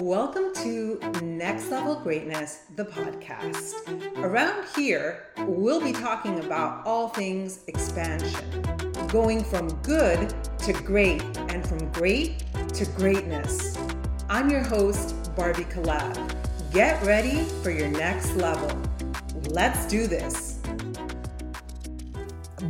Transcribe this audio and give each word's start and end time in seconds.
Welcome 0.00 0.52
to 0.56 0.98
Next 1.22 1.70
Level 1.70 1.94
Greatness, 1.94 2.62
the 2.74 2.84
podcast. 2.84 3.74
Around 4.18 4.66
here, 4.74 5.26
we'll 5.46 5.80
be 5.80 5.92
talking 5.92 6.40
about 6.40 6.84
all 6.84 7.08
things 7.08 7.60
expansion, 7.68 8.62
going 9.08 9.44
from 9.44 9.68
good 9.82 10.34
to 10.58 10.72
great, 10.72 11.22
and 11.48 11.66
from 11.68 11.92
great 11.92 12.42
to 12.74 12.86
greatness. 12.96 13.78
I'm 14.28 14.50
your 14.50 14.64
host, 14.64 15.14
Barbie 15.36 15.64
Kalev. 15.64 16.34
Get 16.72 17.00
ready 17.04 17.44
for 17.62 17.70
your 17.70 17.88
next 17.88 18.34
level. 18.34 18.76
Let's 19.50 19.86
do 19.86 20.06
this. 20.08 20.58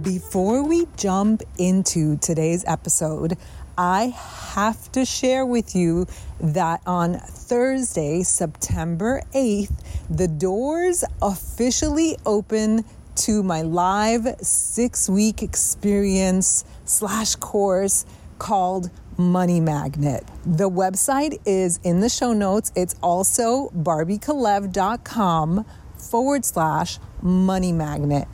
Before 0.02 0.62
we 0.62 0.86
jump 0.96 1.42
into 1.56 2.18
today's 2.18 2.64
episode, 2.66 3.38
I 3.76 4.14
have 4.54 4.90
to 4.92 5.04
share 5.04 5.44
with 5.44 5.74
you 5.74 6.06
that 6.40 6.80
on 6.86 7.18
Thursday, 7.18 8.22
September 8.22 9.22
8th, 9.34 9.72
the 10.08 10.28
doors 10.28 11.04
officially 11.20 12.16
open 12.24 12.84
to 13.16 13.42
my 13.42 13.62
live 13.62 14.26
six 14.40 15.08
week 15.08 15.42
experience 15.42 16.64
slash 16.84 17.34
course 17.36 18.04
called 18.38 18.90
Money 19.16 19.60
Magnet. 19.60 20.24
The 20.44 20.68
website 20.68 21.40
is 21.44 21.78
in 21.84 22.00
the 22.00 22.08
show 22.08 22.32
notes. 22.32 22.72
It's 22.74 22.94
also 23.02 23.70
barbiekalev.com 23.70 25.64
forward 25.96 26.44
slash 26.44 26.98
money 27.22 27.72
magnet. 27.72 28.28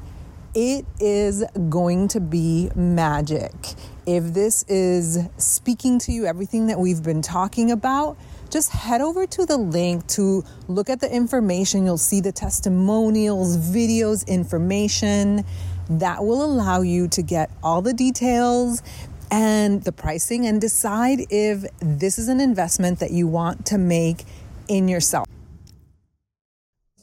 It 0.52 0.84
is 0.98 1.45
going 1.68 2.09
to 2.09 2.20
be 2.20 2.70
magic. 2.74 3.52
If 4.04 4.34
this 4.34 4.64
is 4.64 5.28
speaking 5.36 6.00
to 6.00 6.12
you, 6.12 6.26
everything 6.26 6.66
that 6.66 6.80
we've 6.80 7.04
been 7.04 7.23
talking 7.23 7.70
about, 7.70 8.16
just 8.50 8.73
head 8.73 9.00
over 9.00 9.28
to 9.28 9.46
the 9.46 9.56
link 9.56 10.09
to 10.09 10.42
look 10.66 10.90
at 10.90 10.98
the 11.01 11.09
information. 11.09 11.84
You'll 11.84 11.98
see 11.98 12.21
the 12.21 12.32
testimonials, 12.32 13.59
videos, 13.59 14.26
information 14.26 15.45
that 15.88 16.24
will 16.24 16.45
allow 16.45 16.80
you 16.80 17.06
to 17.09 17.23
get 17.23 17.52
all 17.62 17.80
the 17.80 17.95
details 17.95 18.82
and 19.30 19.84
the 19.84 19.93
pricing 19.93 20.46
and 20.46 20.60
decide 20.60 21.26
if 21.30 21.65
this 21.78 22.18
is 22.18 22.26
an 22.26 22.40
investment 22.40 22.98
that 22.98 23.12
you 23.12 23.28
want 23.28 23.66
to 23.66 23.78
make 23.78 24.24
in 24.66 24.88
yourself. 24.88 25.29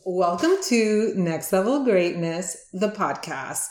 Welcome 0.10 0.56
to 0.70 1.12
Next 1.18 1.52
Level 1.52 1.84
Greatness, 1.84 2.70
the 2.72 2.88
podcast. 2.88 3.66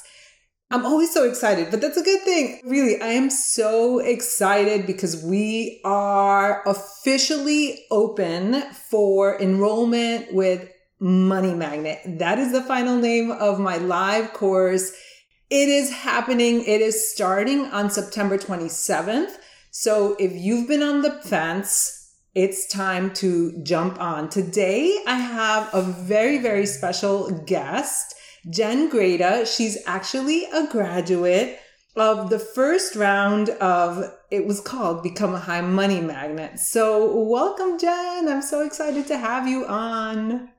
I'm 0.70 0.84
always 0.84 1.10
so 1.10 1.26
excited, 1.26 1.70
but 1.70 1.80
that's 1.80 1.96
a 1.96 2.02
good 2.02 2.20
thing. 2.24 2.60
Really, 2.62 3.00
I 3.00 3.06
am 3.12 3.30
so 3.30 4.00
excited 4.00 4.84
because 4.84 5.24
we 5.24 5.80
are 5.82 6.62
officially 6.68 7.86
open 7.90 8.60
for 8.90 9.40
enrollment 9.40 10.34
with 10.34 10.70
Money 11.00 11.54
Magnet. 11.54 12.00
That 12.04 12.38
is 12.38 12.52
the 12.52 12.62
final 12.62 12.98
name 12.98 13.30
of 13.30 13.58
my 13.58 13.78
live 13.78 14.34
course. 14.34 14.92
It 15.48 15.70
is 15.70 15.90
happening. 15.90 16.62
It 16.66 16.82
is 16.82 17.14
starting 17.14 17.64
on 17.68 17.88
September 17.88 18.36
27th. 18.36 19.38
So 19.70 20.14
if 20.18 20.32
you've 20.32 20.68
been 20.68 20.82
on 20.82 21.00
the 21.00 21.12
fence, 21.12 21.95
it's 22.36 22.66
time 22.66 23.14
to 23.14 23.50
jump 23.62 23.98
on. 23.98 24.28
Today, 24.28 25.02
I 25.06 25.16
have 25.16 25.70
a 25.72 25.80
very, 25.80 26.36
very 26.36 26.66
special 26.66 27.30
guest, 27.46 28.14
Jenn 28.50 28.90
Grayda. 28.90 29.46
She's 29.46 29.78
actually 29.86 30.44
a 30.52 30.66
graduate 30.66 31.58
of 31.96 32.28
the 32.28 32.38
first 32.38 32.94
round 32.94 33.48
of 33.48 34.12
it 34.30 34.46
was 34.46 34.60
called 34.60 35.02
Become 35.02 35.34
a 35.34 35.38
High 35.38 35.62
Money 35.62 36.02
Magnet. 36.02 36.58
So, 36.58 37.22
welcome, 37.22 37.78
Jen. 37.78 38.28
I'm 38.28 38.42
so 38.42 38.66
excited 38.66 39.06
to 39.06 39.16
have 39.16 39.48
you 39.48 39.64
on. 39.64 40.50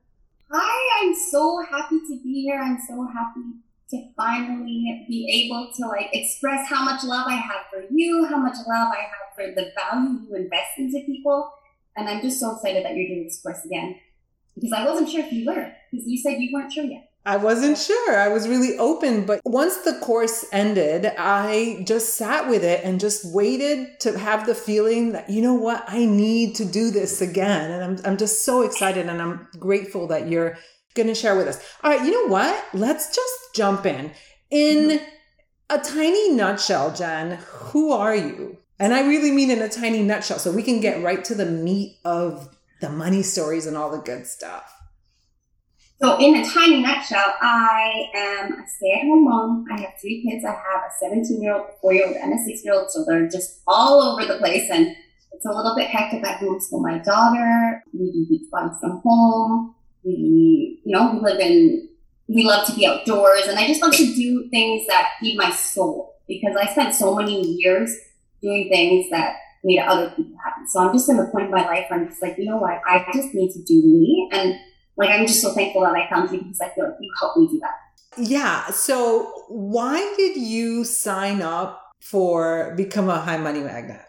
Hi, 0.52 1.06
I'm 1.06 1.14
so 1.30 1.64
happy 1.70 2.00
to 2.00 2.20
be 2.24 2.42
here. 2.42 2.60
I'm 2.60 2.80
so 2.88 3.06
happy 3.14 3.54
to 3.92 4.10
finally 4.18 5.06
be 5.08 5.46
able 5.46 5.72
to 5.76 5.86
like 5.86 6.10
express 6.12 6.68
how 6.68 6.84
much 6.84 7.04
love 7.04 7.28
I 7.28 7.36
have 7.36 7.68
for 7.70 7.84
you, 7.92 8.26
how 8.26 8.38
much 8.38 8.58
love 8.68 8.92
I 8.92 9.02
have 9.02 9.36
for 9.36 9.54
the 9.54 9.72
value 9.76 10.22
you 10.28 10.36
invest 10.36 10.72
into 10.80 11.06
people 11.06 11.52
and 11.98 12.08
I'm 12.08 12.22
just 12.22 12.40
so 12.40 12.56
excited 12.56 12.86
that 12.86 12.96
you're 12.96 13.08
doing 13.08 13.26
this 13.26 13.42
course 13.42 13.66
again 13.66 13.96
because 14.56 14.72
I 14.72 14.86
wasn't 14.86 15.10
sure 15.10 15.26
if 15.26 15.32
you 15.32 15.46
were 15.46 15.72
because 15.92 16.08
you 16.08 16.18
said 16.18 16.40
you 16.40 16.50
weren't 16.54 16.72
sure 16.72 16.86
yet. 16.86 17.10
I 17.28 17.36
wasn't 17.36 17.78
sure. 17.78 18.18
I 18.18 18.30
was 18.30 18.48
really 18.48 18.78
open. 18.78 19.26
But 19.26 19.42
once 19.44 19.76
the 19.80 20.00
course 20.02 20.46
ended, 20.54 21.12
I 21.18 21.84
just 21.86 22.14
sat 22.14 22.48
with 22.48 22.64
it 22.64 22.86
and 22.86 23.02
just 23.02 23.34
waited 23.34 24.00
to 24.00 24.18
have 24.18 24.46
the 24.46 24.56
feeling 24.56 25.12
that, 25.12 25.30
you 25.30 25.42
know 25.42 25.54
what, 25.54 25.84
I 25.90 26.06
need 26.06 26.56
to 26.56 26.66
do 26.66 26.90
this 26.90 27.20
again. 27.20 27.70
And 27.70 27.84
I'm, 27.84 28.06
I'm 28.06 28.18
just 28.18 28.46
so 28.46 28.62
excited 28.62 29.10
and 29.10 29.22
I'm 29.22 29.46
grateful 29.60 30.08
that 30.08 30.30
you're 30.30 30.58
going 30.96 31.10
to 31.10 31.16
share 31.16 31.36
with 31.36 31.50
us. 31.50 31.60
All 31.84 31.92
right, 31.92 32.06
you 32.06 32.12
know 32.12 32.32
what? 32.32 32.64
Let's 32.74 33.14
just 33.14 33.34
jump 33.54 33.86
in. 33.86 34.12
In 34.50 34.90
mm-hmm. 34.90 35.06
a 35.70 35.80
tiny 35.80 36.32
nutshell, 36.32 36.96
Jenn, 36.96 37.40
who 37.46 37.92
are 37.92 38.16
you? 38.16 38.58
And 38.80 38.94
I 38.94 39.08
really 39.08 39.32
mean 39.32 39.50
in 39.50 39.62
a 39.62 39.70
tiny 39.70 40.04
nutshell, 40.04 40.40
so 40.40 40.52
we 40.52 40.64
can 40.64 40.80
get 40.80 41.02
right 41.02 41.24
to 41.26 41.36
the 41.36 41.46
meat 41.46 41.98
of 42.06 42.56
the 42.80 42.90
money 42.90 43.24
stories 43.24 43.66
and 43.66 43.76
all 43.76 43.90
the 43.90 43.98
good 43.98 44.28
stuff. 44.28 44.74
So, 46.00 46.20
in 46.20 46.36
a 46.36 46.46
tiny 46.48 46.82
nutshell, 46.82 47.34
I 47.42 48.06
am 48.14 48.54
a 48.54 48.68
stay 48.68 48.94
at 48.94 49.02
home 49.02 49.24
mom. 49.24 49.66
I 49.72 49.82
have 49.82 49.94
three 50.00 50.24
kids. 50.24 50.46
I 50.46 50.52
have 50.52 50.84
a 50.86 50.92
17 51.00 51.42
year 51.42 51.56
old, 51.56 51.66
four 51.82 51.92
year 51.92 52.08
old, 52.08 52.18
and 52.18 52.34
a 52.34 52.38
six 52.46 52.64
year 52.64 52.76
old. 52.76 52.92
So, 52.92 53.04
they're 53.04 53.28
just 53.28 53.62
all 53.66 54.00
over 54.02 54.24
the 54.26 54.38
place. 54.38 54.70
And 54.72 54.96
it's 55.32 55.46
a 55.46 55.52
little 55.52 55.76
bit 55.76 55.88
hectic. 55.88 56.24
I 56.24 56.34
homeschool 56.34 56.84
my 56.84 57.00
daughter. 57.00 57.84
We 57.94 58.12
do 58.12 58.28
beach 58.30 58.48
body 58.52 58.70
from 58.80 59.02
home. 59.04 59.74
We, 60.04 60.82
you 60.86 60.96
know, 60.96 61.14
we 61.14 61.20
live 61.20 61.40
in, 61.40 61.90
we 62.28 62.44
love 62.44 62.68
to 62.68 62.76
be 62.76 62.86
outdoors. 62.86 63.48
And 63.48 63.58
I 63.58 63.66
just 63.66 63.82
love 63.82 63.94
to 63.94 64.06
do 64.16 64.48
things 64.50 64.86
that 64.88 65.14
feed 65.20 65.36
my 65.36 65.50
soul 65.50 66.16
because 66.28 66.56
I 66.56 66.72
spent 66.72 66.94
so 66.94 67.16
many 67.16 67.42
years 67.42 67.92
doing 68.42 68.70
things 68.70 69.10
that 69.12 69.36
made 69.64 69.80
other 69.80 70.10
people 70.12 70.38
happy. 70.44 70.62
So 70.68 70.80
I'm 70.80 70.94
just 70.94 71.10
in 71.10 71.18
the 71.18 71.26
point 71.26 71.46
of 71.46 71.52
my 71.52 71.66
life 71.66 71.86
where 71.90 72.00
I'm 72.00 72.08
just 72.08 72.22
like, 72.22 72.38
you 72.38 72.46
know 72.46 72.58
what, 72.58 72.80
I 72.88 73.06
just 73.14 73.34
need 73.34 73.52
to 73.54 73.64
do 73.64 73.76
me. 73.76 74.30
And 74.32 74.56
like, 74.98 75.10
I'm 75.10 75.26
just 75.28 75.42
so 75.42 75.54
thankful 75.54 75.82
that 75.84 75.94
I 75.94 76.10
found 76.10 76.32
you 76.32 76.40
because 76.40 76.62
I 76.62 76.70
feel 76.70 76.86
like 76.86 76.98
you 77.00 77.12
helped 77.20 77.38
me 77.38 77.48
do 77.48 77.60
that. 77.60 78.30
Yeah. 78.30 78.68
So 78.70 79.32
why 79.48 80.14
did 80.18 80.38
you 80.38 80.84
sign 80.84 81.42
up 81.42 81.82
for 82.02 82.74
Become 82.76 83.10
a 83.10 83.20
High 83.20 83.38
Money 83.38 83.62
Magnet? 83.62 84.06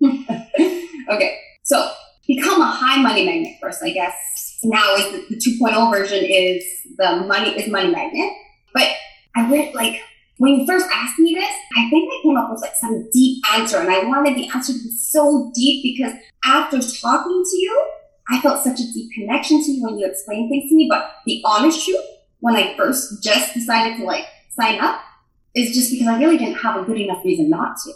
okay. 1.10 1.38
So 1.62 1.90
become 2.26 2.60
a 2.60 2.70
high 2.70 3.00
money 3.00 3.26
magnet 3.26 3.56
first, 3.60 3.82
I 3.82 3.90
guess. 3.90 4.58
Now 4.62 4.94
is 4.94 5.12
the, 5.12 5.34
the 5.34 5.58
2.0 5.60 5.90
version 5.90 6.24
is 6.24 6.64
the 6.96 7.24
money 7.26 7.50
is 7.50 7.70
money 7.70 7.90
magnet. 7.90 8.32
But 8.72 8.88
I 9.34 9.50
went 9.50 9.74
like 9.74 10.00
when 10.40 10.54
you 10.54 10.66
first 10.66 10.86
asked 10.90 11.18
me 11.18 11.34
this, 11.34 11.54
I 11.76 11.90
think 11.90 12.10
I 12.10 12.22
came 12.22 12.38
up 12.38 12.50
with 12.50 12.62
like 12.62 12.74
some 12.74 13.10
deep 13.12 13.44
answer 13.52 13.76
and 13.76 13.90
I 13.90 14.04
wanted 14.04 14.36
the 14.36 14.48
answer 14.48 14.72
to 14.72 14.78
be 14.78 14.90
so 14.90 15.52
deep 15.54 15.82
because 15.82 16.14
after 16.46 16.80
talking 16.80 17.44
to 17.44 17.56
you, 17.58 17.90
I 18.30 18.40
felt 18.40 18.64
such 18.64 18.80
a 18.80 18.90
deep 18.90 19.12
connection 19.12 19.62
to 19.62 19.70
you 19.70 19.82
when 19.82 19.98
you 19.98 20.06
explained 20.06 20.48
things 20.48 20.70
to 20.70 20.76
me. 20.76 20.86
But 20.88 21.12
the 21.26 21.42
honest 21.44 21.84
truth, 21.84 22.00
when 22.38 22.56
I 22.56 22.74
first 22.74 23.22
just 23.22 23.52
decided 23.52 23.98
to 23.98 24.04
like 24.04 24.24
sign 24.48 24.80
up, 24.80 25.02
is 25.54 25.74
just 25.74 25.90
because 25.90 26.08
I 26.08 26.18
really 26.18 26.38
didn't 26.38 26.54
have 26.54 26.80
a 26.80 26.86
good 26.86 26.98
enough 26.98 27.22
reason 27.22 27.50
not 27.50 27.76
to. 27.84 27.92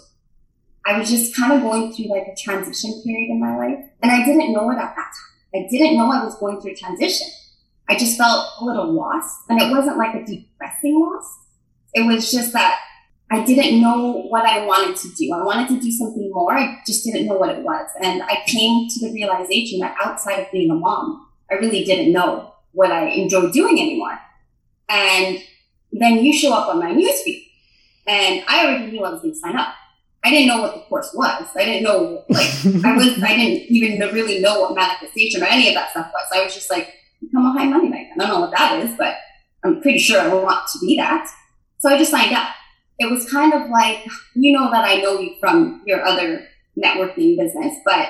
I 0.85 0.99
was 0.99 1.09
just 1.09 1.35
kind 1.35 1.51
of 1.55 1.63
going 1.63 1.95
through 1.95 2.11
like 2.11 2.27
a 2.27 2.37
transition 2.37 3.01
period 3.07 3.31
in 3.31 3.41
my 3.41 3.57
life 3.57 3.83
and 4.03 4.13
I 4.13 4.23
didn't 4.23 4.53
know 4.53 4.69
it 4.69 4.75
at 4.75 4.95
that 4.95 4.97
time. 4.97 5.15
I 5.55 5.67
didn't 5.71 5.97
know 5.97 6.13
I 6.13 6.23
was 6.23 6.39
going 6.39 6.61
through 6.61 6.73
a 6.73 6.77
transition. 6.77 7.27
I 7.89 7.97
just 7.97 8.19
felt 8.19 8.51
a 8.61 8.65
little 8.67 8.93
lost 8.93 9.35
and 9.49 9.63
it 9.63 9.71
wasn't 9.71 9.97
like 9.97 10.15
a 10.15 10.27
depressing 10.27 11.01
loss 11.01 11.44
it 11.95 12.07
was 12.07 12.31
just 12.31 12.53
that 12.53 12.81
I 13.31 13.45
didn't 13.45 13.81
know 13.81 14.27
what 14.29 14.45
I 14.45 14.67
wanted 14.67 14.97
to 14.97 15.09
do. 15.17 15.33
I 15.33 15.43
wanted 15.43 15.69
to 15.69 15.81
do 15.81 15.91
something 15.91 16.31
more. 16.33 16.53
I 16.53 16.81
just 16.87 17.05
didn't 17.05 17.27
know 17.27 17.35
what 17.35 17.51
it 17.51 17.63
was. 17.63 17.89
And 18.03 18.23
I 18.23 18.43
came 18.47 18.89
to 18.89 19.01
the 19.01 19.13
realization 19.13 19.81
that 19.81 19.97
outside 20.03 20.41
of 20.41 20.53
being 20.53 20.71
a 20.71 20.75
mom, 20.75 21.27
I 21.51 21.55
really 21.55 21.85
didn't 21.85 22.13
know 22.13 22.55
what 22.73 22.91
I 22.91 23.07
enjoyed 23.07 23.53
doing 23.53 23.81
anymore. 23.81 24.19
And 24.89 25.39
then 25.93 26.19
you 26.25 26.33
show 26.33 26.53
up 26.53 26.69
on 26.69 26.79
my 26.79 26.91
newsfeed 26.91 27.47
and 28.07 28.45
I 28.47 28.67
already 28.67 28.93
knew 28.93 29.05
I 29.05 29.11
was 29.11 29.23
going 29.23 29.33
to 29.33 29.39
sign 29.39 29.57
up. 29.57 29.75
I 30.23 30.31
didn't 30.31 30.49
know 30.49 30.61
what 30.63 30.75
the 30.75 30.81
course 30.83 31.13
was. 31.15 31.47
I 31.55 31.65
didn't 31.65 31.83
know, 31.83 32.25
like, 32.29 32.49
I 32.85 32.97
was, 32.97 33.23
I 33.23 33.37
didn't 33.37 33.71
even 33.71 33.99
really 34.15 34.41
know 34.41 34.61
what 34.61 34.75
manifestation 34.75 35.43
or 35.43 35.47
any 35.47 35.69
of 35.69 35.75
that 35.75 35.91
stuff 35.91 36.11
was. 36.13 36.27
I 36.33 36.45
was 36.45 36.55
just 36.55 36.71
like, 36.71 36.95
become 37.21 37.47
a 37.47 37.53
high 37.53 37.67
money 37.67 37.89
magnet. 37.89 38.13
I 38.15 38.19
don't 38.19 38.29
know 38.29 38.41
what 38.41 38.57
that 38.57 38.85
is, 38.85 38.97
but 38.97 39.17
I'm 39.65 39.81
pretty 39.83 39.99
sure 39.99 40.21
I 40.21 40.29
want 40.29 40.67
to 40.73 40.79
be 40.81 40.97
that. 40.97 41.31
So 41.79 41.91
I 41.91 41.99
just 41.99 42.11
signed 42.11 42.35
up. 42.35 42.49
Uh, 42.49 42.53
it 42.99 43.11
was 43.11 43.29
kind 43.31 43.53
of 43.53 43.71
like, 43.71 44.07
you 44.35 44.53
know, 44.53 44.71
that 44.71 44.85
I 44.85 45.01
know 45.01 45.19
you 45.19 45.35
from 45.41 45.83
your 45.85 46.05
other 46.05 46.47
networking 46.83 47.37
business, 47.37 47.77
but 47.85 48.09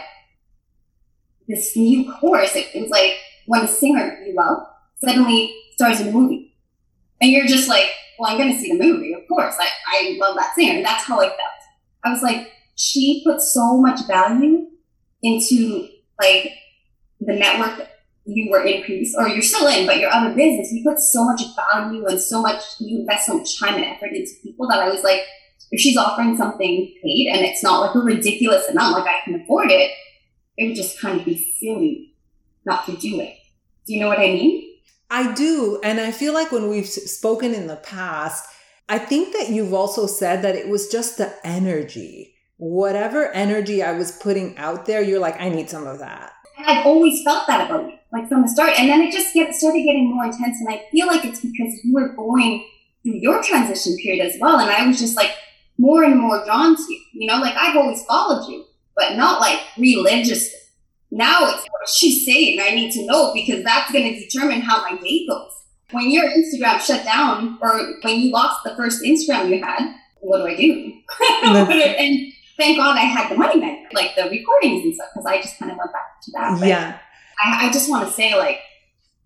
this 1.48 1.74
new 1.76 2.12
course, 2.12 2.54
it, 2.54 2.68
was 2.74 2.90
like 2.90 3.14
when 3.46 3.62
a 3.62 3.68
singer 3.68 4.22
you 4.26 4.34
love 4.34 4.66
suddenly 5.02 5.54
stars 5.72 6.00
in 6.00 6.08
a 6.08 6.12
movie. 6.12 6.54
And 7.20 7.30
you're 7.30 7.46
just 7.46 7.68
like, 7.68 7.90
well, 8.18 8.30
I'm 8.30 8.38
going 8.38 8.52
to 8.52 8.58
see 8.58 8.72
the 8.72 8.82
movie. 8.82 9.14
Of 9.14 9.26
course. 9.28 9.54
I, 9.58 9.68
I 9.88 10.18
love 10.20 10.36
that 10.36 10.54
singer. 10.54 10.82
That's 10.82 11.04
how 11.04 11.20
I 11.20 11.28
felt. 11.28 11.38
I 12.04 12.10
was 12.10 12.22
like, 12.22 12.52
she 12.76 13.22
put 13.24 13.40
so 13.40 13.78
much 13.78 14.06
value 14.06 14.66
into 15.22 15.88
like 16.20 16.52
the 17.20 17.32
network 17.32 17.88
you 18.26 18.50
were 18.50 18.64
in 18.64 18.82
previous, 18.82 19.14
or 19.16 19.28
you're 19.28 19.42
still 19.42 19.66
in, 19.68 19.86
but 19.86 19.98
your 19.98 20.10
other 20.10 20.34
business, 20.34 20.72
you 20.72 20.82
put 20.82 20.98
so 20.98 21.24
much 21.24 21.42
value 21.72 22.06
and 22.06 22.20
so 22.20 22.40
much, 22.40 22.62
you 22.80 23.00
invest 23.00 23.26
so 23.26 23.38
much 23.38 23.58
time 23.58 23.74
and 23.74 23.84
effort 23.84 24.12
into 24.12 24.32
people 24.42 24.66
that 24.68 24.80
I 24.80 24.88
was 24.88 25.02
like, 25.02 25.20
if 25.70 25.80
she's 25.80 25.96
offering 25.96 26.36
something 26.36 26.94
paid 27.02 27.28
and 27.32 27.44
it's 27.44 27.62
not 27.62 27.80
like 27.80 27.94
a 27.94 27.98
ridiculous 27.98 28.68
amount, 28.68 28.98
like 28.98 29.06
I 29.08 29.20
can 29.24 29.40
afford 29.40 29.70
it, 29.70 29.90
it 30.56 30.68
would 30.68 30.76
just 30.76 31.00
kind 31.00 31.18
of 31.18 31.26
be 31.26 31.36
silly 31.58 32.14
not 32.64 32.86
to 32.86 32.96
do 32.96 33.20
it. 33.20 33.36
Do 33.86 33.94
you 33.94 34.00
know 34.00 34.08
what 34.08 34.20
I 34.20 34.28
mean? 34.28 34.70
I 35.10 35.32
do. 35.34 35.80
And 35.82 36.00
I 36.00 36.10
feel 36.10 36.32
like 36.32 36.50
when 36.50 36.68
we've 36.68 36.88
spoken 36.88 37.54
in 37.54 37.66
the 37.66 37.76
past, 37.76 38.48
I 38.88 38.98
think 38.98 39.32
that 39.34 39.50
you've 39.50 39.74
also 39.74 40.06
said 40.06 40.42
that 40.42 40.56
it 40.56 40.68
was 40.68 40.88
just 40.88 41.18
the 41.18 41.34
energy. 41.44 42.34
Whatever 42.56 43.30
energy 43.32 43.82
I 43.82 43.92
was 43.92 44.12
putting 44.12 44.56
out 44.56 44.86
there, 44.86 45.02
you're 45.02 45.18
like, 45.18 45.40
I 45.40 45.48
need 45.48 45.68
some 45.68 45.86
of 45.86 45.98
that. 45.98 46.32
I've 46.58 46.86
always 46.86 47.22
felt 47.24 47.46
that 47.48 47.68
about 47.68 47.90
you, 47.90 47.98
like 48.14 48.28
from 48.28 48.42
the 48.42 48.48
start. 48.48 48.78
And 48.78 48.88
then 48.88 49.02
it 49.02 49.12
just 49.12 49.34
get, 49.34 49.52
started 49.54 49.82
getting 49.82 50.14
more 50.14 50.24
intense. 50.24 50.60
And 50.60 50.68
I 50.68 50.86
feel 50.90 51.08
like 51.08 51.24
it's 51.24 51.40
because 51.40 51.84
you 51.84 51.92
were 51.92 52.10
going 52.10 52.64
through 53.02 53.16
your 53.16 53.42
transition 53.42 53.96
period 53.96 54.24
as 54.24 54.40
well. 54.40 54.60
And 54.60 54.70
I 54.70 54.86
was 54.86 55.00
just 55.00 55.16
like 55.16 55.32
more 55.78 56.04
and 56.04 56.18
more 56.18 56.42
drawn 56.44 56.76
to 56.76 56.82
you. 56.88 57.00
You 57.12 57.26
know, 57.26 57.38
like 57.38 57.54
I've 57.56 57.76
always 57.76 58.04
followed 58.04 58.48
you, 58.48 58.64
but 58.96 59.16
not 59.16 59.40
like 59.40 59.60
religiously. 59.76 60.60
Now 61.10 61.44
it's 61.48 61.62
what 61.64 61.88
she's 61.88 62.24
saying 62.24 62.60
I 62.60 62.70
need 62.70 62.92
to 62.92 63.04
know 63.04 63.34
because 63.34 63.64
that's 63.64 63.92
going 63.92 64.14
to 64.14 64.20
determine 64.20 64.60
how 64.60 64.82
my 64.82 64.96
day 65.00 65.26
goes. 65.26 65.50
When 65.90 66.10
your 66.10 66.24
Instagram 66.24 66.80
shut 66.80 67.04
down 67.04 67.58
or 67.60 67.96
when 68.02 68.20
you 68.20 68.30
lost 68.30 68.64
the 68.64 68.74
first 68.76 69.02
Instagram 69.02 69.50
you 69.50 69.62
had, 69.62 69.94
what 70.20 70.38
do 70.38 70.46
I 70.46 70.56
do? 70.56 70.92
and 71.44 72.32
thank 72.56 72.78
God 72.78 72.96
I 72.96 73.02
had 73.02 73.30
the 73.30 73.36
money 73.36 73.60
back, 73.60 73.92
like 73.92 74.16
the 74.16 74.28
recordings 74.30 74.84
and 74.84 74.94
stuff, 74.94 75.08
because 75.12 75.26
I 75.26 75.42
just 75.42 75.58
kind 75.58 75.70
of 75.70 75.78
went 75.78 75.92
back 75.92 76.20
to 76.22 76.30
that. 76.32 76.58
But 76.58 76.68
yeah. 76.68 76.98
I, 77.44 77.66
I 77.68 77.72
just 77.72 77.90
want 77.90 78.06
to 78.06 78.12
say, 78.12 78.36
like, 78.36 78.60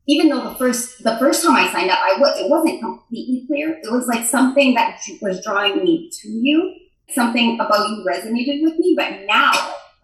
even 0.08 0.28
though 0.28 0.42
the 0.42 0.54
first 0.54 1.04
the 1.04 1.16
first 1.18 1.44
time 1.44 1.54
I 1.54 1.70
signed 1.70 1.90
up, 1.90 1.98
I 2.00 2.18
was 2.18 2.38
it 2.40 2.50
wasn't 2.50 2.80
completely 2.80 3.44
clear. 3.46 3.78
It 3.82 3.92
was 3.92 4.06
like 4.06 4.26
something 4.26 4.74
that 4.74 5.00
was 5.20 5.44
drawing 5.44 5.84
me 5.84 6.10
to 6.22 6.28
you. 6.28 6.74
Something 7.14 7.58
about 7.60 7.88
you 7.88 8.04
resonated 8.06 8.62
with 8.62 8.78
me. 8.78 8.94
But 8.96 9.26
now 9.26 9.52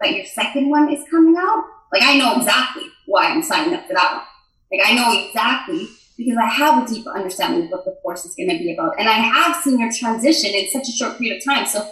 that 0.01 0.15
your 0.15 0.27
second 0.27 0.71
one 0.71 0.93
is 0.93 1.03
coming 1.11 1.35
out, 1.39 1.65
like 1.93 2.03
I 2.03 2.19
know 2.19 2.37
exactly 2.37 2.85
why 3.07 3.27
I'm 3.27 3.43
signing 3.43 3.75
up 3.75 3.87
for 3.87 3.95
that 3.95 4.17
one. 4.17 4.79
Like 4.79 4.89
I 4.89 4.95
know 4.95 5.27
exactly 5.27 5.89
because 6.17 6.37
I 6.37 6.47
have 6.47 6.85
a 6.85 6.87
deeper 6.87 7.11
understanding 7.11 7.65
of 7.65 7.71
what 7.71 7.85
the 7.85 7.97
course 8.03 8.25
is 8.25 8.35
going 8.35 8.51
to 8.51 8.59
be 8.59 8.75
about, 8.75 8.99
and 8.99 9.09
I 9.09 9.15
have 9.15 9.57
seen 9.63 9.81
your 9.81 9.91
transition 9.91 10.51
in 10.51 10.69
such 10.71 10.89
a 10.89 10.93
short 10.93 11.19
period 11.19 11.39
of 11.39 11.45
time. 11.45 11.67
So 11.67 11.91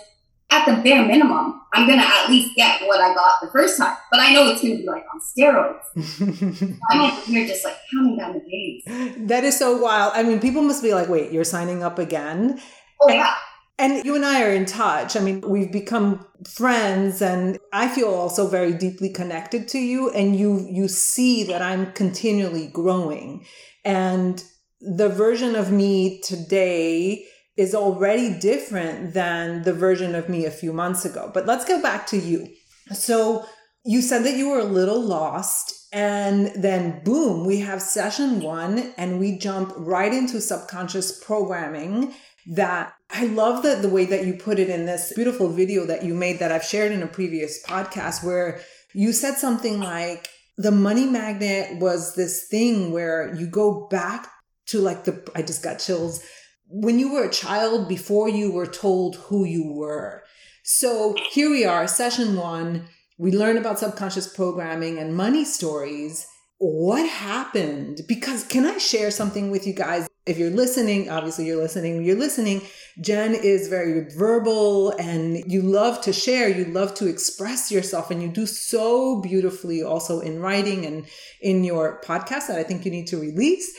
at 0.52 0.66
the 0.66 0.82
bare 0.82 1.04
minimum, 1.06 1.62
I'm 1.72 1.88
gonna 1.88 2.02
at 2.02 2.28
least 2.28 2.54
get 2.54 2.82
what 2.87 3.00
I 3.00 3.14
got 3.14 3.40
the 3.40 3.50
first 3.50 3.78
time. 3.78 3.96
But 4.10 4.20
I 4.20 4.32
know 4.34 4.49
it's 4.49 4.60
gonna 4.60 4.76
be 4.76 4.87
like 4.87 5.04
on 5.12 5.20
steroids. 5.20 6.78
I'm 6.90 7.00
over 7.00 7.20
here 7.22 7.46
just 7.46 7.64
like 7.64 7.76
counting 7.93 8.19
down 8.19 8.34
the 8.34 8.40
days. 8.40 9.26
That 9.28 9.44
is 9.44 9.58
so 9.58 9.78
wild. 9.78 10.12
I 10.14 10.22
mean, 10.22 10.40
people 10.40 10.62
must 10.62 10.82
be 10.82 10.93
like, 10.93 11.08
wait, 11.08 11.32
you're 11.32 11.44
signing 11.44 11.82
up 11.82 11.99
again? 11.99 12.60
Oh 13.00 13.10
yeah. 13.10 13.34
And 13.78 14.04
you 14.04 14.14
and 14.14 14.25
I 14.25 14.44
are 14.44 14.52
in 14.52 14.66
touch. 14.66 15.16
I 15.16 15.20
mean, 15.20 15.40
we've 15.40 15.72
become 15.72 16.25
friends 16.46 17.22
and 17.22 17.58
I 17.72 17.88
feel 17.88 18.08
also 18.08 18.46
very 18.46 18.75
deeply 18.75 19.08
connected 19.08 19.66
to 19.69 19.78
you 19.78 20.10
and 20.10 20.37
you 20.37 20.69
you 20.70 20.88
see 20.88 21.44
that 21.44 21.62
I'm 21.62 21.93
continually 21.93 22.66
growing. 22.66 23.46
And 23.84 24.44
the 24.81 25.08
version 25.08 25.56
of 25.56 25.72
me 25.72 26.20
today 26.20 27.25
is 27.56 27.75
already 27.75 28.38
different 28.38 29.14
than 29.14 29.62
the 29.62 29.72
version 29.72 30.14
of 30.14 30.28
me 30.28 30.44
a 30.44 30.50
few 30.50 30.72
months 30.72 31.04
ago. 31.04 31.31
But 31.32 31.46
let's 31.46 31.64
go 31.64 31.82
back 31.82 32.06
to 32.08 32.16
you. 32.16 32.49
So 32.93 33.46
you 33.84 34.00
said 34.00 34.25
that 34.25 34.37
you 34.37 34.50
were 34.50 34.60
a 34.60 34.64
little 34.64 35.00
lost 35.00 35.88
and 35.93 36.46
then 36.56 37.02
boom, 37.04 37.44
we 37.46 37.60
have 37.60 37.82
session 37.82 38.40
one 38.40 38.94
and 38.96 39.20
we 39.20 39.38
jump 39.38 39.72
right 39.76 40.12
into 40.12 40.40
subconscious 40.40 41.22
programming 41.22 42.14
that 42.54 42.94
I 43.10 43.26
love 43.26 43.62
that 43.62 43.82
the 43.82 43.88
way 43.88 44.06
that 44.06 44.25
you 44.25 44.34
put 44.34 44.58
it 44.58 44.70
in 44.70 44.87
this 44.87 45.12
beautiful 45.14 45.48
video 45.48 45.84
that 45.87 46.05
you 46.05 46.14
made 46.14 46.38
that 46.38 46.50
I've 46.50 46.64
shared 46.64 46.93
in 46.93 47.02
a 47.02 47.06
previous 47.06 47.62
podcast 47.64 48.25
where 48.25 48.60
you 48.94 49.12
said 49.12 49.34
something 49.34 49.81
like 49.81 50.28
the 50.56 50.72
money 50.72 51.06
magnet 51.06 51.78
was 51.78 52.14
this 52.14 52.46
thing 52.48 52.93
where 52.93 53.34
you 53.34 53.46
go 53.46 53.87
back 53.88 54.28
to 54.66 54.81
like 54.81 55.05
the 55.05 55.31
I 55.34 55.43
just 55.43 55.62
got 55.62 55.78
chills 55.78 56.25
when 56.72 56.98
you 56.98 57.12
were 57.12 57.24
a 57.24 57.30
child 57.30 57.86
before 57.86 58.28
you 58.28 58.50
were 58.50 58.66
told 58.66 59.16
who 59.16 59.44
you 59.44 59.72
were. 59.72 60.22
So 60.64 61.14
here 61.30 61.50
we 61.50 61.64
are, 61.66 61.86
session 61.86 62.36
one. 62.36 62.86
We 63.19 63.30
learn 63.30 63.58
about 63.58 63.78
subconscious 63.78 64.34
programming 64.34 64.98
and 64.98 65.14
money 65.14 65.44
stories. 65.44 66.26
What 66.58 67.06
happened? 67.08 68.00
Because 68.08 68.44
can 68.44 68.64
I 68.64 68.78
share 68.78 69.10
something 69.10 69.50
with 69.50 69.66
you 69.66 69.74
guys? 69.74 70.08
If 70.24 70.38
you're 70.38 70.50
listening, 70.50 71.10
obviously 71.10 71.44
you're 71.46 71.60
listening, 71.60 72.04
you're 72.04 72.16
listening. 72.16 72.62
Jenn 73.00 73.34
is 73.34 73.69
very 73.69 74.08
verbal 74.16 74.92
and 74.92 75.42
you 75.52 75.60
love 75.60 76.00
to 76.02 76.12
share, 76.12 76.48
you 76.48 76.64
love 76.66 76.94
to 76.94 77.08
express 77.08 77.70
yourself, 77.70 78.10
and 78.10 78.22
you 78.22 78.28
do 78.28 78.46
so 78.46 79.20
beautifully 79.20 79.82
also 79.82 80.20
in 80.20 80.40
writing 80.40 80.86
and 80.86 81.06
in 81.40 81.64
your 81.64 82.00
podcast 82.02 82.46
that 82.46 82.58
I 82.58 82.62
think 82.62 82.84
you 82.84 82.92
need 82.92 83.08
to 83.08 83.19
release. 83.19 83.70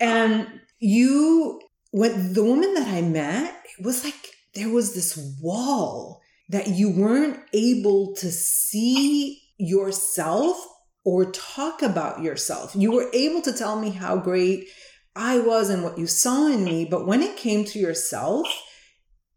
And 0.00 0.48
you 0.80 1.60
when 1.92 2.32
the 2.32 2.42
woman 2.42 2.74
that 2.74 2.88
I 2.88 3.02
met, 3.02 3.54
it 3.78 3.84
was 3.84 4.02
like 4.02 4.34
there 4.54 4.70
was 4.70 4.94
this 4.94 5.16
wall 5.40 6.20
that 6.48 6.68
you 6.68 6.90
weren't 6.90 7.38
able 7.52 8.14
to 8.16 8.30
see 8.30 9.42
yourself 9.58 10.56
or 11.04 11.30
talk 11.30 11.82
about 11.82 12.22
yourself. 12.22 12.74
You 12.74 12.92
were 12.92 13.10
able 13.12 13.42
to 13.42 13.52
tell 13.52 13.78
me 13.78 13.90
how 13.90 14.16
great 14.16 14.68
I 15.14 15.38
was 15.38 15.68
and 15.68 15.82
what 15.84 15.98
you 15.98 16.06
saw 16.06 16.46
in 16.46 16.64
me, 16.64 16.86
but 16.90 17.06
when 17.06 17.22
it 17.22 17.36
came 17.36 17.64
to 17.66 17.78
yourself, 17.78 18.46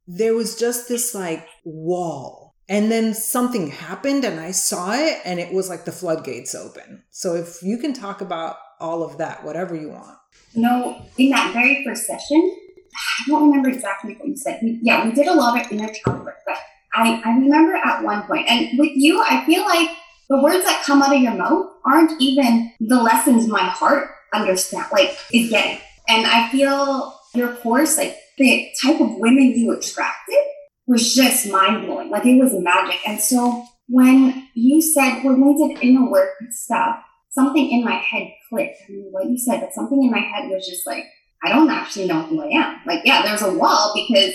there 0.08 0.34
was 0.34 0.58
just 0.58 0.88
this 0.88 1.13
like 1.13 1.48
wall. 1.66 2.56
And 2.68 2.92
then 2.92 3.13
something 3.13 3.69
happened 3.69 4.24
and 4.24 4.40
I 4.40 4.51
saw 4.51 4.94
it 4.94 5.19
and 5.25 5.40
it 5.40 5.54
was 5.54 5.69
like 5.69 5.86
the 5.86 5.92
floodgates 5.92 6.56
open. 6.56 7.04
So 7.12 7.36
if 7.36 7.62
you 7.62 7.78
can 7.78 7.94
talk 7.94 8.22
about 8.22 8.56
all 8.80 9.04
of 9.04 9.18
that, 9.18 9.44
whatever 9.44 9.75
you 9.75 9.90
want. 9.90 10.18
You 10.54 10.62
know, 10.62 11.06
in 11.18 11.30
that 11.32 11.54
very 11.54 11.84
first 11.84 12.06
session, 12.06 12.56
I 12.96 13.30
don't 13.30 13.50
remember 13.50 13.70
exactly 13.70 14.16
what 14.16 14.28
you 14.28 14.38
said. 14.38 14.60
Yeah, 14.82 15.06
we 15.06 15.12
did 15.12 15.28
a 15.28 15.34
lot 15.34 15.60
of 15.60 15.72
inner 15.72 15.92
child 15.94 16.24
work, 16.24 16.38
but 16.46 16.58
I, 16.94 17.22
I 17.26 17.38
remember 17.38 17.76
at 17.76 18.04
one 18.04 18.24
point, 18.24 18.50
and 18.50 18.80
with 18.80 18.92
you, 18.96 19.22
I 19.22 19.46
feel 19.46 19.64
like 19.64 19.90
the 20.30 20.42
words 20.42 20.64
that 20.64 20.84
come 20.86 21.02
out 21.02 21.16
of 21.16 21.22
your 21.22 21.36
mouth 21.36 21.68
aren't 21.86 22.20
even 22.22 22.72
the 22.80 23.01
lessons 23.01 23.48
my 23.48 23.63
heart 23.63 24.10
understand, 24.34 24.86
like 24.92 25.18
is 25.34 25.50
getting. 25.50 25.80
And 26.08 26.25
I 26.25 26.50
feel 26.50 27.20
your 27.34 27.54
course, 27.56 27.98
like 27.98 28.18
the 28.38 28.70
type 28.82 29.01
of 29.01 29.18
women 29.18 29.54
you 29.56 29.72
attracted 29.72 30.44
was 30.88 31.13
just 31.13 31.50
mind 31.50 31.86
blowing. 31.86 32.10
Like 32.10 32.25
it 32.25 32.42
was 32.42 32.54
magic. 32.54 33.00
And 33.08 33.20
so 33.20 33.65
when 33.88 34.48
you 34.54 34.82
said, 34.82 35.22
when 35.24 35.42
we 35.42 35.68
did 35.68 35.84
inner 35.84 36.10
work 36.10 36.30
stuff, 36.51 36.98
something 37.36 37.70
in 37.70 37.84
my 37.84 37.96
head 37.96 38.30
clicked. 38.50 38.77
I 38.88 38.92
mean, 38.92 39.10
what 39.12 39.30
you 39.30 39.38
said, 39.38 39.62
but 39.62 39.74
something 39.74 40.04
in 40.04 40.10
my 40.10 40.20
head 40.20 40.50
was 40.50 40.65
just 40.68 40.88
like, 40.88 41.04
I 41.44 41.50
don't 41.50 41.70
actually 41.70 42.08
know 42.08 42.24
who 42.24 42.42
I 42.42 42.48
am. 42.48 42.80
Like, 42.88 43.01
yeah, 43.06 43.22
there's 43.22 43.44
a 43.44 43.54
wall 43.54 43.94
because 43.94 44.34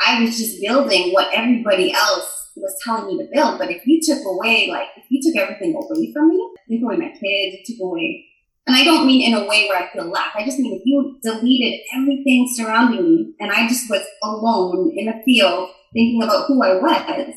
I 0.00 0.20
was 0.20 0.36
just 0.36 0.60
building 0.60 1.12
what 1.12 1.32
everybody 1.32 1.92
else 1.92 2.50
was 2.56 2.74
telling 2.82 3.06
me 3.06 3.22
to 3.22 3.30
build. 3.32 3.58
But 3.58 3.70
if 3.70 3.86
you 3.86 4.00
took 4.02 4.24
away, 4.26 4.68
like, 4.68 4.88
if 4.96 5.04
you 5.10 5.20
took 5.22 5.40
everything 5.40 5.74
away 5.74 6.12
from 6.12 6.28
me, 6.28 6.50
took 6.70 6.82
away 6.82 6.96
my 6.96 7.12
kids, 7.20 7.68
took 7.68 7.76
away, 7.80 8.26
and 8.66 8.76
I 8.76 8.84
don't 8.84 9.06
mean 9.06 9.26
in 9.26 9.34
a 9.34 9.46
way 9.46 9.68
where 9.68 9.82
I 9.82 9.92
feel 9.92 10.10
left. 10.10 10.36
I 10.36 10.44
just 10.44 10.58
mean 10.58 10.74
if 10.74 10.82
you 10.84 11.18
deleted 11.22 11.80
everything 11.94 12.48
surrounding 12.54 13.02
me 13.02 13.34
and 13.40 13.50
I 13.50 13.66
just 13.66 13.90
was 13.90 14.04
alone 14.22 14.92
in 14.96 15.08
a 15.08 15.22
field 15.24 15.70
thinking 15.92 16.22
about 16.22 16.46
who 16.46 16.62
I 16.62 16.74
was, 16.74 17.34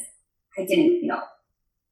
I 0.57 0.65
didn't 0.65 1.01
feel. 1.01 1.21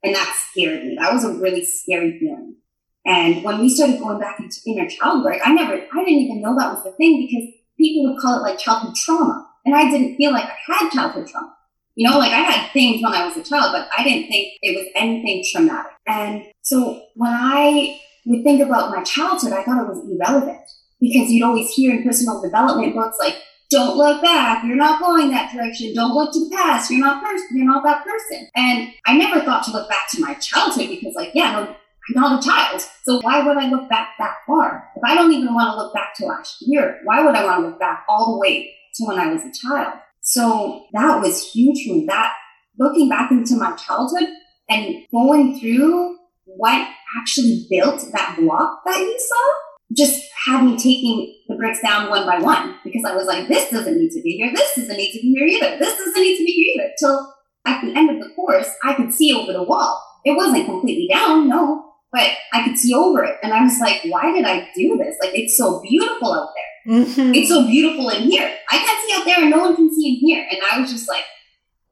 And 0.04 0.16
that 0.16 0.36
scared 0.52 0.84
me. 0.84 0.98
That 1.00 1.14
was 1.14 1.24
a 1.24 1.34
really 1.34 1.66
scary 1.66 2.20
feeling. 2.20 2.58
And 3.06 3.44
when 3.44 3.60
we 3.60 3.70
started 3.70 4.00
going 4.00 4.20
back 4.20 4.40
into 4.40 4.58
inner 4.68 4.88
child 4.88 5.24
work, 5.24 5.40
I 5.44 5.54
never, 5.54 5.74
I 5.74 6.04
didn't 6.04 6.22
even 6.22 6.42
know 6.42 6.56
that 6.58 6.74
was 6.74 6.84
the 6.84 6.92
thing 6.92 7.28
because 7.28 7.50
people 7.78 8.12
would 8.12 8.22
call 8.22 8.40
it 8.40 8.42
like 8.42 8.60
childhood 8.60 8.96
trauma. 8.96 9.48
And 9.66 9.76
I 9.76 9.90
didn't 9.90 10.18
feel 10.18 10.32
like 10.32 10.46
I 10.46 10.56
had 10.74 10.92
childhood 10.92 11.28
trauma. 11.28 11.56
You 11.96 12.10
know, 12.10 12.18
like 12.18 12.32
I 12.32 12.40
had 12.40 12.72
things 12.72 13.02
when 13.04 13.14
I 13.14 13.26
was 13.26 13.36
a 13.36 13.44
child, 13.44 13.74
but 13.74 13.90
I 13.98 14.04
didn't 14.04 14.30
think 14.30 14.54
it 14.62 14.78
was 14.78 14.88
anything 14.96 15.44
traumatic. 15.52 15.92
And 16.08 16.46
so 16.62 17.02
when 17.16 17.32
I 17.34 18.00
would 18.26 18.44
think 18.44 18.62
about 18.62 18.96
my 18.96 19.04
childhood, 19.04 19.54
I 19.54 19.64
thought 19.64 19.84
it 19.84 19.90
was 19.90 20.08
irrelevant 20.10 20.62
because 21.00 21.32
you'd 21.32 21.44
always 21.44 21.70
hear 21.72 21.96
in 21.96 22.04
personal 22.04 22.42
development 22.42 22.96
books 22.96 23.18
like, 23.20 23.36
don't 23.72 23.98
look 23.98 24.22
back. 24.22 24.66
You're 24.66 24.76
not 24.76 25.02
going 25.02 25.32
that 25.32 25.54
direction. 25.54 25.94
Don't 25.96 26.14
look 26.14 26.34
to 26.34 26.40
the 26.40 26.56
past. 26.56 26.92
You're 26.92 27.00
not 27.00 27.24
person. 27.24 27.48
You're 27.54 27.66
not 27.66 27.84
that 27.84 28.04
person. 28.04 28.50
And 28.54 28.94
I 29.06 29.18
never 29.18 29.40
thought 29.42 29.64
to 29.64 29.72
look 29.72 29.90
back 29.90 30.10
to 30.12 30.22
my 30.22 30.34
childhood 30.36 30.90
because, 30.90 31.16
like, 31.16 31.32
yeah, 31.34 31.52
no, 31.54 31.76
not 32.16 32.44
a 32.44 32.48
child. 32.48 32.82
So 33.04 33.20
why 33.22 33.46
would 33.46 33.58
I 33.58 33.70
look 33.70 33.90
back 33.90 34.10
that 34.20 34.36
far? 34.48 34.90
If 34.96 35.04
I 35.04 35.16
don't 35.16 35.32
even 35.32 35.54
want 35.54 35.72
to 35.72 35.78
look 35.78 35.94
back 35.94 36.14
to 36.16 36.26
last 36.26 36.58
year, 36.62 37.00
why 37.04 37.24
would 37.24 37.36
I 37.36 37.46
want 37.46 37.62
to 37.62 37.68
look 37.70 37.80
back 37.80 38.06
all 38.10 38.34
the 38.34 38.40
way 38.40 38.74
to 38.96 39.06
when 39.06 39.20
I 39.20 39.32
was 39.32 39.44
a 39.44 39.52
child? 39.68 39.94
So 40.22 40.86
that 40.94 41.22
was 41.22 41.52
huge 41.52 41.86
for 41.86 41.96
me. 41.96 42.06
That 42.08 42.34
looking 42.78 43.10
back 43.10 43.32
into 43.32 43.56
my 43.56 43.76
childhood 43.76 44.30
and 44.70 44.96
going 45.12 45.60
through 45.60 46.18
what 46.46 46.88
actually 47.20 47.68
built 47.70 48.04
that 48.12 48.38
block 48.40 48.82
that 48.86 49.00
you 49.00 49.20
saw 49.20 49.54
just 49.96 50.22
had 50.46 50.64
me 50.64 50.78
taking 50.78 51.36
the 51.48 51.56
bricks 51.56 51.82
down 51.82 52.10
one 52.10 52.26
by 52.26 52.40
one 52.40 52.76
because 52.84 53.04
I 53.06 53.16
was 53.16 53.28
like, 53.28 53.48
this 53.48 53.70
doesn't 53.70 53.98
need 53.98 54.12
to 54.12 54.22
be 54.22 54.38
here. 54.38 54.52
This 54.54 54.76
doesn't 54.76 54.96
need 54.96 55.12
to 55.12 55.20
be 55.20 55.34
here 55.34 55.48
either. 55.48 55.78
This 55.78 55.98
doesn't 55.98 56.22
need 56.22 56.38
to 56.38 56.46
be 56.46 56.52
here 56.52 56.84
either. 56.84 56.94
Till 56.98 57.34
at 57.66 57.82
the 57.82 57.94
end 57.98 58.10
of 58.10 58.24
the 58.24 58.34
course, 58.34 58.70
I 58.84 58.94
could 58.94 59.14
see 59.14 59.34
over 59.34 59.52
the 59.52 59.64
wall. 59.64 60.02
It 60.24 60.38
wasn't 60.38 60.66
completely 60.66 61.08
down, 61.12 61.50
no, 61.50 61.91
but 62.12 62.30
I 62.54 62.64
could 62.64 62.78
see 62.78 62.94
over 62.94 63.24
it. 63.24 63.38
And 63.44 63.54
I 63.54 63.64
was 63.64 63.80
like, 63.80 64.02
why 64.06 64.32
did 64.32 64.46
I 64.46 64.70
do 64.76 64.98
this? 64.98 65.16
Like, 65.22 65.32
it's 65.34 65.58
so 65.58 65.82
beautiful 65.82 66.34
out 66.34 66.50
there. 66.56 66.98
Mm-hmm. 66.98 67.36
It's 67.36 67.50
so 67.50 67.66
beautiful 67.66 68.10
in 68.10 68.24
here. 68.24 68.54
I 68.70 68.78
can't 68.78 69.02
see 69.06 69.16
out 69.18 69.26
there 69.26 69.42
and 69.42 69.50
no 69.52 69.60
one 69.60 69.76
can 69.76 69.94
see 69.94 70.10
in 70.10 70.16
here. 70.16 70.46
And 70.50 70.60
I 70.72 70.80
was 70.80 70.92
just 70.92 71.08
like, 71.08 71.24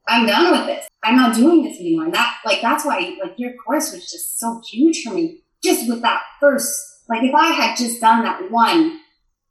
I'm 0.08 0.26
done 0.26 0.50
with 0.50 0.66
this. 0.66 0.88
I'm 1.02 1.16
not 1.16 1.34
doing 1.34 1.62
this 1.62 1.78
anymore. 1.78 2.06
And 2.06 2.14
that, 2.14 2.38
like, 2.44 2.60
that's 2.60 2.84
why, 2.84 3.16
like, 3.22 3.34
your 3.38 3.52
course 3.64 3.92
was 3.92 4.10
just 4.10 4.38
so 4.38 4.60
huge 4.70 5.02
for 5.02 5.14
me. 5.14 5.42
Just 5.62 5.88
with 5.88 6.02
that 6.02 6.22
first, 6.40 6.78
like, 7.08 7.22
if 7.22 7.34
I 7.34 7.48
had 7.48 7.76
just 7.76 8.00
done 8.00 8.24
that 8.24 8.50
one 8.50 9.00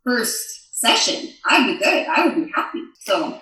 first 0.04 0.80
session, 0.80 1.30
I'd 1.46 1.68
be 1.68 1.78
good. 1.78 2.08
I 2.08 2.26
would 2.26 2.36
be 2.36 2.52
happy. 2.56 2.82
So 3.00 3.40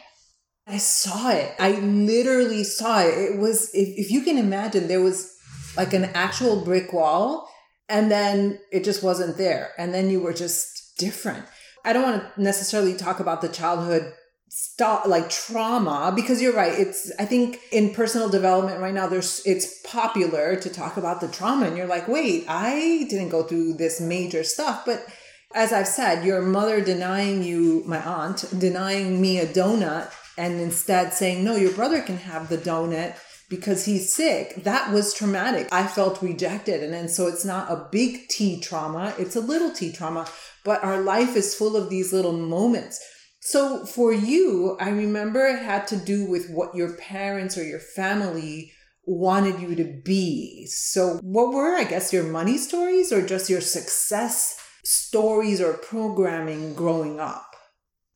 I 0.67 0.77
saw 0.77 1.31
it. 1.31 1.53
I 1.59 1.71
literally 1.71 2.63
saw 2.63 3.01
it. 3.01 3.13
It 3.13 3.39
was, 3.39 3.73
if, 3.73 3.87
if 3.97 4.11
you 4.11 4.21
can 4.21 4.37
imagine, 4.37 4.87
there 4.87 5.01
was 5.01 5.36
like 5.77 5.93
an 5.93 6.05
actual 6.13 6.63
brick 6.63 6.91
wall 6.91 7.49
and 7.87 8.11
then 8.11 8.59
it 8.71 8.83
just 8.83 9.03
wasn't 9.03 9.37
there. 9.37 9.71
And 9.77 9.93
then 9.93 10.09
you 10.09 10.19
were 10.19 10.33
just 10.33 10.97
different. 10.97 11.45
I 11.85 11.93
don't 11.93 12.03
want 12.03 12.35
to 12.35 12.41
necessarily 12.41 12.95
talk 12.95 13.19
about 13.19 13.41
the 13.41 13.47
childhood 13.47 14.13
stop 14.49 15.05
like 15.05 15.29
trauma 15.29 16.13
because 16.15 16.41
you're 16.41 16.53
right 16.53 16.79
it's 16.79 17.11
i 17.19 17.25
think 17.25 17.59
in 17.73 17.93
personal 17.93 18.29
development 18.29 18.79
right 18.79 18.93
now 18.93 19.05
there's 19.05 19.41
it's 19.45 19.81
popular 19.81 20.55
to 20.55 20.69
talk 20.69 20.95
about 20.95 21.19
the 21.19 21.27
trauma 21.27 21.65
and 21.65 21.75
you're 21.75 21.85
like 21.85 22.07
wait 22.07 22.45
i 22.47 23.05
didn't 23.09 23.27
go 23.27 23.43
through 23.43 23.73
this 23.73 23.99
major 23.99 24.45
stuff 24.45 24.83
but 24.85 25.05
as 25.53 25.73
i've 25.73 25.85
said 25.85 26.23
your 26.23 26.41
mother 26.41 26.79
denying 26.79 27.43
you 27.43 27.83
my 27.85 28.01
aunt 28.01 28.45
denying 28.57 29.19
me 29.19 29.37
a 29.37 29.45
donut 29.45 30.09
and 30.37 30.61
instead 30.61 31.13
saying, 31.13 31.43
no, 31.43 31.55
your 31.55 31.71
brother 31.71 32.01
can 32.01 32.17
have 32.17 32.47
the 32.47 32.57
donut 32.57 33.15
because 33.49 33.85
he's 33.85 34.13
sick. 34.13 34.63
That 34.63 34.91
was 34.91 35.13
traumatic. 35.13 35.67
I 35.71 35.87
felt 35.87 36.21
rejected. 36.21 36.83
And 36.83 36.93
then 36.93 37.07
so 37.07 37.27
it's 37.27 37.45
not 37.45 37.71
a 37.71 37.87
big 37.91 38.27
T 38.29 38.59
trauma, 38.59 39.13
it's 39.17 39.35
a 39.35 39.41
little 39.41 39.71
T 39.71 39.91
trauma, 39.91 40.27
but 40.63 40.83
our 40.83 41.01
life 41.01 41.35
is 41.35 41.55
full 41.55 41.75
of 41.75 41.89
these 41.89 42.11
little 42.13 42.33
moments. 42.33 42.99
So 43.39 43.85
for 43.85 44.11
you, 44.11 44.77
I 44.79 44.89
remember 44.89 45.45
it 45.45 45.59
had 45.59 45.87
to 45.87 45.95
do 45.95 46.25
with 46.25 46.49
what 46.49 46.75
your 46.75 46.93
parents 46.97 47.57
or 47.57 47.63
your 47.63 47.79
family 47.79 48.73
wanted 49.05 49.61
you 49.61 49.73
to 49.75 50.01
be. 50.03 50.65
So 50.65 51.19
what 51.21 51.53
were, 51.53 51.77
I 51.77 51.85
guess, 51.85 52.11
your 52.11 52.25
money 52.25 52.57
stories 52.57 53.13
or 53.13 53.25
just 53.25 53.49
your 53.49 53.61
success 53.61 54.59
stories 54.83 55.61
or 55.61 55.73
programming 55.73 56.73
growing 56.73 57.21
up? 57.21 57.45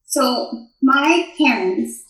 So 0.06 0.68
my 0.82 1.32
parents 1.38 2.04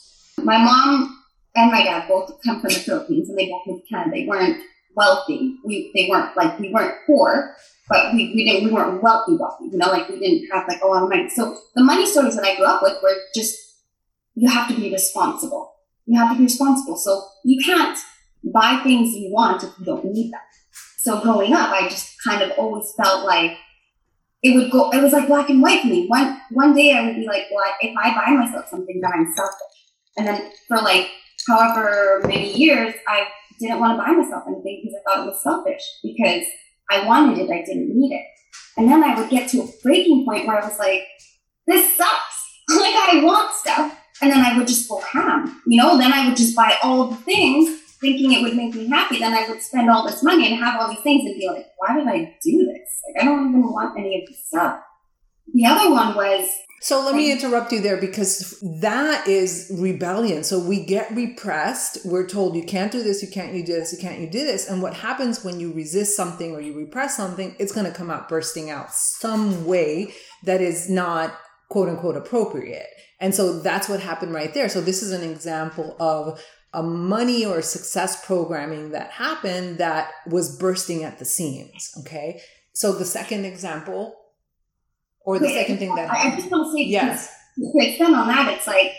my 0.44 0.58
mom 0.58 1.21
and 1.56 1.72
my 1.72 1.84
dad 1.84 2.08
both 2.08 2.40
come 2.46 2.62
from 2.62 2.70
the 2.70 2.80
Philippines 2.80 3.30
and 3.30 3.38
they 3.38 3.50
both 3.50 3.64
moved 3.68 3.84
to 3.88 3.94
Canada. 3.94 4.12
They 4.16 4.26
weren't 4.26 4.62
wealthy. 4.96 5.58
We 5.66 5.92
they 5.96 6.08
weren't 6.10 6.36
like 6.36 6.60
we 6.60 6.70
weren't 6.70 6.96
poor, 7.06 7.56
but 7.90 8.14
we, 8.14 8.34
we 8.36 8.46
didn't 8.46 8.66
we 8.66 8.72
weren't 8.72 9.02
wealthy 9.02 9.36
wealthy. 9.38 9.66
You 9.72 9.78
know, 9.78 9.88
like 9.88 10.10
we 10.10 10.20
didn't 10.20 10.50
have 10.52 10.68
like 10.68 10.82
a 10.82 10.88
lot 10.88 11.04
of 11.04 11.10
money. 11.10 11.30
So 11.30 11.58
the 11.76 11.84
money 11.84 12.06
stories 12.06 12.36
that 12.36 12.46
I 12.46 12.56
grew 12.56 12.66
up 12.66 12.82
with 12.82 12.98
were 13.02 13.16
just 13.36 13.58
you 14.36 14.50
have 14.50 14.70
to 14.70 14.76
be 14.76 14.92
responsible. 14.92 15.74
You 16.06 16.20
have 16.20 16.32
to 16.32 16.38
be 16.38 16.44
responsible. 16.44 16.98
So 16.98 17.24
you 17.44 17.64
can't 17.64 17.98
buy 18.54 18.82
things 18.84 19.14
you 19.14 19.32
want 19.32 19.64
if 19.64 19.72
you 19.80 19.86
don't 19.86 20.06
need 20.06 20.32
them. 20.32 20.42
So 20.98 21.20
growing 21.20 21.54
up, 21.54 21.72
I 21.72 21.88
just 21.90 22.16
kind 22.24 22.42
of 22.42 22.52
always 22.58 22.94
felt 22.96 23.26
like 23.26 23.58
it 24.44 24.56
would 24.56 24.72
go. 24.72 24.90
It 24.92 25.02
was 25.02 25.14
like 25.14 25.28
black 25.28 25.50
and 25.50 25.62
white 25.62 25.82
for 25.82 25.88
me. 25.88 26.08
One 26.08 26.40
one 26.52 26.74
day 26.76 26.94
I 26.94 27.06
would 27.06 27.16
be 27.16 27.28
like, 27.28 27.46
well, 27.54 27.66
if 27.82 27.96
I 27.98 28.16
buy 28.16 28.32
myself 28.32 28.68
something, 28.70 29.00
then 29.02 29.12
I'm 29.14 29.34
selfish. 29.36 29.78
And 30.18 30.28
then 30.28 30.52
for 30.68 30.78
like 30.78 31.10
however 31.48 32.22
many 32.26 32.54
years, 32.54 32.94
I 33.08 33.28
didn't 33.60 33.80
want 33.80 33.98
to 33.98 34.04
buy 34.04 34.12
myself 34.12 34.44
anything 34.48 34.82
because 34.84 35.00
I 35.00 35.04
thought 35.04 35.26
it 35.26 35.30
was 35.30 35.44
selfish 35.44 35.82
because 36.04 36.44
I 36.90 37.06
wanted 37.06 37.38
it, 37.40 37.52
I 37.52 37.64
didn't 37.64 37.98
need 37.98 38.14
it. 38.14 38.26
And 38.78 38.90
then 38.90 39.04
I 39.04 39.20
would 39.20 39.30
get 39.30 39.50
to 39.52 39.62
a 39.62 39.68
breaking 39.84 40.26
point 40.26 40.48
where 40.48 40.62
I 40.62 40.68
was 40.68 40.80
like, 40.80 41.04
this 41.68 41.96
sucks. 41.96 42.42
like 42.70 42.96
I 42.96 43.22
want 43.24 43.54
stuff. 43.54 43.98
And 44.22 44.32
then 44.32 44.46
I 44.46 44.58
would 44.58 44.68
just 44.68 44.88
go 44.88 45.00
ham, 45.00 45.62
you 45.66 45.82
know, 45.82 45.98
then 45.98 46.14
I 46.14 46.28
would 46.28 46.38
just 46.38 46.56
buy 46.56 46.78
all 46.84 47.08
the 47.08 47.16
things 47.16 47.80
thinking 48.00 48.34
it 48.34 48.42
would 48.42 48.56
make 48.56 48.74
me 48.74 48.88
happy. 48.88 49.20
Then 49.20 49.34
I 49.34 49.48
would 49.50 49.62
spend 49.62 49.90
all 49.90 50.06
this 50.06 50.24
money 50.24 50.48
and 50.48 50.64
have 50.64 50.80
all 50.80 50.90
these 50.90 51.02
things 51.02 51.24
and 51.26 51.40
be 51.40 51.48
like, 51.48 51.68
why 51.78 51.96
did 51.96 52.08
I 52.08 52.36
do 52.44 52.66
this? 52.66 53.02
Like 53.08 53.24
I 53.24 53.26
don't 53.26 53.50
even 53.50 53.64
want 53.64 53.98
any 53.98 54.22
of 54.22 54.28
this 54.28 54.46
stuff. 54.46 54.82
The 55.54 55.66
other 55.66 55.92
one 55.92 56.16
was 56.16 56.48
so 56.84 57.06
let 57.06 57.14
me 57.14 57.32
um, 57.32 57.38
interrupt 57.38 57.72
you 57.72 57.80
there 57.80 57.98
because 57.98 58.60
that 58.62 59.28
is 59.28 59.72
rebellion. 59.72 60.44
So 60.44 60.58
we 60.58 60.84
get 60.84 61.12
repressed. 61.12 62.00
We're 62.04 62.26
told 62.28 62.56
you 62.56 62.64
can't 62.64 62.92
do 62.92 63.04
this, 63.04 63.22
you 63.22 63.28
can't 63.28 63.54
you 63.54 63.64
do 63.64 63.74
this, 63.74 63.94
you 63.94 64.00
can't 64.00 64.20
you 64.20 64.28
do 64.28 64.44
this. 64.44 64.68
And 64.68 64.82
what 64.82 64.96
happens 64.96 65.44
when 65.44 65.60
you 65.60 65.72
resist 65.72 66.16
something 66.16 66.56
or 66.56 66.60
you 66.60 66.76
repress 66.76 67.16
something, 67.16 67.56
it's 67.60 67.72
going 67.72 67.86
to 67.86 67.96
come 67.96 68.10
out 68.10 68.28
bursting 68.28 68.72
out 68.72 68.92
some 68.92 69.68
way 69.68 70.12
that 70.44 70.60
is 70.60 70.90
not 70.90 71.38
quote 71.70 71.88
unquote 71.88 72.18
appropriate. 72.18 72.88
And 73.20 73.36
so 73.36 73.60
that's 73.60 73.88
what 73.88 74.00
happened 74.00 74.34
right 74.34 74.52
there. 74.52 74.68
So 74.68 74.82
this 74.82 75.04
is 75.04 75.12
an 75.12 75.22
example 75.22 75.96
of 76.00 76.44
a 76.74 76.82
money 76.82 77.46
or 77.46 77.62
success 77.62 78.26
programming 78.26 78.90
that 78.90 79.12
happened 79.12 79.78
that 79.78 80.12
was 80.26 80.58
bursting 80.58 81.04
at 81.04 81.20
the 81.20 81.26
seams. 81.26 81.94
Okay. 82.00 82.42
So 82.74 82.92
the 82.92 83.06
second 83.06 83.46
example 83.46 84.16
or 85.26 85.40
the 85.40 85.50
second 85.50 85.78
thing 85.78 85.94
that 85.96 86.10
I, 86.10 86.32
I 86.32 86.36
just 86.36 86.50
want 86.50 86.68
to 86.68 86.72
say 86.72 86.84
yes. 86.84 87.34
To 87.58 87.72
extend 87.76 88.16
on 88.16 88.28
that, 88.28 88.54
it's 88.54 88.66
like 88.66 88.94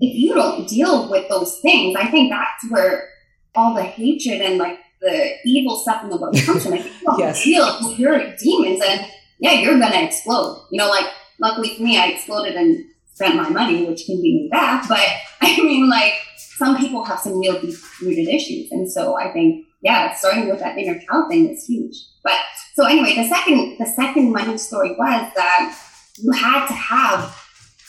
if 0.00 0.16
you 0.16 0.34
don't 0.34 0.68
deal 0.68 1.10
with 1.10 1.28
those 1.28 1.58
things, 1.60 1.96
I 1.96 2.06
think 2.06 2.30
that's 2.30 2.70
where 2.70 3.08
all 3.54 3.74
the 3.74 3.82
hatred 3.82 4.42
and 4.42 4.58
like 4.58 4.78
the 5.00 5.34
evil 5.44 5.76
stuff 5.76 6.02
in 6.02 6.10
the 6.10 6.16
world 6.16 6.36
comes 6.36 6.62
from. 6.62 6.72
Like 6.72 6.84
if 6.84 7.00
you 7.00 7.06
don't 7.06 7.18
yes. 7.18 7.44
deal 7.44 7.78
with 7.82 7.98
your 7.98 8.18
demons, 8.36 8.82
and 8.86 9.06
yeah, 9.38 9.52
you're 9.52 9.78
gonna 9.78 10.02
explode. 10.02 10.66
You 10.70 10.78
know, 10.78 10.88
like 10.88 11.06
luckily 11.40 11.76
for 11.76 11.82
me, 11.82 11.98
I 11.98 12.08
exploded 12.08 12.54
and 12.54 12.84
spent 13.14 13.36
my 13.36 13.48
money, 13.48 13.86
which 13.86 14.04
can 14.06 14.20
be 14.20 14.42
me 14.42 14.48
back. 14.50 14.86
But 14.88 15.00
I 15.40 15.56
mean, 15.62 15.88
like 15.88 16.14
some 16.36 16.76
people 16.76 17.04
have 17.04 17.20
some 17.20 17.38
real 17.38 17.60
deep 17.60 17.76
rooted 18.02 18.28
issues, 18.28 18.70
and 18.70 18.90
so 18.90 19.16
I 19.16 19.32
think 19.32 19.66
yeah, 19.82 20.14
starting 20.14 20.48
with 20.48 20.60
that 20.60 20.76
inner 20.78 21.00
child 21.00 21.30
thing 21.30 21.48
is 21.48 21.64
huge. 21.66 21.96
But 22.22 22.36
so 22.76 22.84
anyway, 22.84 23.14
the 23.16 23.26
second 23.26 23.78
the 23.78 23.86
second 23.86 24.32
money 24.32 24.58
story 24.58 24.90
was 24.90 25.32
that 25.34 25.78
you 26.18 26.30
had 26.32 26.66
to 26.66 26.74
have 26.74 27.34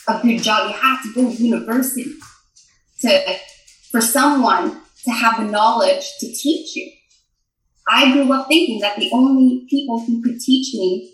a 0.08 0.18
good 0.22 0.42
job. 0.42 0.70
You 0.70 0.76
had 0.76 1.02
to 1.02 1.12
go 1.14 1.30
to 1.30 1.36
university 1.36 2.14
to 3.00 3.36
for 3.90 4.00
someone 4.00 4.80
to 5.04 5.10
have 5.10 5.36
the 5.36 5.44
knowledge 5.44 6.10
to 6.20 6.26
teach 6.26 6.74
you. 6.74 6.90
I 7.86 8.12
grew 8.12 8.32
up 8.32 8.48
thinking 8.48 8.80
that 8.80 8.96
the 8.96 9.10
only 9.12 9.66
people 9.68 10.00
who 10.00 10.22
could 10.22 10.40
teach 10.40 10.72
me 10.72 11.12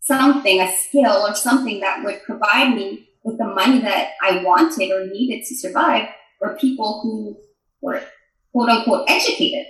something, 0.00 0.60
a 0.60 0.72
skill 0.72 1.24
or 1.24 1.36
something 1.36 1.78
that 1.78 2.04
would 2.04 2.24
provide 2.24 2.74
me 2.74 3.08
with 3.22 3.38
the 3.38 3.46
money 3.46 3.78
that 3.82 4.10
I 4.20 4.42
wanted 4.42 4.90
or 4.90 5.06
needed 5.06 5.46
to 5.46 5.54
survive 5.54 6.08
were 6.40 6.58
people 6.60 7.00
who 7.02 7.36
were 7.80 8.02
quote 8.50 8.68
unquote 8.68 9.08
educated 9.08 9.66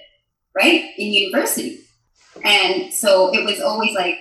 right, 0.55 0.91
in 0.97 1.13
university. 1.13 1.81
And 2.45 2.93
so 2.93 3.33
it 3.35 3.45
was 3.45 3.61
always 3.61 3.95
like, 3.95 4.17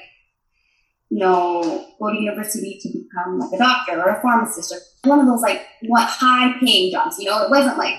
you 1.10 1.20
know, 1.20 1.88
go 2.00 2.12
to 2.12 2.20
university 2.20 2.80
to 2.82 2.89
become 2.89 3.39
like 3.39 3.51
a 3.53 3.58
doctor 3.58 4.01
or 4.01 4.10
a 4.10 4.22
pharmacist 4.22 4.72
or 4.72 5.10
one 5.10 5.20
of 5.20 5.25
those 5.25 5.41
like 5.41 5.65
what 5.84 6.08
high 6.08 6.53
paying 6.60 6.91
jobs. 6.91 7.20
You 7.20 7.25
know, 7.25 7.44
it 7.44 7.50
wasn't 7.50 7.77
like 7.77 7.96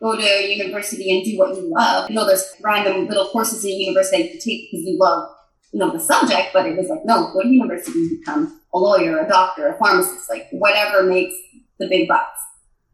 go 0.00 0.16
to 0.16 0.22
university 0.22 1.14
and 1.14 1.24
do 1.24 1.38
what 1.38 1.56
you 1.56 1.70
love. 1.74 2.10
You 2.10 2.16
know, 2.16 2.26
there's 2.26 2.44
random 2.62 3.06
little 3.06 3.28
courses 3.28 3.64
in 3.64 3.70
university 3.70 4.22
that 4.22 4.34
you 4.34 4.40
take 4.40 4.70
because 4.70 4.86
you 4.86 4.98
love, 4.98 5.28
you 5.72 5.78
know, 5.78 5.92
the 5.92 6.00
subject, 6.00 6.50
but 6.52 6.66
it 6.66 6.76
was 6.76 6.88
like, 6.88 7.04
no, 7.04 7.32
go 7.32 7.42
to 7.42 7.48
university 7.48 8.16
become 8.18 8.60
a 8.72 8.78
lawyer, 8.78 9.18
a 9.18 9.28
doctor, 9.28 9.68
a 9.68 9.78
pharmacist, 9.78 10.28
like 10.28 10.48
whatever 10.52 11.02
makes 11.02 11.34
the 11.78 11.88
big 11.88 12.08
bucks. 12.08 12.38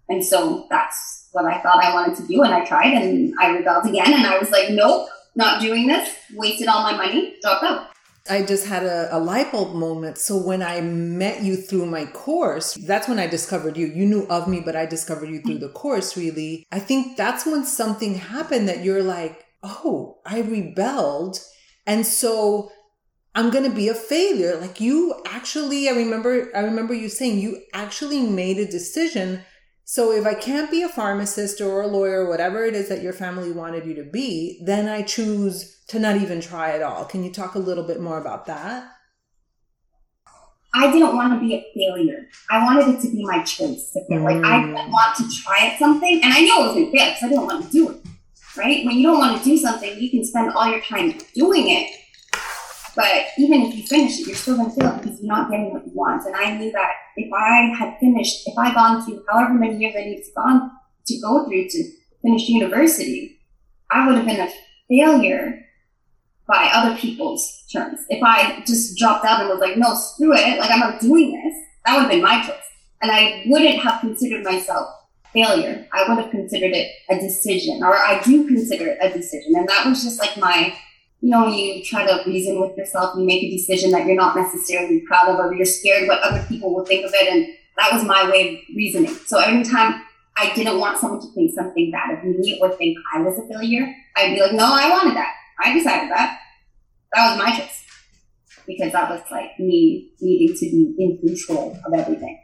And 0.09 0.25
so 0.25 0.67
that's 0.71 1.29
what 1.33 1.45
I 1.45 1.61
thought 1.61 1.83
I 1.83 1.95
wanted 1.95 2.17
to 2.17 2.27
do. 2.27 2.43
And 2.43 2.53
I 2.53 2.65
tried 2.65 2.93
and 2.93 3.33
I 3.41 3.51
rebelled 3.51 3.87
again. 3.87 4.13
And 4.13 4.27
I 4.27 4.39
was 4.39 4.51
like, 4.51 4.71
nope, 4.71 5.09
not 5.35 5.61
doing 5.61 5.87
this. 5.87 6.15
Wasted 6.35 6.69
all 6.69 6.83
my 6.83 6.97
money, 6.97 7.37
dropped 7.43 7.65
out. 7.65 7.87
I 8.29 8.43
just 8.43 8.67
had 8.67 8.85
a, 8.85 9.17
a 9.17 9.19
light 9.19 9.51
bulb 9.51 9.75
moment. 9.75 10.19
So 10.19 10.37
when 10.37 10.63
I 10.63 10.81
met 10.81 11.43
you 11.43 11.57
through 11.57 11.87
my 11.87 12.07
course, 12.07 12.75
that's 12.75 13.09
when 13.09 13.19
I 13.19 13.27
discovered 13.27 13.77
you. 13.77 13.87
You 13.87 14.07
knew 14.07 14.27
of 14.29 14.47
me, 14.47 14.61
but 14.61 14.77
I 14.77 14.87
discovered 14.87 15.31
you 15.31 15.41
through 15.41 15.59
the 15.59 15.71
course, 15.71 16.17
really. 16.17 16.67
I 16.71 16.79
think 16.79 17.17
that's 17.17 17.47
when 17.47 17.65
something 17.65 18.15
happened 18.15 18.69
that 18.69 18.85
you're 18.85 19.03
like, 19.03 19.45
oh, 19.63 20.19
I 20.25 20.43
rebelled. 20.43 21.41
And 21.87 22.07
so 22.07 22.71
I'm 23.35 23.51
going 23.51 23.65
to 23.65 23.75
be 23.75 23.89
a 23.89 23.95
failure. 23.95 24.57
Like 24.57 24.81
you 24.81 25.15
actually, 25.27 25.89
I 25.89 25.93
remember, 25.93 26.55
I 26.55 26.61
remember 26.61 26.95
you 26.95 27.09
saying 27.09 27.39
you 27.39 27.63
actually 27.73 28.21
made 28.21 28.59
a 28.59 28.71
decision 28.71 29.43
So 29.93 30.13
if 30.13 30.25
I 30.25 30.35
can't 30.35 30.71
be 30.71 30.83
a 30.83 30.89
pharmacist 30.89 31.61
or 31.61 31.83
a 31.83 31.89
lawyer, 31.89 32.29
whatever 32.29 32.65
it 32.65 32.77
is 32.77 32.89
that 32.91 33.03
your 33.03 33.13
family 33.13 33.51
wanted 33.51 33.85
you 33.85 33.95
to 33.95 34.05
be, 34.05 34.63
then 34.65 34.89
I 34.89 35.03
choose 35.03 35.83
to 35.89 35.99
not 35.99 36.15
even 36.15 36.41
try 36.41 36.71
at 36.71 36.81
all. 36.81 37.05
Can 37.05 37.25
you 37.25 37.33
talk 37.33 37.57
a 37.57 37.59
little 37.59 37.83
bit 37.83 38.01
more 38.01 38.21
about 38.21 38.47
that? 38.47 38.89
I 40.73 40.93
didn't 40.93 41.17
want 41.17 41.33
to 41.33 41.41
be 41.45 41.55
a 41.55 41.67
failure. 41.75 42.29
I 42.53 42.65
wanted 42.65 42.95
it 42.95 43.01
to 43.01 43.11
be 43.11 43.25
my 43.25 43.43
choice 43.43 43.91
to 43.91 44.07
fail. 44.09 44.23
Like 44.23 44.45
I 44.45 44.61
didn't 44.61 44.77
mm. 44.77 44.93
want 44.93 45.17
to 45.17 45.43
try 45.43 45.67
at 45.67 45.79
something, 45.81 46.21
and 46.23 46.33
I 46.35 46.41
knew 46.41 46.55
it 46.55 46.67
was 46.67 46.75
gonna 46.75 46.93
fail 46.93 47.07
because 47.07 47.23
I 47.25 47.29
didn't 47.29 47.47
want 47.47 47.65
to 47.65 47.71
do 47.73 47.91
it. 47.91 47.97
Right? 48.57 48.87
When 48.87 48.97
you 48.97 49.09
don't 49.09 49.19
want 49.19 49.43
to 49.43 49.45
do 49.45 49.59
something, 49.59 49.99
you 49.99 50.09
can 50.09 50.25
spend 50.25 50.53
all 50.53 50.71
your 50.71 50.83
time 50.83 51.19
doing 51.35 51.69
it, 51.69 51.91
but 52.95 53.27
even 53.39 53.63
if 53.63 53.75
you 53.75 53.83
finish 53.83 54.21
it, 54.21 54.29
you're 54.29 54.37
still 54.37 54.57
gonna 54.57 54.71
fail 54.71 54.93
because 54.93 55.00
you're 55.00 55.00
not 55.23 55.51
getting 55.51 55.73
what 55.73 55.87
you 55.87 55.93
want. 55.95 56.25
And 56.27 56.37
I 56.37 56.57
knew 56.57 56.71
that 56.73 56.91
if 57.17 57.33
I 57.33 57.75
had 57.79 57.99
finished, 57.99 58.47
if 58.47 58.57
I 58.59 58.73
gone 58.75 59.05
through 59.05 59.25
however 59.31 59.55
many 59.55 59.79
years 59.79 59.95
I 59.97 60.05
needed 60.05 60.25
to 60.25 60.33
gone 60.35 60.71
to 61.07 61.21
go 61.21 61.47
through 61.47 61.69
to 61.69 61.93
finish 62.23 62.49
university, 62.49 63.41
I 63.91 64.07
would 64.07 64.17
have 64.17 64.27
been 64.27 64.41
a 64.41 64.51
failure 64.89 65.65
by 66.47 66.71
other 66.73 66.97
people's 66.97 67.65
terms. 67.73 68.01
If 68.09 68.23
I 68.23 68.63
just 68.67 68.99
dropped 68.99 69.25
out 69.25 69.41
and 69.41 69.49
was 69.49 69.61
like, 69.61 69.77
no, 69.77 69.95
screw 69.95 70.35
it, 70.35 70.59
like 70.59 70.71
I'm 70.71 70.81
not 70.81 71.01
doing 71.01 71.33
this, 71.33 71.55
that 71.85 71.95
would 71.95 72.03
have 72.03 72.11
been 72.11 72.23
my 72.23 72.45
choice. 72.45 72.57
And 73.03 73.11
I 73.11 73.45
wouldn't 73.47 73.81
have 73.81 74.01
considered 74.01 74.45
myself 74.45 74.89
failure. 75.33 75.87
I 75.93 76.09
would 76.09 76.19
have 76.19 76.31
considered 76.31 76.73
it 76.73 76.91
a 77.09 77.19
decision, 77.19 77.83
or 77.83 77.97
I 77.97 78.21
do 78.23 78.47
consider 78.47 78.89
it 78.89 78.99
a 79.01 79.11
decision. 79.17 79.55
And 79.55 79.69
that 79.69 79.87
was 79.87 80.03
just 80.03 80.19
like 80.19 80.37
my, 80.37 80.75
you 81.21 81.31
know, 81.31 81.49
you 81.49 81.85
try 81.85 82.07
to 82.07 82.23
reason 82.29 82.61
with 82.61 82.77
yourself, 82.77 83.15
you 83.17 83.25
make 83.25 83.43
a 83.43 83.51
decision 83.51 83.91
that 83.91 84.07
you're 84.07 84.17
not 84.17 84.37
necessarily 84.37 85.03
proud 85.07 85.29
of, 85.29 85.39
or 85.39 85.55
you're 85.55 85.67
scared 85.67 86.09
what 86.09 86.21
other 86.23 86.45
people 86.49 86.75
will 86.75 86.85
think 86.85 87.05
of 87.05 87.13
it. 87.15 87.29
And 87.33 87.47
that 87.77 87.93
was 87.93 88.05
my 88.05 88.29
way 88.31 88.55
of 88.55 88.77
reasoning. 88.77 89.15
So 89.27 89.39
every 89.39 89.63
time 89.63 90.03
I 90.37 90.55
didn't 90.55 90.79
want 90.79 90.99
someone 90.99 91.21
to 91.21 91.27
think 91.35 91.53
something 91.55 91.91
bad 91.91 92.19
of 92.19 92.25
me 92.25 92.59
or 92.63 92.71
think 92.73 92.97
I 93.15 93.21
was 93.21 93.39
a 93.39 93.47
failure, 93.49 93.95
I'd 94.17 94.35
be 94.35 94.41
like, 94.41 94.53
no, 94.53 94.65
I 94.65 94.89
wanted 94.89 95.17
that. 95.17 95.35
I 95.63 95.75
decided 95.75 96.11
that. 96.11 96.39
That 97.13 97.31
was 97.31 97.39
my 97.39 97.57
choice 97.57 97.85
because 98.67 98.93
that 98.93 99.11
was 99.11 99.21
like 99.31 99.59
me 99.59 100.13
needing 100.21 100.57
to 100.57 100.65
be 100.67 100.95
in 100.99 101.19
control 101.19 101.77
of 101.85 101.93
everything. 101.93 102.41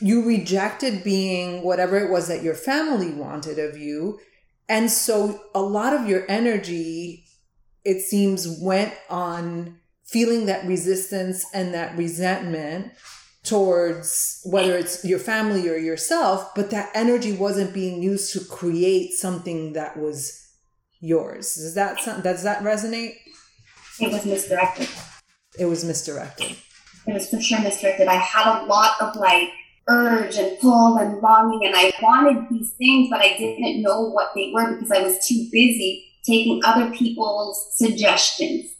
You 0.00 0.24
rejected 0.24 1.02
being 1.02 1.62
whatever 1.62 1.98
it 1.98 2.10
was 2.10 2.28
that 2.28 2.42
your 2.42 2.54
family 2.54 3.10
wanted 3.12 3.58
of 3.58 3.76
you. 3.76 4.18
And 4.68 4.90
so 4.90 5.40
a 5.54 5.60
lot 5.60 5.94
of 5.94 6.06
your 6.06 6.24
energy, 6.28 7.24
it 7.84 8.00
seems, 8.00 8.46
went 8.60 8.94
on 9.08 9.78
feeling 10.04 10.46
that 10.46 10.66
resistance 10.66 11.44
and 11.54 11.72
that 11.72 11.96
resentment 11.96 12.92
towards 13.42 14.40
whether 14.44 14.76
it's 14.76 15.04
your 15.04 15.18
family 15.18 15.68
or 15.68 15.76
yourself, 15.76 16.54
but 16.54 16.70
that 16.70 16.90
energy 16.94 17.32
wasn't 17.32 17.72
being 17.72 18.02
used 18.02 18.32
to 18.32 18.44
create 18.44 19.12
something 19.12 19.72
that 19.72 19.96
was 19.96 20.48
yours. 21.00 21.54
Does 21.54 21.74
that 21.74 22.00
sound, 22.00 22.22
does 22.22 22.42
that 22.42 22.62
resonate? 22.62 23.14
It 23.98 24.12
was 24.12 24.26
misdirected. 24.26 24.88
It 25.58 25.64
was 25.66 25.84
misdirected. 25.84 26.56
It 27.06 27.14
was 27.14 27.30
for 27.30 27.40
sure 27.40 27.60
misdirected. 27.60 28.08
I 28.08 28.14
had 28.14 28.62
a 28.62 28.66
lot 28.66 29.00
of 29.00 29.16
like 29.16 29.48
urge 29.88 30.36
and 30.36 30.58
pull 30.58 30.98
and 30.98 31.20
longing, 31.20 31.66
and 31.66 31.74
I 31.74 31.92
wanted 32.02 32.46
these 32.50 32.72
things, 32.72 33.08
but 33.10 33.20
I 33.20 33.36
didn't 33.36 33.82
know 33.82 34.02
what 34.02 34.32
they 34.34 34.52
were 34.54 34.74
because 34.74 34.90
I 34.90 35.02
was 35.02 35.26
too 35.26 35.48
busy 35.50 36.09
taking 36.24 36.60
other 36.64 36.90
people's 36.90 37.76
suggestions, 37.76 38.70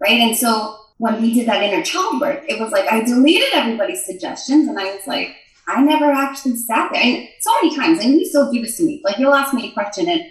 right? 0.00 0.20
And 0.20 0.36
so 0.36 0.76
when 0.98 1.20
we 1.20 1.34
did 1.34 1.48
that 1.48 1.62
inner 1.62 1.82
child 1.82 2.20
work, 2.20 2.44
it 2.48 2.60
was 2.60 2.72
like 2.72 2.90
I 2.90 3.02
deleted 3.02 3.52
everybody's 3.52 4.04
suggestions, 4.04 4.68
and 4.68 4.78
I 4.78 4.94
was 4.94 5.06
like, 5.06 5.34
I 5.66 5.82
never 5.82 6.10
actually 6.10 6.56
sat 6.56 6.92
there. 6.92 7.02
And 7.02 7.28
so 7.40 7.50
many 7.62 7.74
times, 7.74 8.04
and 8.04 8.14
you 8.14 8.26
still 8.26 8.52
do 8.52 8.60
this 8.60 8.76
to 8.76 8.84
me. 8.84 9.00
Like 9.04 9.18
you'll 9.18 9.34
ask 9.34 9.54
me 9.54 9.68
a 9.68 9.72
question, 9.72 10.08
and 10.08 10.22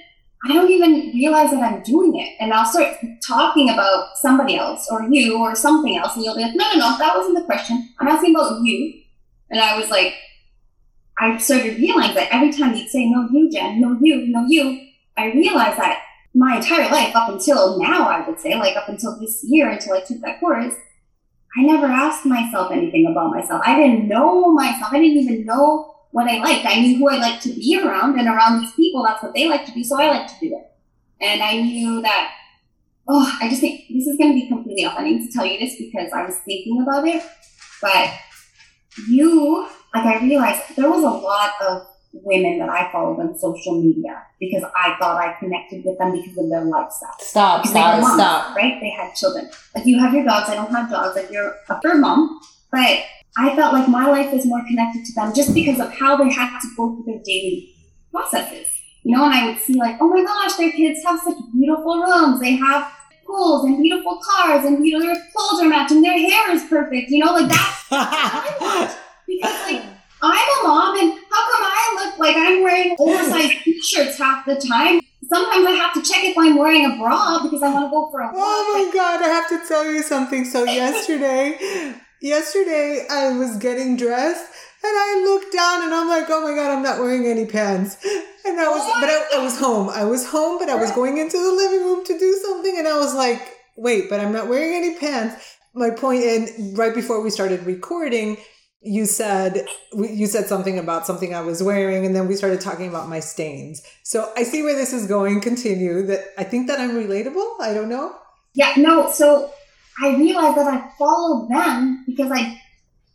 I 0.45 0.53
don't 0.53 0.69
even 0.69 1.11
realize 1.13 1.51
that 1.51 1.63
I'm 1.63 1.81
doing 1.83 2.19
it. 2.19 2.35
And 2.39 2.53
I'll 2.53 2.65
start 2.65 2.97
talking 3.25 3.69
about 3.69 4.17
somebody 4.17 4.57
else 4.57 4.89
or 4.91 5.07
you 5.09 5.37
or 5.37 5.55
something 5.55 5.97
else. 5.97 6.15
And 6.15 6.25
you'll 6.25 6.35
be 6.35 6.41
like, 6.41 6.55
no, 6.55 6.69
no, 6.73 6.79
no, 6.79 6.97
that 6.97 7.15
wasn't 7.15 7.37
the 7.37 7.45
question. 7.45 7.89
I'm 7.99 8.09
asking 8.09 8.35
about 8.35 8.59
you. 8.61 9.01
And 9.49 9.61
I 9.61 9.77
was 9.79 9.89
like, 9.89 10.15
I 11.17 11.37
started 11.37 11.77
realizing 11.77 12.15
that 12.15 12.33
every 12.33 12.51
time 12.51 12.75
you'd 12.75 12.89
say, 12.89 13.05
no, 13.05 13.29
you, 13.31 13.49
Jenn, 13.51 13.79
no, 13.79 13.97
you, 14.01 14.27
no, 14.27 14.45
you, 14.47 14.85
I 15.15 15.27
realized 15.27 15.77
that 15.77 16.01
my 16.35 16.57
entire 16.57 16.89
life 16.91 17.15
up 17.15 17.29
until 17.29 17.79
now, 17.79 18.07
I 18.07 18.27
would 18.27 18.39
say, 18.39 18.55
like 18.55 18.75
up 18.75 18.89
until 18.89 19.19
this 19.19 19.43
year, 19.43 19.69
until 19.69 19.93
I 19.93 20.01
took 20.01 20.19
that 20.21 20.39
course, 20.39 20.73
I 21.55 21.61
never 21.61 21.85
asked 21.85 22.25
myself 22.25 22.71
anything 22.71 23.05
about 23.05 23.31
myself. 23.31 23.61
I 23.63 23.75
didn't 23.75 24.07
know 24.07 24.51
myself. 24.51 24.91
I 24.91 24.99
didn't 24.99 25.17
even 25.17 25.45
know 25.45 25.95
what 26.11 26.27
I 26.27 26.39
liked. 26.39 26.65
I 26.65 26.79
knew 26.79 26.97
who 26.97 27.09
I 27.09 27.17
liked 27.17 27.43
to 27.43 27.49
be 27.49 27.79
around, 27.79 28.19
and 28.19 28.27
around 28.27 28.61
these 28.61 28.71
people, 28.73 29.03
that's 29.03 29.21
what 29.21 29.33
they 29.33 29.47
like 29.47 29.65
to 29.65 29.71
do, 29.71 29.83
so 29.83 30.01
I 30.01 30.07
like 30.07 30.27
to 30.27 30.39
do 30.39 30.55
it. 30.55 30.71
And 31.21 31.41
I 31.41 31.61
knew 31.61 32.01
that, 32.01 32.31
oh, 33.07 33.37
I 33.39 33.49
just 33.49 33.61
think 33.61 33.85
this 33.89 34.07
is 34.07 34.17
going 34.17 34.31
to 34.31 34.35
be 34.35 34.47
completely 34.47 34.85
off. 34.85 34.97
I 34.97 35.03
need 35.03 35.25
to 35.25 35.31
tell 35.31 35.45
you 35.45 35.59
this 35.59 35.75
because 35.77 36.11
I 36.11 36.25
was 36.25 36.35
thinking 36.45 36.81
about 36.81 37.07
it. 37.07 37.23
But 37.81 38.11
you, 39.07 39.67
like, 39.93 40.05
I 40.05 40.19
realized 40.21 40.75
there 40.75 40.89
was 40.89 41.03
a 41.03 41.09
lot 41.09 41.53
of 41.61 41.87
women 42.13 42.59
that 42.59 42.69
I 42.69 42.91
followed 42.91 43.19
on 43.19 43.37
social 43.37 43.81
media 43.81 44.23
because 44.39 44.63
I 44.75 44.95
thought 44.99 45.17
I 45.17 45.33
connected 45.39 45.83
with 45.83 45.97
them 45.97 46.11
because 46.11 46.37
of 46.37 46.49
their 46.49 46.63
lifestyle. 46.63 47.15
Stop, 47.19 47.65
stop, 47.65 48.01
moms, 48.01 48.13
stop. 48.13 48.55
Right? 48.55 48.79
They 48.79 48.91
had 48.91 49.13
children. 49.15 49.49
Like 49.75 49.85
you 49.85 49.99
have 49.99 50.13
your 50.13 50.23
dogs, 50.23 50.49
I 50.49 50.55
don't 50.55 50.71
have 50.71 50.89
dogs. 50.89 51.15
Like 51.15 51.31
you're 51.31 51.55
a 51.69 51.81
fur 51.81 51.95
mom, 51.97 52.39
but 52.71 53.03
I 53.37 53.55
felt 53.55 53.73
like 53.73 53.87
my 53.89 54.05
life 54.05 54.31
was 54.31 54.45
more 54.45 54.61
connected 54.67 55.05
to 55.05 55.13
them 55.13 55.33
just 55.33 55.53
because 55.53 55.79
of 55.79 55.91
how 55.91 56.15
they 56.15 56.31
had 56.31 56.59
to 56.59 56.67
go 56.77 56.95
through 56.95 57.05
their 57.05 57.23
daily 57.23 57.73
processes. 58.11 58.67
You 59.03 59.17
know, 59.17 59.25
and 59.25 59.33
I 59.33 59.47
would 59.47 59.59
see 59.59 59.73
like, 59.73 59.97
oh 59.99 60.07
my 60.07 60.23
gosh, 60.23 60.55
their 60.55 60.71
kids 60.71 61.03
have 61.03 61.19
such 61.19 61.35
beautiful 61.53 62.03
rooms. 62.03 62.39
They 62.39 62.55
have 62.55 62.89
pools 63.25 63.65
and 63.65 63.81
beautiful 63.81 64.19
cars 64.23 64.65
and 64.65 64.85
you 64.85 64.97
know, 64.97 65.05
their 65.05 65.17
clothes 65.35 65.61
are 65.61 65.69
matching. 65.69 66.01
Their 66.01 66.17
hair 66.17 66.51
is 66.51 66.63
perfect. 66.65 67.09
You 67.09 67.25
know, 67.25 67.33
like 67.33 67.49
that's 67.49 67.85
I 67.91 68.57
want. 68.61 68.97
Because 69.27 69.71
like 69.71 69.92
I'm 70.23 70.65
a 70.65 70.67
mom 70.67 70.97
and 70.97 71.11
how 71.29 71.51
come 71.51 71.63
I 71.63 72.05
look 72.05 72.17
like 72.17 72.35
I'm 72.37 72.63
wearing 72.63 72.95
oversized 72.97 73.59
t-shirts 73.63 74.17
half 74.17 74.45
the 74.45 74.55
time? 74.55 75.01
Sometimes 75.27 75.65
I 75.65 75.71
have 75.71 75.93
to 75.95 76.01
check 76.01 76.23
if 76.23 76.37
I'm 76.37 76.55
wearing 76.57 76.85
a 76.85 76.97
bra 76.97 77.43
because 77.43 77.61
I 77.61 77.73
want 77.73 77.87
to 77.87 77.89
go 77.89 78.09
for 78.09 78.21
a 78.21 78.25
walk. 78.27 78.35
Oh 78.37 78.85
my 78.85 78.93
god, 78.93 79.21
I 79.21 79.27
have 79.27 79.49
to 79.49 79.67
tell 79.67 79.85
you 79.85 80.01
something. 80.01 80.45
So 80.45 80.63
yesterday 80.63 81.93
yesterday 82.21 83.05
I 83.09 83.37
was 83.37 83.57
getting 83.57 83.97
dressed 83.97 84.45
and 84.85 84.91
I 84.95 85.23
looked 85.25 85.53
down 85.53 85.83
and 85.83 85.93
I'm 85.93 86.07
like, 86.07 86.25
oh 86.29 86.41
my 86.41 86.55
God, 86.55 86.71
I'm 86.71 86.83
not 86.83 86.99
wearing 86.99 87.25
any 87.25 87.45
pants. 87.45 87.97
And 88.45 88.59
I 88.59 88.67
was, 88.67 88.81
but 88.99 89.09
I, 89.09 89.39
I 89.39 89.43
was 89.43 89.57
home. 89.57 89.89
I 89.89 90.03
was 90.03 90.27
home, 90.27 90.59
but 90.59 90.69
I 90.69 90.75
was 90.75 90.91
going 90.91 91.17
into 91.17 91.37
the 91.37 91.51
living 91.51 91.85
room 91.85 92.03
to 92.05 92.19
do 92.19 92.33
something. 92.45 92.77
And 92.77 92.87
I 92.87 92.97
was 92.97 93.15
like, 93.15 93.41
wait, 93.77 94.09
but 94.09 94.19
I'm 94.19 94.33
not 94.33 94.49
wearing 94.49 94.73
any 94.75 94.97
pants. 94.97 95.57
My 95.73 95.89
point, 95.89 96.23
and 96.23 96.77
right 96.77 96.93
before 96.93 97.21
we 97.21 97.29
started 97.29 97.65
recording, 97.65 98.37
you 98.83 99.05
said 99.05 99.65
you 99.93 100.27
said 100.27 100.47
something 100.47 100.77
about 100.77 101.05
something 101.05 101.33
I 101.33 101.41
was 101.41 101.63
wearing, 101.63 102.05
and 102.05 102.15
then 102.15 102.27
we 102.27 102.35
started 102.35 102.61
talking 102.61 102.89
about 102.89 103.07
my 103.07 103.19
stains. 103.19 103.81
So 104.03 104.31
I 104.35 104.43
see 104.43 104.61
where 104.61 104.75
this 104.75 104.93
is 104.93 105.07
going. 105.07 105.41
Continue. 105.41 106.05
That 106.05 106.25
I 106.37 106.43
think 106.43 106.67
that 106.67 106.79
I'm 106.79 106.91
relatable. 106.91 107.61
I 107.61 107.73
don't 107.73 107.89
know. 107.89 108.15
Yeah. 108.53 108.73
No. 108.77 109.09
So 109.09 109.51
I 110.01 110.15
realized 110.15 110.57
that 110.57 110.67
I 110.67 110.91
followed 110.97 111.49
them 111.49 112.03
because 112.05 112.31
I 112.31 112.59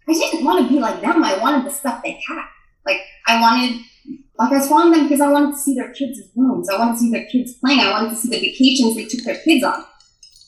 I 0.09 0.13
didn't 0.13 0.45
want 0.45 0.67
to 0.67 0.73
be 0.73 0.81
like 0.81 1.01
them. 1.03 1.23
I 1.23 1.37
wanted 1.39 1.67
the 1.67 1.75
stuff 1.75 2.03
they 2.03 2.19
had. 2.27 2.47
Like 2.87 3.01
I 3.27 3.41
wanted 3.41 3.81
like 4.39 4.53
I 4.53 4.59
was 4.59 4.69
following 4.69 4.93
them 4.93 5.03
because 5.05 5.21
I 5.21 5.31
wanted 5.31 5.53
to 5.53 5.59
see 5.59 5.75
their 5.75 5.93
kids' 5.93 6.21
rooms. 6.35 6.71
I 6.71 6.79
wanted 6.79 6.93
to 6.93 6.99
see 6.99 7.11
their 7.11 7.27
kids 7.27 7.55
playing. 7.55 7.81
I 7.81 7.91
wanted 7.91 8.11
to 8.11 8.17
see 8.17 8.29
the 8.31 8.41
vacations 8.41 8.97
they 8.97 9.05
took 9.05 9.25
their 9.25 9.39
kids 9.39 9.65
on. 9.65 9.85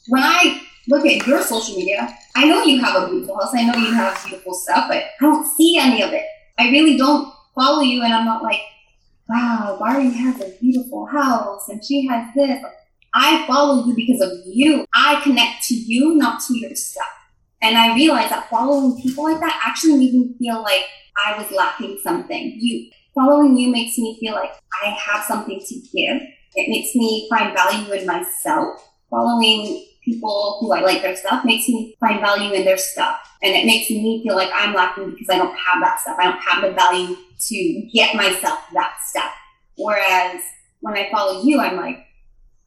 When 0.09 0.23
I 0.23 0.63
look 0.91 1.07
at 1.07 1.27
your 1.27 1.43
social 1.43 1.77
media, 1.77 2.15
I 2.35 2.47
know 2.47 2.63
you 2.65 2.81
have 2.81 3.03
a 3.03 3.09
beautiful 3.09 3.37
house. 3.37 3.55
I 3.55 3.65
know 3.65 3.75
you 3.75 3.93
have 3.95 4.23
beautiful 4.27 4.55
stuff, 4.55 4.89
but 4.89 4.99
I 4.99 5.11
don't 5.21 5.47
see 5.57 5.79
any 5.79 6.03
of 6.03 6.13
it. 6.13 6.25
I 6.59 6.71
really 6.71 6.97
don't 6.97 7.33
follow 7.55 7.81
you, 7.81 8.03
and 8.03 8.13
I'm 8.13 8.27
not 8.27 8.43
like, 8.43 8.61
wow, 9.31 9.77
Barbie 9.79 10.11
has 10.11 10.41
a 10.41 10.51
beautiful 10.61 11.07
house 11.07 11.69
and 11.69 11.83
she 11.85 12.07
has 12.09 12.29
this. 12.35 12.63
I 13.15 13.47
follow 13.47 13.87
you 13.87 13.95
because 13.95 14.21
of 14.21 14.33
you. 14.45 14.85
I 14.95 15.21
connect 15.23 15.65
to 15.69 15.75
you, 15.75 16.17
not 16.17 16.43
to 16.47 16.59
your 16.59 16.75
stuff. 16.75 17.07
And 17.63 17.77
I 17.77 17.95
realized 17.95 18.33
that 18.33 18.51
following 18.51 19.01
people 19.01 19.25
like 19.25 19.41
that 19.41 19.61
actually 19.65 19.97
made 19.97 20.15
me 20.15 20.35
feel 20.39 20.63
like 20.63 20.85
I 21.25 21.37
was 21.39 21.51
lacking 21.53 22.01
something. 22.03 22.57
You 22.59 22.91
following 23.15 23.57
you 23.57 23.71
makes 23.71 23.99
me 23.99 24.17
feel 24.21 24.35
like 24.35 24.53
I 24.83 24.91
have 24.91 25.25
something 25.25 25.61
to 25.61 25.75
give. 25.75 26.23
It 26.55 26.69
makes 26.69 26.95
me 26.95 27.29
find 27.31 27.57
value 27.57 27.93
in 27.93 28.07
myself. 28.07 28.81
Following 29.11 29.87
people 30.05 30.59
who 30.61 30.73
I 30.73 30.81
like 30.81 31.03
their 31.03 31.17
stuff 31.17 31.45
makes 31.45 31.69
me 31.69 31.97
find 32.01 32.21
value 32.21 32.53
in 32.53 32.65
their 32.65 32.79
stuff. 32.79 33.19
And 33.43 33.55
it 33.55 33.67
makes 33.67 33.91
me 33.91 34.23
feel 34.23 34.37
like 34.37 34.51
I'm 34.53 34.75
lacking 34.75 35.11
because 35.11 35.29
I 35.29 35.39
don't 35.39 35.57
have 35.57 35.83
that 35.83 36.01
stuff. 36.01 36.17
I 36.19 36.25
don't 36.25 36.41
have 36.41 36.63
the 36.63 36.73
value 36.73 37.17
to 37.49 37.89
get 37.93 38.15
myself 38.15 38.61
that 38.75 38.97
stuff. 39.05 39.33
Whereas 39.77 40.43
when 40.81 40.95
I 40.95 41.11
follow 41.11 41.43
you, 41.43 41.61
I'm 41.61 41.77
like, 41.77 42.05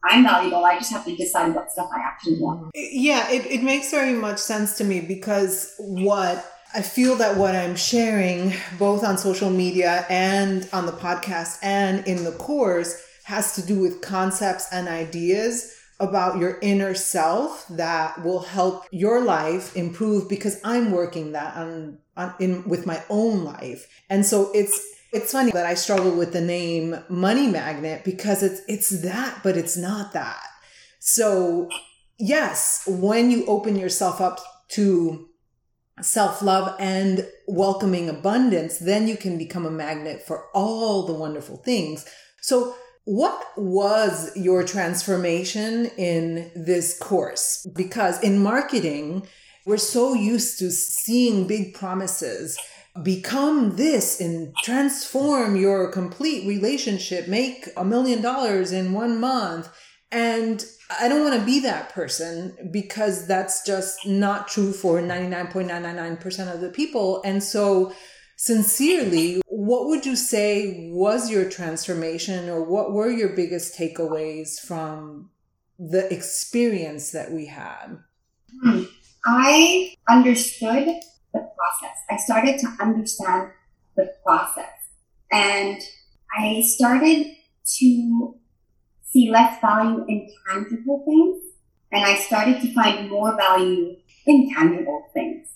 I'm 0.04 0.22
valuable. 0.24 0.64
I 0.64 0.78
just 0.78 0.92
have 0.92 1.04
to 1.06 1.16
decide 1.16 1.54
what 1.54 1.70
stuff 1.70 1.88
I 1.94 2.00
actually 2.00 2.38
want. 2.40 2.70
Yeah, 2.74 3.30
it, 3.30 3.46
it 3.46 3.62
makes 3.62 3.90
very 3.90 4.12
much 4.12 4.38
sense 4.38 4.76
to 4.78 4.84
me 4.84 5.00
because 5.00 5.74
what 5.78 6.44
I 6.74 6.82
feel 6.82 7.16
that 7.16 7.36
what 7.36 7.54
I'm 7.54 7.76
sharing, 7.76 8.52
both 8.78 9.04
on 9.04 9.16
social 9.16 9.48
media 9.48 10.04
and 10.10 10.68
on 10.72 10.86
the 10.86 10.92
podcast 10.92 11.58
and 11.62 12.06
in 12.06 12.24
the 12.24 12.32
course, 12.32 13.00
has 13.24 13.54
to 13.54 13.64
do 13.64 13.80
with 13.80 14.02
concepts 14.02 14.66
and 14.72 14.88
ideas 14.88 15.74
about 16.04 16.38
your 16.38 16.58
inner 16.60 16.94
self 16.94 17.66
that 17.68 18.22
will 18.22 18.40
help 18.40 18.84
your 18.90 19.24
life 19.24 19.76
improve 19.76 20.28
because 20.28 20.60
I'm 20.64 20.92
working 20.92 21.32
that 21.32 21.56
on, 21.56 21.98
on 22.16 22.34
in 22.38 22.68
with 22.68 22.86
my 22.86 23.02
own 23.10 23.44
life. 23.44 23.88
And 24.08 24.24
so 24.24 24.50
it's 24.54 24.80
it's 25.12 25.32
funny 25.32 25.52
that 25.52 25.66
I 25.66 25.74
struggle 25.74 26.16
with 26.16 26.32
the 26.32 26.40
name 26.40 26.96
money 27.08 27.46
magnet 27.48 28.04
because 28.04 28.42
it's 28.42 28.60
it's 28.68 29.02
that 29.02 29.40
but 29.42 29.56
it's 29.56 29.76
not 29.76 30.12
that. 30.12 30.46
So 31.00 31.68
yes, 32.18 32.84
when 32.86 33.30
you 33.30 33.44
open 33.46 33.76
yourself 33.76 34.20
up 34.20 34.40
to 34.70 35.28
self 36.00 36.42
love 36.42 36.74
and 36.78 37.26
welcoming 37.46 38.08
abundance, 38.08 38.78
then 38.78 39.08
you 39.08 39.16
can 39.16 39.38
become 39.38 39.66
a 39.66 39.70
magnet 39.70 40.22
for 40.26 40.46
all 40.54 41.06
the 41.06 41.12
wonderful 41.12 41.56
things. 41.58 42.06
So, 42.40 42.74
what 43.04 43.46
was 43.56 44.34
your 44.36 44.64
transformation 44.64 45.86
in 45.98 46.50
this 46.54 46.98
course? 46.98 47.66
Because 47.74 48.22
in 48.22 48.42
marketing, 48.42 49.26
we're 49.66 49.76
so 49.76 50.14
used 50.14 50.58
to 50.58 50.70
seeing 50.70 51.46
big 51.46 51.74
promises 51.74 52.58
become 53.02 53.76
this 53.76 54.20
and 54.20 54.54
transform 54.62 55.56
your 55.56 55.90
complete 55.90 56.46
relationship, 56.46 57.26
make 57.26 57.68
a 57.76 57.84
million 57.84 58.22
dollars 58.22 58.70
in 58.72 58.92
one 58.92 59.18
month. 59.18 59.68
And 60.12 60.64
I 61.00 61.08
don't 61.08 61.24
want 61.28 61.40
to 61.40 61.44
be 61.44 61.60
that 61.60 61.88
person 61.88 62.56
because 62.70 63.26
that's 63.26 63.66
just 63.66 64.06
not 64.06 64.46
true 64.46 64.72
for 64.72 65.00
99.999% 65.00 66.54
of 66.54 66.60
the 66.60 66.68
people. 66.68 67.20
And 67.24 67.42
so, 67.42 67.92
sincerely, 68.36 69.40
what 69.66 69.86
would 69.86 70.04
you 70.04 70.16
say 70.16 70.90
was 70.92 71.30
your 71.30 71.48
transformation 71.48 72.48
or 72.48 72.62
what 72.62 72.92
were 72.92 73.10
your 73.10 73.30
biggest 73.30 73.78
takeaways 73.78 74.60
from 74.60 75.30
the 75.78 76.12
experience 76.12 77.12
that 77.12 77.32
we 77.32 77.46
had? 77.46 77.98
Hmm. 78.62 78.82
I 79.24 79.94
understood 80.08 80.86
the 81.32 81.40
process. 81.40 81.96
I 82.10 82.16
started 82.18 82.58
to 82.58 82.68
understand 82.78 83.52
the 83.96 84.12
process 84.24 84.68
and 85.32 85.80
I 86.36 86.62
started 86.62 87.34
to 87.78 88.34
see 89.14 89.30
less 89.30 89.60
value 89.60 90.04
in 90.08 90.28
tangible 90.48 91.04
things. 91.06 91.42
And 91.90 92.04
I 92.04 92.16
started 92.16 92.60
to 92.60 92.74
find 92.74 93.08
more 93.08 93.36
value 93.36 93.96
in 94.26 94.50
tangible 94.52 95.06
things 95.14 95.48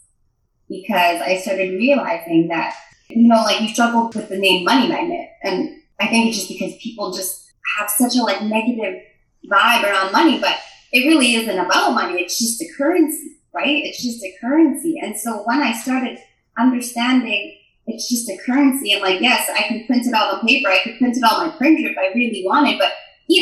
because 0.68 1.20
I 1.20 1.36
started 1.36 1.72
realizing 1.72 2.48
that, 2.48 2.74
you 3.10 3.28
know, 3.28 3.42
like 3.42 3.60
you 3.60 3.68
struggled 3.68 4.14
with 4.14 4.28
the 4.28 4.38
name 4.38 4.64
money 4.64 4.88
magnet. 4.88 5.30
And 5.42 5.80
I 6.00 6.08
think 6.08 6.28
it's 6.28 6.38
just 6.38 6.48
because 6.48 6.74
people 6.82 7.12
just 7.12 7.46
have 7.78 7.90
such 7.90 8.16
a 8.16 8.22
like 8.22 8.42
negative 8.42 9.02
vibe 9.50 9.84
around 9.84 10.12
money, 10.12 10.38
but 10.40 10.58
it 10.92 11.06
really 11.06 11.34
isn't 11.34 11.58
about 11.58 11.92
money. 11.92 12.20
It's 12.20 12.38
just 12.38 12.60
a 12.62 12.68
currency, 12.76 13.36
right? 13.54 13.84
It's 13.84 14.02
just 14.02 14.22
a 14.22 14.34
currency. 14.40 14.98
And 15.02 15.18
so 15.18 15.42
when 15.44 15.60
I 15.60 15.72
started 15.72 16.18
understanding 16.58 17.58
it's 17.88 18.08
just 18.08 18.28
a 18.28 18.36
currency, 18.44 18.92
and 18.92 19.02
like, 19.02 19.20
yes, 19.20 19.48
I 19.52 19.62
can 19.62 19.86
print 19.86 20.06
it 20.06 20.12
out 20.12 20.34
on 20.34 20.46
paper. 20.46 20.68
I 20.68 20.80
could 20.82 20.98
print 20.98 21.16
it 21.16 21.22
out 21.24 21.40
on 21.40 21.48
my 21.48 21.56
printer 21.56 21.88
if 21.88 21.96
I 21.96 22.12
really 22.14 22.42
wanted, 22.44 22.78
but 22.78 22.92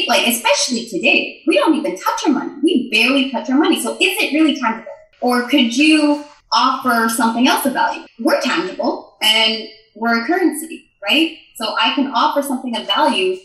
like 0.09 0.27
especially 0.27 0.87
today, 0.87 1.43
we 1.47 1.57
don't 1.57 1.75
even 1.75 1.97
touch 1.97 2.27
our 2.27 2.33
money. 2.33 2.53
We 2.63 2.91
barely 2.91 3.31
touch 3.31 3.51
our 3.51 3.59
money. 3.59 3.81
So 3.81 3.95
is 3.95 4.17
it 4.23 4.33
really 4.33 4.57
tangible? 4.57 4.91
Or 5.21 5.49
could 5.49 5.77
you 5.77 6.25
offer 6.53 7.09
something 7.09 7.47
else 7.49 7.67
of 7.67 7.73
value? 7.73 8.07
We're 8.21 8.41
tangible 8.41 9.06
and 9.23 9.69
we're 9.95 10.23
a 10.23 10.27
currency, 10.27 10.91
right? 11.03 11.37
So 11.57 11.75
I 11.81 11.95
can 11.95 12.13
offer 12.15 12.43
something 12.43 12.77
of 12.77 12.87
value 12.87 13.39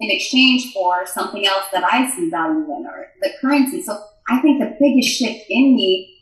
in 0.00 0.10
exchange 0.10 0.72
for 0.72 1.06
something 1.06 1.46
else 1.46 1.64
that 1.72 1.84
I 1.84 2.10
see 2.10 2.30
value 2.30 2.64
in 2.64 2.86
or 2.86 3.06
the 3.20 3.30
currency. 3.40 3.82
So 3.82 4.00
I 4.28 4.40
think 4.40 4.60
the 4.60 4.76
biggest 4.78 5.08
shift 5.08 5.44
in 5.48 5.74
me 5.74 6.14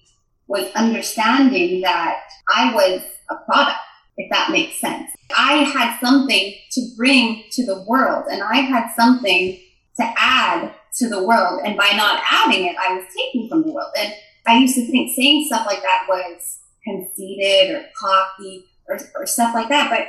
was 0.46 0.70
understanding 0.74 1.80
that 1.82 2.20
I 2.54 2.72
was 2.72 3.02
a 3.30 3.34
product, 3.44 3.78
if 4.16 4.30
that 4.30 4.50
makes 4.50 4.80
sense. 4.80 5.10
I 5.36 5.54
had 5.64 5.98
something 5.98 6.54
to 6.72 6.80
bring 6.96 7.44
to 7.50 7.66
the 7.66 7.82
world 7.82 8.26
and 8.30 8.42
I 8.42 8.58
had 8.58 8.94
something 8.94 9.58
to 9.98 10.14
add 10.16 10.72
to 10.98 11.08
the 11.08 11.24
world. 11.24 11.62
And 11.64 11.76
by 11.76 11.90
not 11.96 12.22
adding 12.30 12.66
it, 12.66 12.76
I 12.78 12.94
was 12.94 13.04
taking 13.16 13.48
from 13.48 13.62
the 13.62 13.72
world. 13.72 13.90
And 13.98 14.12
I 14.46 14.58
used 14.58 14.76
to 14.76 14.86
think 14.86 15.14
saying 15.16 15.46
stuff 15.48 15.66
like 15.66 15.82
that 15.82 16.06
was 16.08 16.58
conceited 16.86 17.76
or 17.76 17.84
cocky 17.98 18.64
or, 18.88 18.98
or 19.16 19.26
stuff 19.26 19.54
like 19.54 19.68
that. 19.68 19.90
But 19.90 20.00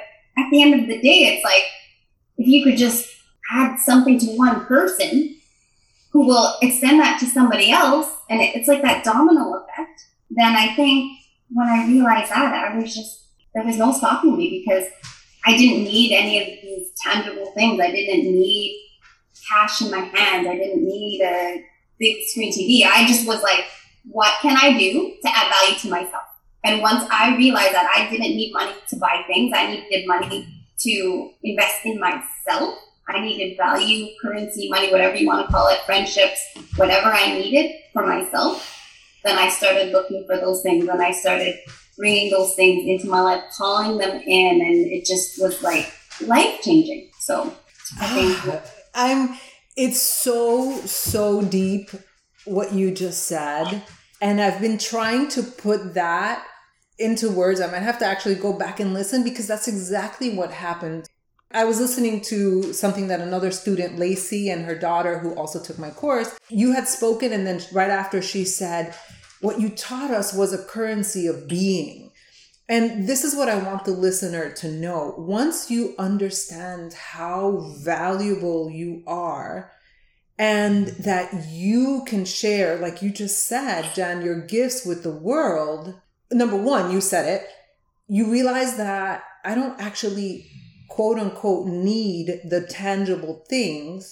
at 0.41 0.49
the 0.51 0.61
end 0.61 0.79
of 0.79 0.87
the 0.87 1.01
day, 1.01 1.33
it's 1.33 1.43
like 1.43 1.63
if 2.37 2.47
you 2.47 2.63
could 2.63 2.77
just 2.77 3.09
add 3.51 3.79
something 3.79 4.19
to 4.19 4.27
one 4.37 4.65
person 4.65 5.35
who 6.11 6.25
will 6.25 6.55
extend 6.61 6.99
that 6.99 7.19
to 7.19 7.25
somebody 7.25 7.71
else, 7.71 8.09
and 8.29 8.41
it, 8.41 8.55
it's 8.55 8.67
like 8.67 8.81
that 8.81 9.03
domino 9.03 9.53
effect, 9.55 10.05
then 10.29 10.55
I 10.55 10.73
think 10.75 11.11
when 11.49 11.67
I 11.67 11.87
realized 11.87 12.31
that, 12.31 12.53
I 12.53 12.77
was 12.77 12.95
just 12.95 13.25
there 13.53 13.63
was 13.63 13.77
no 13.77 13.91
stopping 13.91 14.37
me 14.37 14.63
because 14.63 14.87
I 15.45 15.57
didn't 15.57 15.83
need 15.83 16.13
any 16.13 16.39
of 16.41 16.47
these 16.61 16.91
tangible 17.01 17.51
things. 17.53 17.79
I 17.79 17.89
didn't 17.89 18.25
need 18.25 18.83
cash 19.49 19.81
in 19.81 19.89
my 19.89 19.99
hand. 19.99 20.47
I 20.47 20.55
didn't 20.55 20.85
need 20.85 21.21
a 21.21 21.63
big 21.97 22.23
screen 22.25 22.51
TV. 22.51 22.85
I 22.85 23.07
just 23.07 23.25
was 23.25 23.41
like, 23.41 23.65
what 24.09 24.33
can 24.41 24.57
I 24.61 24.77
do 24.77 25.15
to 25.23 25.29
add 25.29 25.49
value 25.49 25.79
to 25.79 25.89
myself? 25.89 26.23
And 26.67 26.82
once 26.82 27.08
I 27.10 27.34
realized 27.38 27.73
that 27.73 27.89
I 27.95 28.10
didn't 28.10 28.36
need 28.36 28.51
money 28.51 28.73
to 28.89 28.97
buy 28.97 29.23
things, 29.25 29.53
I 29.56 29.71
needed 29.71 30.06
money 30.06 30.45
to 30.80 31.32
invest 31.41 31.86
in 31.86 31.97
myself. 31.97 32.77
I 33.08 33.21
needed 33.21 33.56
value, 33.56 34.08
currency, 34.21 34.67
money, 34.69 34.91
whatever 34.91 35.15
you 35.15 35.27
want 35.27 35.47
to 35.47 35.51
call 35.51 35.69
it, 35.69 35.80
friendships, 35.86 36.41
whatever 36.75 37.08
I 37.08 37.36
needed 37.36 37.71
for 37.93 38.06
myself. 38.06 38.73
Then 39.23 39.38
I 39.38 39.47
started 39.47 39.93
looking 39.93 40.25
for 40.27 40.36
those 40.36 40.62
things 40.62 40.89
and 40.89 41.01
I 41.01 41.12
started 41.12 41.56
bringing 41.97 42.30
those 42.32 42.53
things 42.56 42.86
into 42.86 43.08
my 43.08 43.21
life, 43.21 43.43
calling 43.58 43.97
them 43.97 44.21
in, 44.25 44.62
and 44.62 44.91
it 44.91 45.06
just 45.06 45.41
was 45.41 45.63
like 45.63 45.89
life 46.19 46.62
changing. 46.62 47.10
So 47.21 47.53
I 47.97 48.06
ah, 48.06 48.13
think 48.13 48.63
I'm. 48.93 49.38
It's 49.77 50.01
so 50.01 50.75
so 50.82 51.43
deep 51.43 51.91
what 52.43 52.73
you 52.73 52.91
just 52.91 53.23
said, 53.23 53.84
and 54.21 54.41
I've 54.41 54.60
been 54.60 54.77
trying 54.77 55.30
to 55.30 55.43
put 55.43 55.93
that 55.93 56.43
into 56.99 57.29
words. 57.29 57.62
I 57.62 57.71
might 57.71 57.83
have 57.83 57.99
to 57.99 58.05
actually 58.05 58.36
go 58.36 58.53
back 58.53 58.79
and 58.79 58.93
listen 58.93 59.23
because 59.23 59.47
that's 59.47 59.67
exactly 59.67 60.36
what 60.36 60.51
happened. 60.51 61.07
I 61.51 61.63
was 61.63 61.79
listening 61.79 62.21
to 62.21 62.73
something 62.73 63.07
that 63.07 63.21
another 63.21 63.51
student, 63.51 63.97
Lacey, 63.97 64.49
and 64.49 64.65
her 64.65 64.75
daughter, 64.75 65.19
who 65.19 65.33
also 65.33 65.62
took 65.62 65.79
my 65.79 65.91
course, 65.91 66.38
you 66.49 66.73
had 66.73 66.88
spoken, 66.88 67.31
and 67.31 67.47
then 67.47 67.62
right 67.71 67.89
after 67.89 68.21
she 68.21 68.43
said, 68.43 68.93
what 69.39 69.62
you 69.62 69.69
taught 69.69 70.12
us 70.12 70.33
was 70.33 70.51
a 70.51 70.63
currency 70.63 71.25
of 71.27 71.47
being. 71.47 72.12
And 72.67 73.07
this 73.07 73.23
is 73.23 73.33
what 73.33 73.47
I 73.47 73.57
want 73.57 73.86
the 73.86 73.91
listener 73.91 74.51
to 74.55 74.69
know. 74.69 75.15
Once 75.17 75.71
you 75.71 75.95
understand 75.97 76.93
how 76.93 77.73
valuable 77.79 78.69
you 78.69 79.03
are 79.07 79.71
and 80.38 80.88
that 80.88 81.47
you 81.47 82.03
can 82.05 82.25
share, 82.25 82.77
like 82.77 83.01
you 83.01 83.10
just 83.10 83.47
said, 83.47 83.95
Jenn, 83.95 84.21
your 84.21 84.41
gifts 84.41 84.86
with 84.86 85.03
the 85.03 85.15
world, 85.15 85.95
number 86.31 86.57
one, 86.57 86.91
you 86.91 87.01
said 87.01 87.27
it, 87.27 87.47
you 88.07 88.31
realize 88.31 88.77
that 88.77 89.23
I 89.43 89.55
don't 89.55 89.79
actually 89.79 90.45
quote 90.89 91.19
unquote 91.19 91.67
need 91.67 92.41
the 92.49 92.61
tangible 92.61 93.45
things 93.49 94.11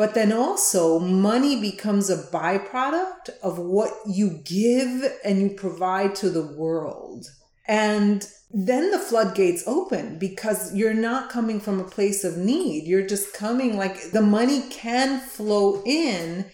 but 0.00 0.14
then 0.14 0.32
also, 0.32 0.98
money 0.98 1.60
becomes 1.60 2.08
a 2.08 2.16
byproduct 2.16 3.28
of 3.42 3.58
what 3.58 3.92
you 4.06 4.40
give 4.46 5.04
and 5.22 5.42
you 5.42 5.50
provide 5.50 6.14
to 6.14 6.30
the 6.30 6.46
world. 6.56 7.26
And 7.68 8.26
then 8.50 8.92
the 8.92 8.98
floodgates 8.98 9.62
open 9.66 10.18
because 10.18 10.74
you're 10.74 10.94
not 10.94 11.28
coming 11.28 11.60
from 11.60 11.78
a 11.78 11.84
place 11.84 12.24
of 12.24 12.38
need. 12.38 12.86
You're 12.86 13.06
just 13.06 13.34
coming 13.34 13.76
like 13.76 14.12
the 14.12 14.22
money 14.22 14.62
can 14.70 15.20
flow 15.20 15.82
in 15.84 16.46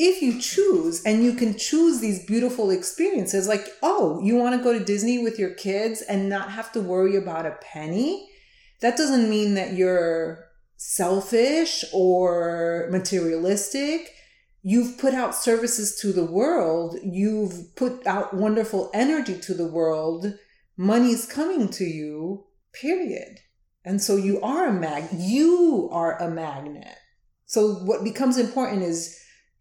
if 0.00 0.22
you 0.22 0.40
choose 0.40 1.02
and 1.04 1.22
you 1.22 1.34
can 1.34 1.58
choose 1.58 2.00
these 2.00 2.24
beautiful 2.24 2.70
experiences 2.70 3.46
like 3.46 3.66
oh 3.82 4.20
you 4.22 4.36
want 4.36 4.56
to 4.56 4.62
go 4.62 4.72
to 4.72 4.84
disney 4.84 5.22
with 5.22 5.38
your 5.38 5.50
kids 5.50 6.00
and 6.02 6.28
not 6.28 6.50
have 6.50 6.72
to 6.72 6.80
worry 6.80 7.16
about 7.16 7.44
a 7.44 7.58
penny 7.60 8.28
that 8.80 8.96
doesn't 8.96 9.28
mean 9.28 9.54
that 9.54 9.74
you're 9.74 10.48
selfish 10.78 11.84
or 11.92 12.88
materialistic. 12.90 14.14
You've 14.62 14.98
put 14.98 15.12
out 15.12 15.34
services 15.34 15.98
to 16.00 16.12
the 16.12 16.24
world. 16.24 16.96
You've 17.02 17.74
put 17.76 18.06
out 18.06 18.34
wonderful 18.34 18.90
energy 18.94 19.38
to 19.40 19.54
the 19.54 19.66
world. 19.66 20.34
Money's 20.76 21.26
coming 21.26 21.68
to 21.70 21.84
you, 21.84 22.46
period. 22.72 23.40
And 23.84 24.00
so 24.00 24.16
you 24.16 24.40
are 24.40 24.66
a 24.66 24.72
mag, 24.72 25.08
you 25.12 25.88
are 25.92 26.20
a 26.20 26.30
magnet. 26.30 26.96
So 27.46 27.74
what 27.74 28.04
becomes 28.04 28.36
important 28.36 28.82
is 28.82 29.18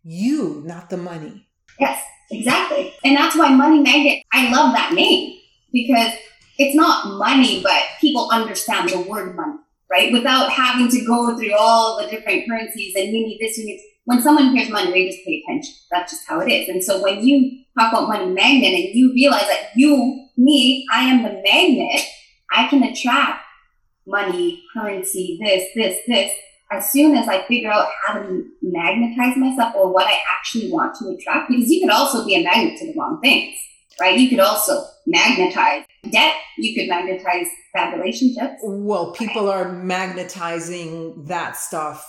you, 0.08 0.63
not 0.65 0.89
the 0.89 0.98
money. 0.98 1.48
Yes, 1.80 2.02
exactly. 2.32 2.93
And 3.04 3.15
that's 3.15 3.38
why 3.38 3.54
Money 3.54 3.82
Magnet, 3.82 4.24
I 4.32 4.50
love 4.50 4.74
that 4.74 4.93
name 4.93 5.38
because 5.74 6.13
it's 6.58 6.76
not 6.76 7.17
money, 7.17 7.62
but 7.62 7.84
people 8.00 8.30
understand 8.32 8.89
the 8.89 9.02
word 9.02 9.36
money, 9.36 9.60
right? 9.91 10.12
Without 10.12 10.50
having 10.52 10.89
to 10.89 11.06
go 11.06 11.38
through 11.38 11.54
all 11.56 12.02
the 12.02 12.10
different 12.10 12.48
currencies 12.48 12.96
and 12.96 13.08
you 13.08 13.26
need 13.26 13.39
this, 13.39 13.58
you 13.58 13.65
need 13.65 13.82
when 14.06 14.22
someone 14.22 14.56
hears 14.56 14.70
money, 14.70 14.89
they 14.89 15.10
just 15.10 15.26
pay 15.26 15.43
attention. 15.46 15.74
That's 15.91 16.13
just 16.13 16.26
how 16.26 16.39
it 16.39 16.50
is. 16.50 16.70
And 16.70 16.82
so 16.82 17.04
when 17.04 17.28
you 17.28 17.63
talk 17.78 17.91
about 17.91 18.08
money 18.08 18.28
magnet 18.28 18.74
and 18.74 18.96
you 18.96 19.12
realize 19.12 19.48
that 19.48 19.72
you, 19.76 20.30
me, 20.38 20.86
I 20.93 21.04
am 21.04 21.24
the 21.24 21.41
magnet, 21.43 22.02
I 22.50 22.70
can 22.70 22.84
attract 22.84 23.41
money, 24.08 24.63
currency, 24.74 25.38
this, 25.43 25.65
this, 25.76 25.98
this. 26.08 26.32
As 26.71 26.91
soon 26.91 27.15
as 27.15 27.27
I 27.27 27.45
figure 27.47 27.71
out 27.71 27.88
how 28.06 28.19
to 28.19 28.45
magnetize 28.62 29.38
myself 29.38 29.73
or 29.75 29.91
what 29.91 30.08
I 30.08 30.17
actually 30.38 30.71
want 30.71 30.95
to 30.95 31.10
attract, 31.10 31.49
because 31.49 31.69
you 31.69 31.82
could 31.82 31.93
also 31.93 32.25
be 32.25 32.36
a 32.36 32.43
magnet 32.43 32.77
to 32.80 32.88
the 32.88 32.99
wrong 32.99 33.19
things, 33.21 33.56
right? 34.01 34.19
You 34.19 34.30
could 34.30 34.39
also 34.39 34.84
magnetize 35.06 35.86
debt. 36.12 36.36
You 36.58 36.75
could 36.75 36.89
magnetize 36.89 37.47
bad 37.73 37.97
relationships. 37.97 38.56
Well, 38.63 39.13
people 39.13 39.49
are 39.49 39.71
magnetizing 39.71 41.25
that 41.25 41.56
stuff 41.56 42.06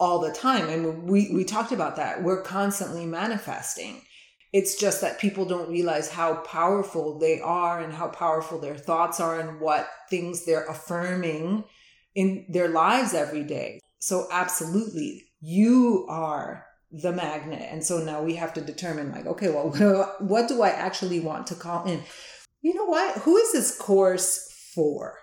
all 0.00 0.20
the 0.20 0.32
time. 0.32 0.68
And 0.68 1.08
we, 1.08 1.30
we 1.32 1.44
talked 1.44 1.72
about 1.72 1.96
that. 1.96 2.22
We're 2.22 2.42
constantly 2.42 3.04
manifesting. 3.04 4.02
It's 4.52 4.76
just 4.76 5.02
that 5.02 5.18
people 5.18 5.44
don't 5.44 5.68
realize 5.68 6.08
how 6.08 6.36
powerful 6.36 7.18
they 7.18 7.40
are 7.40 7.80
and 7.80 7.92
how 7.92 8.08
powerful 8.08 8.58
their 8.58 8.76
thoughts 8.76 9.20
are 9.20 9.38
and 9.38 9.60
what 9.60 9.90
things 10.08 10.46
they're 10.46 10.64
affirming 10.64 11.64
in 12.14 12.46
their 12.48 12.68
lives 12.68 13.12
every 13.12 13.44
day. 13.44 13.80
So, 13.98 14.28
absolutely, 14.30 15.24
you 15.40 16.06
are 16.08 16.64
the 16.90 17.12
magnet. 17.12 17.68
And 17.70 17.84
so 17.84 17.98
now 17.98 18.22
we 18.22 18.36
have 18.36 18.54
to 18.54 18.60
determine, 18.60 19.12
like, 19.12 19.26
okay, 19.26 19.50
well, 19.50 19.70
what 20.20 20.48
do 20.48 20.62
I 20.62 20.70
actually 20.70 21.20
want 21.20 21.46
to 21.48 21.54
call 21.54 21.84
in? 21.84 22.02
You 22.62 22.74
know 22.74 22.86
what? 22.86 23.18
Who 23.18 23.36
is 23.36 23.52
this 23.52 23.76
course 23.76 24.70
for? 24.74 25.18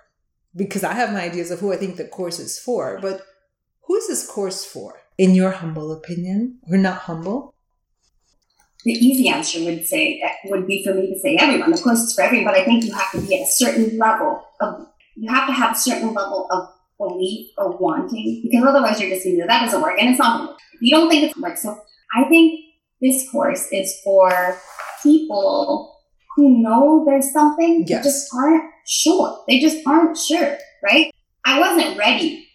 Because 0.55 0.83
I 0.83 0.93
have 0.93 1.11
my 1.11 1.23
ideas 1.23 1.51
of 1.51 1.59
who 1.59 1.73
I 1.73 1.77
think 1.77 1.97
the 1.97 2.07
course 2.07 2.39
is 2.39 2.57
for, 2.59 2.99
but 3.01 3.21
who 3.83 3.95
is 3.95 4.07
this 4.07 4.29
course 4.29 4.65
for, 4.65 5.01
in 5.17 5.35
your 5.35 5.51
humble 5.51 5.91
opinion? 5.91 6.59
We're 6.67 6.77
not 6.77 6.99
humble. 6.99 7.53
The 8.83 8.93
easy 8.93 9.27
answer 9.29 9.63
would 9.65 9.85
say 9.85 10.21
would 10.45 10.67
be 10.67 10.83
for 10.83 10.93
me 10.93 11.11
to 11.11 11.19
say 11.19 11.37
everyone. 11.37 11.73
Of 11.73 11.81
course, 11.81 12.03
it's 12.03 12.13
for 12.13 12.21
everyone, 12.21 12.53
but 12.53 12.61
I 12.61 12.63
think 12.63 12.83
you 12.85 12.93
have 12.93 13.11
to 13.13 13.21
be 13.21 13.35
at 13.35 13.47
a 13.47 13.51
certain 13.51 13.97
level 13.97 14.45
of 14.61 14.87
you 15.15 15.33
have 15.33 15.47
to 15.47 15.53
have 15.53 15.75
a 15.75 15.79
certain 15.79 16.13
level 16.13 16.47
of 16.51 16.69
belief 16.97 17.51
or 17.57 17.77
wanting 17.77 18.41
because 18.43 18.65
otherwise 18.65 18.99
you're 18.99 19.09
just 19.09 19.25
going 19.25 19.39
to 19.39 19.45
that 19.47 19.65
doesn't 19.65 19.81
work 19.81 19.99
and 19.99 20.09
it's 20.09 20.19
not 20.19 20.37
going 20.37 20.47
to 20.47 20.51
work. 20.51 20.59
You 20.81 20.91
don't 20.91 21.09
think 21.09 21.23
it's 21.23 21.33
going 21.33 21.43
to 21.43 21.49
work. 21.49 21.57
So 21.57 21.79
I 22.15 22.27
think 22.29 22.59
this 23.01 23.29
course 23.29 23.67
is 23.71 23.99
for 24.03 24.57
people 25.03 25.95
who 26.35 26.61
know 26.61 27.03
there's 27.05 27.31
something, 27.31 27.85
yes. 27.87 28.03
just 28.03 28.33
aren't 28.33 28.71
sure. 28.85 29.43
They 29.47 29.59
just 29.59 29.85
aren't 29.85 30.17
sure, 30.17 30.57
right? 30.83 31.11
I 31.45 31.59
wasn't 31.59 31.97
ready 31.97 32.47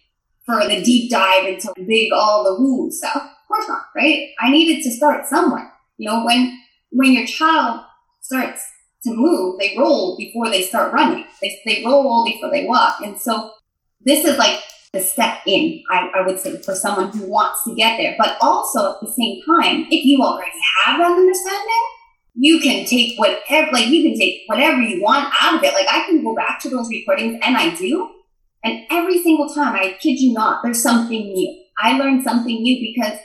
for 0.45 0.67
the 0.67 0.81
deep 0.81 1.09
dive 1.11 1.45
into 1.45 1.73
big 1.87 2.11
all 2.11 2.43
the 2.43 2.61
woo 2.61 2.91
stuff. 2.91 3.15
Of 3.15 3.47
course 3.47 3.67
not, 3.67 3.85
right? 3.95 4.29
I 4.39 4.51
needed 4.51 4.83
to 4.83 4.91
start 4.91 5.27
somewhere. 5.27 5.71
You 5.97 6.09
know, 6.09 6.25
when 6.25 6.59
when 6.91 7.13
your 7.13 7.25
child 7.25 7.81
starts 8.21 8.67
to 9.03 9.13
move, 9.13 9.59
they 9.59 9.75
roll 9.77 10.17
before 10.17 10.49
they 10.49 10.63
start 10.63 10.93
running. 10.93 11.25
They 11.41 11.59
they 11.65 11.83
roll 11.85 12.25
before 12.25 12.51
they 12.51 12.65
walk. 12.65 13.01
And 13.01 13.19
so 13.19 13.51
this 14.05 14.25
is 14.25 14.37
like 14.37 14.59
the 14.93 15.01
step 15.01 15.39
in, 15.45 15.83
I, 15.89 16.09
I 16.15 16.21
would 16.25 16.39
say, 16.39 16.61
for 16.61 16.75
someone 16.75 17.11
who 17.11 17.29
wants 17.29 17.63
to 17.65 17.75
get 17.75 17.97
there. 17.97 18.15
But 18.17 18.37
also 18.41 18.93
at 18.93 19.01
the 19.01 19.11
same 19.11 19.41
time, 19.45 19.87
if 19.89 20.05
you 20.05 20.21
already 20.21 20.51
have 20.85 20.99
that 20.99 21.11
understanding, 21.11 21.83
you 22.33 22.59
can 22.59 22.85
take 22.85 23.17
whatever 23.19 23.71
like 23.71 23.87
you 23.87 24.03
can 24.09 24.17
take 24.17 24.43
whatever 24.47 24.81
you 24.81 25.01
want 25.01 25.33
out 25.41 25.55
of 25.55 25.63
it. 25.63 25.73
Like 25.73 25.87
I 25.89 26.05
can 26.05 26.23
go 26.23 26.35
back 26.35 26.59
to 26.61 26.69
those 26.69 26.89
recordings 26.89 27.39
and 27.43 27.57
I 27.57 27.75
do 27.75 28.09
and 28.63 28.85
every 28.91 29.21
single 29.23 29.49
time, 29.49 29.75
I 29.75 29.97
kid 29.99 30.19
you 30.19 30.33
not, 30.33 30.61
there's 30.63 30.81
something 30.81 31.33
new. 31.33 31.63
I 31.79 31.97
learned 31.97 32.23
something 32.23 32.61
new 32.61 32.93
because 32.93 33.19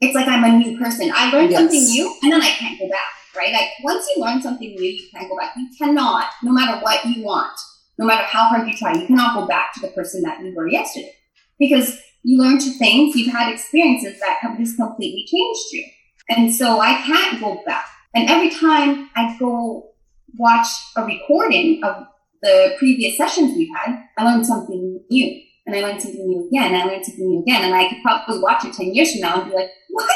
it's 0.00 0.14
like 0.14 0.28
I'm 0.28 0.44
a 0.44 0.56
new 0.56 0.78
person. 0.78 1.10
I 1.14 1.30
learned 1.30 1.50
yes. 1.50 1.60
something 1.60 1.84
new 1.84 2.14
and 2.22 2.32
then 2.32 2.40
I 2.40 2.50
can't 2.50 2.78
go 2.78 2.88
back, 2.88 3.10
right? 3.36 3.52
Like 3.52 3.68
once 3.82 4.06
you 4.14 4.22
learn 4.22 4.40
something 4.40 4.74
new, 4.74 4.88
you 4.88 5.08
can't 5.12 5.28
go 5.28 5.36
back. 5.36 5.52
You 5.56 5.68
cannot, 5.76 6.26
no 6.42 6.52
matter 6.52 6.80
what 6.82 7.04
you 7.04 7.22
want, 7.22 7.58
no 7.98 8.06
matter 8.06 8.24
how 8.24 8.44
hard 8.44 8.68
you 8.68 8.76
try, 8.76 8.94
you 8.94 9.06
cannot 9.06 9.34
go 9.34 9.46
back 9.46 9.72
to 9.74 9.80
the 9.80 9.88
person 9.88 10.22
that 10.22 10.40
you 10.40 10.54
were 10.54 10.68
yesterday 10.68 11.12
because 11.58 11.98
you 12.22 12.38
learn 12.38 12.58
to 12.58 12.70
things, 12.78 13.16
you've 13.16 13.32
had 13.32 13.52
experiences 13.52 14.20
that 14.20 14.38
have 14.40 14.56
just 14.58 14.76
completely 14.76 15.24
changed 15.26 15.72
you. 15.72 15.84
And 16.28 16.54
so 16.54 16.80
I 16.80 16.94
can't 17.02 17.40
go 17.40 17.62
back. 17.66 17.86
And 18.14 18.28
every 18.28 18.50
time 18.50 19.10
I 19.14 19.36
go 19.38 19.90
watch 20.36 20.68
a 20.96 21.04
recording 21.04 21.82
of 21.82 22.06
the 22.42 22.74
previous 22.78 23.16
sessions 23.16 23.56
we've 23.56 23.74
had, 23.76 23.98
I 24.16 24.24
learned 24.24 24.46
something 24.46 25.00
new. 25.10 25.42
And 25.66 25.76
I 25.76 25.80
learned 25.80 26.00
something 26.00 26.26
new 26.26 26.48
again, 26.48 26.72
and 26.72 26.76
I 26.76 26.86
learned 26.86 27.04
something 27.04 27.28
new 27.28 27.42
again. 27.42 27.62
And 27.62 27.74
I 27.74 27.88
could 27.88 27.98
probably 28.02 28.38
watch 28.38 28.64
it 28.64 28.72
10 28.72 28.94
years 28.94 29.12
from 29.12 29.20
now 29.20 29.42
and 29.42 29.50
be 29.50 29.56
like, 29.56 29.70
what? 29.90 30.08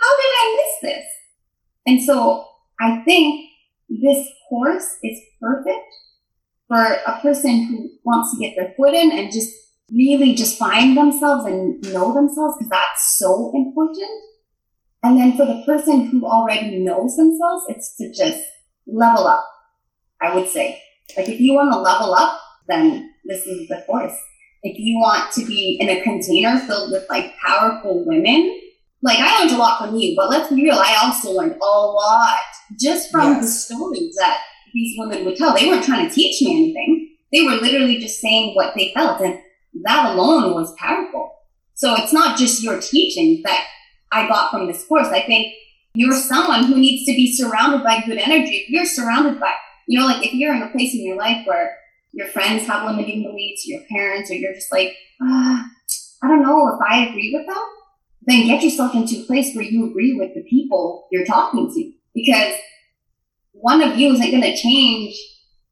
How 0.00 0.16
did 0.16 0.32
I 0.36 0.56
miss 0.56 0.92
this? 0.92 1.04
And 1.86 2.02
so 2.02 2.46
I 2.80 3.02
think 3.02 3.50
this 3.88 4.28
course 4.48 4.86
is 5.02 5.18
perfect 5.40 5.86
for 6.68 6.82
a 6.82 7.20
person 7.20 7.64
who 7.64 7.90
wants 8.04 8.32
to 8.32 8.40
get 8.40 8.54
their 8.54 8.74
foot 8.76 8.94
in 8.94 9.10
and 9.10 9.32
just 9.32 9.50
really 9.90 10.34
just 10.34 10.58
find 10.58 10.96
themselves 10.96 11.46
and 11.46 11.80
know 11.92 12.12
themselves 12.12 12.56
because 12.58 12.68
that's 12.68 13.18
so 13.18 13.52
important. 13.54 14.10
And 15.02 15.18
then 15.18 15.36
for 15.36 15.46
the 15.46 15.62
person 15.64 16.06
who 16.06 16.26
already 16.26 16.78
knows 16.78 17.16
themselves, 17.16 17.64
it's 17.68 17.96
to 17.96 18.12
just 18.12 18.42
level 18.86 19.26
up, 19.26 19.44
I 20.20 20.34
would 20.34 20.48
say. 20.48 20.82
Like 21.16 21.28
if 21.28 21.40
you 21.40 21.54
want 21.54 21.72
to 21.72 21.78
level 21.78 22.14
up, 22.14 22.38
then 22.66 23.10
this 23.24 23.46
is 23.46 23.68
the 23.68 23.82
course. 23.86 24.14
If 24.62 24.78
you 24.78 24.98
want 24.98 25.32
to 25.34 25.46
be 25.46 25.78
in 25.80 25.88
a 25.88 26.02
container 26.02 26.58
filled 26.58 26.90
with 26.90 27.06
like 27.08 27.36
powerful 27.38 28.04
women, 28.04 28.60
like 29.02 29.18
I 29.20 29.38
learned 29.38 29.52
a 29.52 29.58
lot 29.58 29.80
from 29.80 29.96
you, 29.96 30.14
but 30.16 30.28
let's 30.28 30.52
be 30.52 30.62
real, 30.62 30.74
I 30.74 31.00
also 31.02 31.30
learned 31.30 31.54
a 31.54 31.64
lot 31.64 32.40
just 32.78 33.10
from 33.10 33.34
yes. 33.34 33.42
the 33.42 33.48
stories 33.48 34.16
that 34.16 34.40
these 34.72 34.96
women 34.98 35.24
would 35.24 35.36
tell. 35.36 35.54
They 35.54 35.66
weren't 35.66 35.84
trying 35.84 36.08
to 36.08 36.14
teach 36.14 36.40
me 36.42 36.54
anything. 36.54 37.16
They 37.32 37.42
were 37.42 37.60
literally 37.60 37.98
just 37.98 38.20
saying 38.20 38.54
what 38.54 38.74
they 38.74 38.92
felt. 38.94 39.20
And 39.20 39.38
that 39.84 40.14
alone 40.14 40.54
was 40.54 40.74
powerful. 40.78 41.34
So 41.74 41.94
it's 41.96 42.12
not 42.12 42.38
just 42.38 42.62
your 42.62 42.80
teachings 42.80 43.42
that 43.44 43.66
I 44.10 44.26
got 44.26 44.50
from 44.50 44.66
this 44.66 44.84
course. 44.86 45.08
I 45.08 45.22
think 45.22 45.52
you're 45.94 46.14
someone 46.14 46.64
who 46.64 46.76
needs 46.76 47.04
to 47.06 47.14
be 47.14 47.34
surrounded 47.34 47.84
by 47.84 48.02
good 48.04 48.18
energy. 48.18 48.64
If 48.66 48.70
you're 48.70 48.86
surrounded 48.86 49.38
by 49.38 49.54
you 49.88 49.98
know, 49.98 50.06
like 50.06 50.24
if 50.24 50.34
you're 50.34 50.54
in 50.54 50.62
a 50.62 50.70
place 50.70 50.94
in 50.94 51.02
your 51.02 51.16
life 51.16 51.46
where 51.46 51.76
your 52.12 52.28
friends 52.28 52.66
have 52.66 52.86
limiting 52.86 53.22
beliefs, 53.22 53.66
your 53.66 53.80
parents, 53.90 54.30
or 54.30 54.34
you're 54.34 54.54
just 54.54 54.70
like, 54.70 54.94
ah, 55.22 55.66
I 56.22 56.28
don't 56.28 56.42
know 56.42 56.68
if 56.74 56.80
I 56.86 57.06
agree 57.06 57.34
with 57.34 57.46
them, 57.46 57.64
then 58.22 58.46
get 58.46 58.62
yourself 58.62 58.94
into 58.94 59.20
a 59.20 59.24
place 59.24 59.54
where 59.56 59.64
you 59.64 59.88
agree 59.88 60.14
with 60.14 60.34
the 60.34 60.42
people 60.42 61.08
you're 61.10 61.24
talking 61.24 61.72
to. 61.74 61.92
Because 62.14 62.54
one 63.60 63.82
of 63.82 63.96
you 63.96 64.12
isn't 64.12 64.30
going 64.30 64.42
to 64.42 64.56
change 64.56 65.16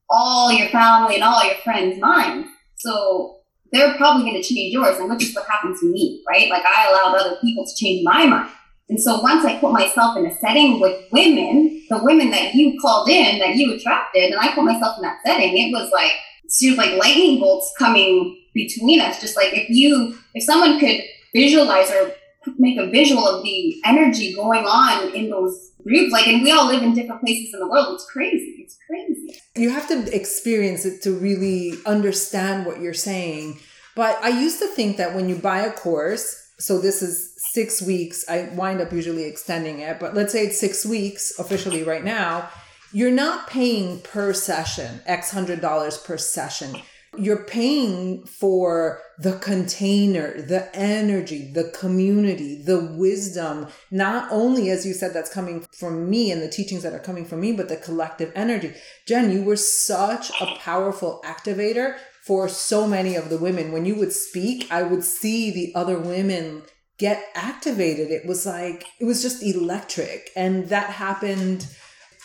all 0.09 0.53
your 0.53 0.69
family 0.69 1.17
and 1.17 1.25
all 1.25 1.45
your 1.45 1.57
friends' 1.57 1.99
minds. 1.99 2.49
So 2.77 3.41
they're 3.73 3.95
probably 3.95 4.31
going 4.31 4.41
to 4.41 4.49
change 4.49 4.73
yours, 4.73 4.99
and 4.99 5.11
which 5.11 5.25
is 5.25 5.35
what 5.35 5.47
happened 5.49 5.77
to 5.81 5.93
me, 5.93 6.23
right? 6.29 6.49
Like 6.49 6.65
I 6.65 6.89
allowed 6.89 7.17
other 7.17 7.37
people 7.43 7.65
to 7.65 7.75
change 7.77 8.05
my 8.05 8.27
mind. 8.27 8.51
And 8.89 9.01
so 9.01 9.21
once 9.21 9.45
I 9.45 9.59
put 9.59 9.73
myself 9.73 10.17
in 10.17 10.27
a 10.27 10.39
setting 10.39 10.79
with 10.81 11.03
women, 11.11 11.83
the 11.91 11.99
women 12.03 12.31
that 12.31 12.55
you 12.55 12.79
called 12.81 13.09
in, 13.09 13.41
that 13.41 13.57
you 13.57 13.75
attracted, 13.75 14.31
and 14.31 14.41
I 14.41 14.55
put 14.55 14.65
myself 14.65 14.97
in 14.99 15.03
that 15.03 15.19
setting, 15.27 15.57
it 15.57 15.73
was 15.73 15.91
like, 15.91 16.13
it's 16.45 16.63
like 16.79 16.93
lightning 16.93 17.41
bolts 17.41 17.73
coming 17.77 18.41
between 18.55 19.01
us. 19.01 19.21
Just 19.21 19.37
like 19.37 19.53
if 19.53 19.69
you, 19.69 20.17
if 20.35 20.45
someone 20.45 20.79
could 20.79 21.01
visualize 21.35 21.91
or 21.91 22.13
make 22.59 22.79
a 22.79 22.91
visual 22.91 23.27
of 23.27 23.43
the 23.43 23.81
energy 23.85 24.35
going 24.35 24.65
on 24.65 25.15
in 25.15 25.31
those 25.31 25.73
groups, 25.83 26.13
like, 26.13 26.27
and 26.27 26.43
we 26.43 26.51
all 26.51 26.67
live 26.67 26.83
in 26.83 26.95
different 26.95 27.23
places 27.23 27.55
in 27.55 27.61
the 27.61 27.69
world. 27.69 27.95
It's 27.95 28.11
crazy. 28.11 28.57
It's 28.59 28.77
crazy. 28.87 29.41
You 29.55 29.71
have 29.71 29.89
to 29.89 30.15
experience 30.15 30.85
it 30.85 31.03
to 31.03 31.13
really 31.13 31.75
understand 31.87 32.67
what 32.67 32.81
you're 32.81 32.95
saying. 32.95 33.59
But 33.95 34.19
I 34.23 34.29
used 34.29 34.59
to 34.59 34.69
think 34.69 34.97
that 34.97 35.15
when 35.15 35.29
you 35.29 35.37
buy 35.37 35.61
a 35.61 35.73
course, 35.73 36.43
so 36.59 36.79
this 36.79 37.03
is 37.03 37.35
six 37.53 37.81
weeks. 37.83 38.25
I 38.29 38.51
wind 38.55 38.81
up 38.81 38.93
usually 38.93 39.25
extending 39.25 39.81
it, 39.81 39.99
but 40.01 40.15
let's 40.15 40.33
say 40.33 40.47
it's 40.47 40.59
six 40.59 40.85
weeks 40.85 41.39
officially 41.39 41.83
right 41.83 42.05
now. 42.05 42.49
You're 42.93 43.11
not 43.11 43.49
paying 43.49 44.01
per 44.01 44.33
session, 44.33 45.01
X 45.07 45.31
hundred 45.31 45.61
dollars 45.61 45.99
per 45.99 46.17
session. 46.17 46.77
You're 47.19 47.45
paying 47.45 48.25
for 48.27 49.01
the 49.19 49.39
container, 49.39 50.41
the 50.41 50.75
energy, 50.77 51.51
the 51.53 51.71
community, 51.71 52.63
the 52.63 52.95
wisdom, 52.97 53.69
not 53.91 54.31
only, 54.31 54.71
as 54.71 54.85
you 54.85 54.93
said, 54.93 55.15
that's 55.15 55.33
coming 55.33 55.67
from 55.73 56.11
me 56.11 56.31
and 56.31 56.43
the 56.43 56.51
teachings 56.51 56.83
that 56.83 56.93
are 56.93 56.99
coming 56.99 57.25
from 57.25 57.41
me, 57.41 57.53
but 57.53 57.69
the 57.69 57.77
collective 57.77 58.31
energy. 58.35 58.75
Jenn, 59.07 59.33
you 59.33 59.43
were 59.43 59.57
such 59.57 60.31
a 60.41 60.57
powerful 60.59 61.23
activator 61.25 61.97
for 62.25 62.49
so 62.49 62.87
many 62.87 63.15
of 63.15 63.31
the 63.31 63.39
women. 63.39 63.73
When 63.73 63.85
you 63.87 63.95
would 63.97 64.13
speak, 64.13 64.71
I 64.71 64.83
would 64.83 65.05
see 65.05 65.51
the 65.51 65.75
other 65.75 65.99
women 65.99 66.63
get 66.99 67.25
activated. 67.35 68.11
It 68.11 68.27
was 68.27 68.45
like, 68.47 68.85
it 69.01 69.05
was 69.05 69.23
just 69.23 69.43
electric. 69.43 70.31
And 70.35 70.69
that 70.69 70.91
happened 70.91 71.67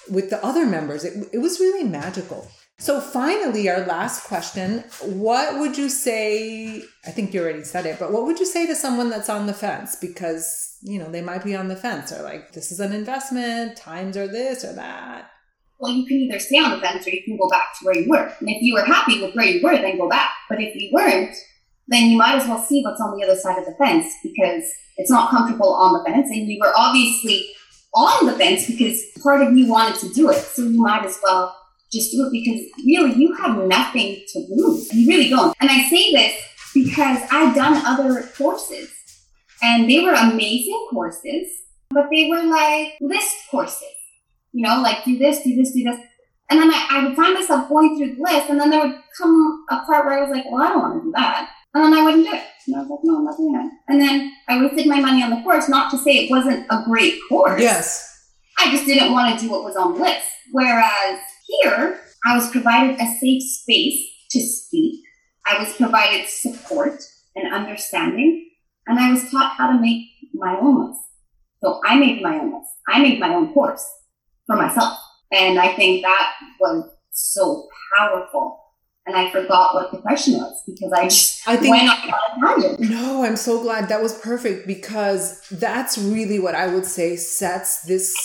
with 0.09 0.29
the 0.29 0.43
other 0.43 0.65
members. 0.65 1.03
It, 1.03 1.29
it 1.31 1.37
was 1.37 1.59
really 1.59 1.83
magical. 1.83 2.49
So, 2.81 2.99
finally, 2.99 3.69
our 3.69 3.85
last 3.85 4.23
question 4.23 4.83
What 5.01 5.59
would 5.59 5.77
you 5.77 5.87
say? 5.87 6.81
I 7.05 7.11
think 7.11 7.31
you 7.31 7.39
already 7.39 7.63
said 7.63 7.85
it, 7.85 7.99
but 7.99 8.11
what 8.11 8.25
would 8.25 8.39
you 8.39 8.45
say 8.47 8.65
to 8.65 8.73
someone 8.73 9.11
that's 9.11 9.29
on 9.29 9.45
the 9.45 9.53
fence? 9.53 9.95
Because, 9.95 10.79
you 10.81 10.97
know, 10.97 11.07
they 11.07 11.21
might 11.21 11.43
be 11.43 11.55
on 11.55 11.67
the 11.67 11.75
fence 11.75 12.11
or 12.11 12.23
like, 12.23 12.53
this 12.53 12.71
is 12.71 12.79
an 12.79 12.91
investment, 12.91 13.77
times 13.77 14.17
are 14.17 14.27
this 14.27 14.65
or 14.65 14.73
that. 14.73 15.29
Well, 15.79 15.91
you 15.91 16.07
can 16.07 16.17
either 16.17 16.39
stay 16.39 16.57
on 16.57 16.71
the 16.71 16.79
fence 16.79 17.05
or 17.05 17.11
you 17.11 17.21
can 17.23 17.37
go 17.37 17.47
back 17.49 17.77
to 17.77 17.85
where 17.85 17.95
you 17.95 18.09
were. 18.09 18.33
And 18.39 18.49
if 18.49 18.63
you 18.63 18.73
were 18.73 18.83
happy 18.83 19.21
with 19.21 19.35
where 19.35 19.45
you 19.45 19.61
were, 19.63 19.77
then 19.77 19.99
go 19.99 20.09
back. 20.09 20.31
But 20.49 20.59
if 20.59 20.73
you 20.75 20.89
weren't, 20.91 21.35
then 21.87 22.09
you 22.09 22.17
might 22.17 22.41
as 22.41 22.47
well 22.47 22.65
see 22.65 22.81
what's 22.83 22.99
on 22.99 23.15
the 23.15 23.23
other 23.23 23.35
side 23.35 23.59
of 23.59 23.65
the 23.65 23.75
fence 23.75 24.11
because 24.23 24.63
it's 24.97 25.11
not 25.11 25.29
comfortable 25.29 25.75
on 25.75 25.93
the 25.93 26.03
fence. 26.03 26.31
And 26.31 26.47
you 26.47 26.57
were 26.59 26.73
obviously 26.75 27.47
on 27.93 28.25
the 28.25 28.33
fence 28.33 28.65
because 28.65 29.03
part 29.21 29.41
of 29.43 29.55
you 29.55 29.67
wanted 29.67 29.99
to 29.99 30.11
do 30.15 30.31
it. 30.31 30.41
So 30.41 30.63
you 30.63 30.81
might 30.81 31.05
as 31.05 31.19
well 31.21 31.55
just 31.91 32.11
do 32.11 32.25
it 32.25 32.31
because 32.31 32.61
really 32.85 33.13
you 33.15 33.33
have 33.35 33.57
nothing 33.67 34.21
to 34.29 34.39
lose. 34.49 34.93
You 34.93 35.07
really 35.07 35.29
don't. 35.29 35.55
And 35.59 35.69
I 35.69 35.89
say 35.89 36.11
this 36.13 36.41
because 36.73 37.21
I've 37.31 37.53
done 37.53 37.85
other 37.85 38.23
courses 38.37 38.89
and 39.61 39.89
they 39.89 39.99
were 39.99 40.13
amazing 40.13 40.87
courses, 40.89 41.47
but 41.89 42.07
they 42.11 42.29
were 42.29 42.43
like 42.43 42.93
list 43.01 43.35
courses, 43.49 43.95
you 44.53 44.65
know, 44.65 44.81
like 44.81 45.03
do 45.03 45.17
this, 45.17 45.43
do 45.43 45.55
this, 45.55 45.73
do 45.73 45.83
this. 45.83 45.99
And 46.49 46.59
then 46.59 46.71
I, 46.71 46.87
I 46.91 47.07
would 47.07 47.15
find 47.15 47.33
myself 47.33 47.69
going 47.69 47.97
through 47.97 48.15
the 48.15 48.21
list 48.21 48.49
and 48.49 48.59
then 48.59 48.69
there 48.69 48.85
would 48.85 48.97
come 49.17 49.65
a 49.69 49.79
part 49.85 50.05
where 50.05 50.17
I 50.17 50.21
was 50.21 50.31
like, 50.31 50.45
well, 50.49 50.61
I 50.61 50.69
don't 50.69 50.81
want 50.81 51.01
to 51.01 51.07
do 51.07 51.11
that. 51.15 51.49
And 51.73 51.83
then 51.83 51.93
I 51.93 52.03
wouldn't 52.03 52.25
do 52.25 52.33
it. 52.33 52.43
And 52.67 52.75
I 52.75 52.79
was 52.79 52.89
like, 52.89 52.99
no, 53.03 53.17
I'm 53.17 53.25
not 53.25 53.37
doing 53.37 53.55
it. 53.55 53.71
And 53.87 54.01
then 54.01 54.33
I 54.49 54.61
wasted 54.61 54.87
my 54.87 54.99
money 54.99 55.23
on 55.23 55.29
the 55.29 55.41
course, 55.41 55.69
not 55.69 55.89
to 55.91 55.97
say 55.97 56.11
it 56.11 56.31
wasn't 56.31 56.65
a 56.69 56.83
great 56.85 57.15
course. 57.29 57.61
Yes. 57.61 58.07
I 58.59 58.69
just 58.69 58.85
didn't 58.85 59.13
want 59.13 59.37
to 59.39 59.45
do 59.45 59.51
what 59.51 59.63
was 59.63 59.75
on 59.77 59.93
the 59.93 59.99
list. 60.01 60.27
Whereas 60.51 61.19
here, 61.61 61.99
I 62.25 62.35
was 62.35 62.49
provided 62.51 62.99
a 62.99 63.05
safe 63.19 63.43
space 63.43 63.99
to 64.31 64.39
speak. 64.39 65.03
I 65.45 65.59
was 65.59 65.73
provided 65.75 66.27
support 66.27 67.01
and 67.35 67.53
understanding, 67.53 68.49
and 68.87 68.99
I 68.99 69.11
was 69.11 69.29
taught 69.31 69.53
how 69.57 69.71
to 69.71 69.79
make 69.79 70.05
my 70.33 70.57
own 70.59 70.87
list. 70.87 71.01
So 71.63 71.79
I 71.85 71.97
made 71.99 72.21
my 72.21 72.39
own 72.39 72.53
list. 72.53 72.69
I 72.87 73.01
made 73.01 73.19
my 73.19 73.33
own 73.33 73.53
course 73.53 73.85
for 74.45 74.55
myself. 74.55 74.97
And 75.31 75.59
I 75.59 75.73
think 75.75 76.03
that 76.03 76.33
was 76.59 76.89
so 77.11 77.67
powerful. 77.97 78.59
And 79.05 79.15
I 79.15 79.31
forgot 79.31 79.73
what 79.73 79.91
the 79.91 79.97
question 79.97 80.35
was 80.35 80.61
because 80.67 80.91
I 80.93 81.05
just 81.05 81.47
I 81.47 81.57
think, 81.57 81.75
went 81.75 81.89
on 81.89 82.63
a 82.63 82.77
No, 82.87 83.23
I'm 83.23 83.35
so 83.35 83.61
glad 83.61 83.89
that 83.89 84.01
was 84.01 84.17
perfect 84.19 84.67
because 84.67 85.41
that's 85.49 85.97
really 85.97 86.39
what 86.39 86.53
I 86.53 86.67
would 86.67 86.85
say 86.85 87.15
sets 87.15 87.81
this 87.83 88.15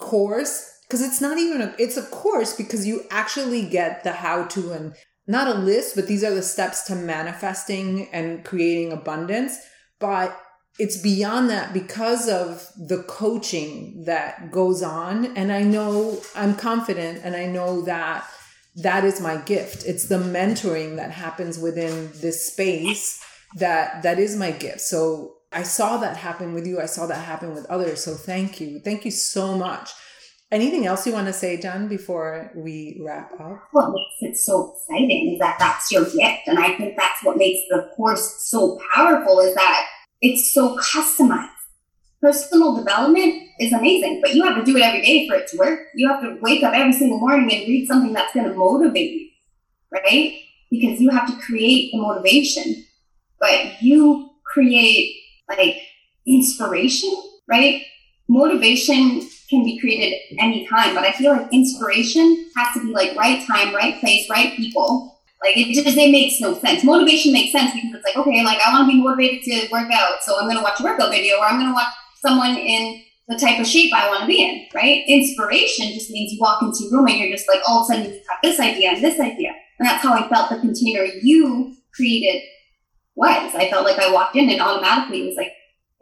course 0.00 0.73
because 0.86 1.02
it's 1.02 1.20
not 1.20 1.38
even 1.38 1.60
a 1.60 1.74
it's 1.78 1.96
a 1.96 2.02
course 2.02 2.54
because 2.54 2.86
you 2.86 3.04
actually 3.10 3.68
get 3.68 4.04
the 4.04 4.12
how 4.12 4.44
to 4.44 4.72
and 4.72 4.94
not 5.26 5.48
a 5.48 5.58
list 5.58 5.94
but 5.96 6.06
these 6.06 6.24
are 6.24 6.34
the 6.34 6.42
steps 6.42 6.84
to 6.84 6.94
manifesting 6.94 8.08
and 8.12 8.44
creating 8.44 8.92
abundance 8.92 9.56
but 9.98 10.40
it's 10.78 10.96
beyond 10.96 11.48
that 11.48 11.72
because 11.72 12.28
of 12.28 12.66
the 12.76 13.02
coaching 13.04 14.04
that 14.06 14.50
goes 14.50 14.82
on 14.82 15.36
and 15.36 15.52
i 15.52 15.62
know 15.62 16.20
i'm 16.34 16.54
confident 16.54 17.20
and 17.24 17.34
i 17.34 17.46
know 17.46 17.82
that 17.82 18.28
that 18.76 19.04
is 19.04 19.20
my 19.20 19.36
gift. 19.36 19.84
It's 19.86 20.08
the 20.08 20.18
mentoring 20.18 20.96
that 20.96 21.10
happens 21.10 21.58
within 21.58 22.10
this 22.14 22.46
space 22.52 23.24
that 23.56 24.02
that 24.02 24.18
is 24.18 24.36
my 24.36 24.50
gift. 24.50 24.80
So 24.80 25.36
i 25.52 25.62
saw 25.62 25.98
that 25.98 26.16
happen 26.16 26.52
with 26.52 26.66
you 26.66 26.80
i 26.80 26.86
saw 26.86 27.06
that 27.06 27.24
happen 27.24 27.54
with 27.54 27.64
others 27.66 28.02
so 28.02 28.14
thank 28.14 28.60
you. 28.60 28.80
Thank 28.80 29.04
you 29.04 29.12
so 29.12 29.56
much 29.56 29.92
Anything 30.54 30.86
else 30.86 31.04
you 31.04 31.12
want 31.12 31.26
to 31.26 31.32
say, 31.32 31.60
Jenn, 31.60 31.88
before 31.88 32.52
we 32.54 33.00
wrap 33.04 33.32
up? 33.40 33.60
What 33.72 33.90
makes 33.90 34.36
it 34.36 34.36
so 34.36 34.76
exciting 34.76 35.32
is 35.32 35.40
that 35.40 35.56
that's 35.58 35.90
your 35.90 36.04
gift. 36.04 36.46
And 36.46 36.60
I 36.60 36.76
think 36.76 36.96
that's 36.96 37.24
what 37.24 37.36
makes 37.36 37.58
the 37.68 37.90
course 37.96 38.48
so 38.48 38.78
powerful 38.94 39.40
is 39.40 39.52
that 39.56 39.88
it's 40.20 40.54
so 40.54 40.76
customized. 40.78 41.50
Personal 42.22 42.76
development 42.76 43.34
is 43.58 43.72
amazing, 43.72 44.20
but 44.22 44.36
you 44.36 44.44
have 44.44 44.54
to 44.54 44.64
do 44.64 44.76
it 44.76 44.82
every 44.84 45.02
day 45.02 45.28
for 45.28 45.34
it 45.34 45.48
to 45.48 45.56
work. 45.56 45.80
You 45.96 46.06
have 46.06 46.22
to 46.22 46.38
wake 46.40 46.62
up 46.62 46.72
every 46.72 46.92
single 46.92 47.18
morning 47.18 47.52
and 47.52 47.66
read 47.66 47.88
something 47.88 48.12
that's 48.12 48.32
going 48.32 48.48
to 48.48 48.54
motivate 48.54 49.10
you, 49.10 49.28
right? 49.90 50.38
Because 50.70 51.00
you 51.00 51.10
have 51.10 51.26
to 51.26 51.36
create 51.44 51.90
the 51.90 51.98
motivation, 51.98 52.84
but 53.40 53.82
you 53.82 54.30
create 54.44 55.16
like 55.48 55.78
inspiration, 56.24 57.12
right? 57.48 57.82
Motivation 58.28 59.28
can 59.54 59.64
be 59.64 59.78
created 59.78 60.18
anytime, 60.38 60.94
but 60.94 61.04
I 61.04 61.12
feel 61.12 61.32
like 61.32 61.52
inspiration 61.52 62.50
has 62.56 62.74
to 62.74 62.82
be 62.82 62.92
like 62.92 63.16
right 63.16 63.44
time, 63.46 63.74
right 63.74 63.98
place, 64.00 64.28
right 64.28 64.56
people. 64.56 65.20
Like 65.42 65.56
it 65.56 65.74
just 65.74 65.96
it 65.96 66.10
makes 66.10 66.40
no 66.40 66.54
sense. 66.58 66.84
Motivation 66.84 67.32
makes 67.32 67.52
sense 67.52 67.72
because 67.74 67.94
it's 67.94 68.04
like, 68.04 68.16
okay, 68.16 68.44
like 68.44 68.58
I 68.60 68.72
want 68.72 68.90
to 68.90 68.96
be 68.96 69.02
motivated 69.02 69.42
to 69.44 69.68
work 69.70 69.90
out, 69.92 70.22
so 70.22 70.38
I'm 70.40 70.48
gonna 70.48 70.62
watch 70.62 70.80
a 70.80 70.84
workout 70.84 71.10
video 71.10 71.36
or 71.36 71.44
I'm 71.44 71.58
gonna 71.58 71.74
watch 71.74 71.92
someone 72.20 72.56
in 72.56 73.02
the 73.28 73.38
type 73.38 73.58
of 73.58 73.66
shape 73.66 73.92
I 73.94 74.08
want 74.08 74.22
to 74.22 74.26
be 74.26 74.42
in, 74.42 74.66
right? 74.74 75.04
Inspiration 75.06 75.92
just 75.92 76.10
means 76.10 76.32
you 76.32 76.38
walk 76.40 76.62
into 76.62 76.84
a 76.84 76.90
room 76.90 77.08
and 77.08 77.18
you're 77.18 77.30
just 77.30 77.48
like 77.48 77.60
all 77.66 77.80
of 77.80 77.84
a 77.84 77.86
sudden 77.86 78.04
you 78.04 78.18
have 78.18 78.26
got 78.26 78.38
this 78.42 78.60
idea 78.60 78.90
and 78.90 79.02
this 79.02 79.18
idea. 79.18 79.54
And 79.78 79.88
that's 79.88 80.02
how 80.02 80.12
I 80.12 80.28
felt 80.28 80.50
the 80.50 80.58
container 80.58 81.04
you 81.22 81.74
created 81.94 82.42
was. 83.14 83.54
I 83.54 83.70
felt 83.70 83.84
like 83.84 83.98
I 83.98 84.12
walked 84.12 84.36
in 84.36 84.50
and 84.50 84.60
automatically 84.60 85.26
was 85.26 85.36
like, 85.36 85.52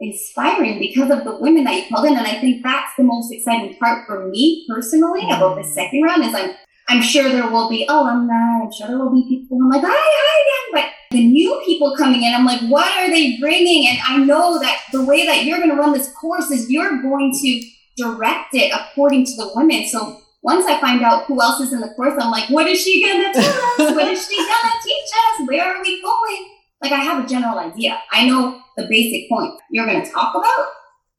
inspiring 0.03 0.79
because 0.79 1.09
of 1.09 1.23
the 1.23 1.37
women 1.37 1.63
that 1.63 1.75
you 1.75 1.83
called 1.89 2.05
in. 2.05 2.17
And 2.17 2.27
I 2.27 2.39
think 2.39 2.63
that's 2.63 2.91
the 2.97 3.03
most 3.03 3.31
exciting 3.31 3.77
part 3.77 4.05
for 4.05 4.27
me 4.29 4.65
personally 4.69 5.25
about 5.25 5.55
the 5.55 5.61
mm. 5.61 5.73
second 5.73 6.03
round 6.03 6.23
is 6.23 6.33
I'm 6.33 6.55
I'm 6.89 7.01
sure 7.01 7.29
there 7.29 7.49
will 7.49 7.69
be 7.69 7.85
alumni. 7.87 8.61
I'm 8.61 8.71
sure 8.71 8.87
there 8.87 8.97
will 8.97 9.13
be 9.13 9.25
people 9.27 9.57
I'm 9.57 9.69
like, 9.69 9.81
hi, 9.81 9.89
hi 9.89 10.73
again. 10.73 10.83
But 10.83 11.15
the 11.15 11.25
new 11.25 11.61
people 11.65 11.95
coming 11.97 12.23
in, 12.23 12.33
I'm 12.33 12.45
like, 12.45 12.61
what 12.69 12.87
are 12.97 13.09
they 13.09 13.37
bringing? 13.39 13.87
And 13.87 13.99
I 14.05 14.17
know 14.17 14.59
that 14.59 14.81
the 14.91 15.03
way 15.05 15.25
that 15.25 15.45
you're 15.45 15.59
going 15.59 15.69
to 15.69 15.75
run 15.75 15.93
this 15.93 16.11
course 16.13 16.51
is 16.51 16.69
you're 16.69 17.01
going 17.01 17.33
to 17.41 17.61
direct 17.95 18.53
it 18.53 18.73
according 18.73 19.25
to 19.25 19.35
the 19.37 19.51
women. 19.55 19.87
So 19.87 20.19
once 20.41 20.65
I 20.65 20.79
find 20.81 21.01
out 21.03 21.25
who 21.25 21.41
else 21.41 21.61
is 21.61 21.71
in 21.71 21.79
the 21.79 21.93
course, 21.95 22.21
I'm 22.21 22.31
like, 22.31 22.49
what 22.49 22.67
is 22.67 22.81
she 22.81 23.01
going 23.01 23.31
to 23.31 23.41
tell 23.41 23.87
us? 23.87 23.95
what 23.95 24.07
is 24.07 24.27
she 24.27 24.35
going 24.35 24.47
to 24.47 24.79
teach 24.83 25.05
us? 25.05 25.47
Where 25.47 25.63
are 25.63 25.81
we 25.81 26.01
going? 26.01 26.49
Like 26.81 26.91
I 26.91 26.99
have 26.99 27.23
a 27.23 27.27
general 27.27 27.59
idea. 27.59 28.01
I 28.11 28.27
know 28.27 28.62
the 28.77 28.87
basic 28.89 29.29
point 29.29 29.53
you're 29.69 29.85
going 29.85 30.03
to 30.03 30.11
talk 30.11 30.35
about, 30.35 30.67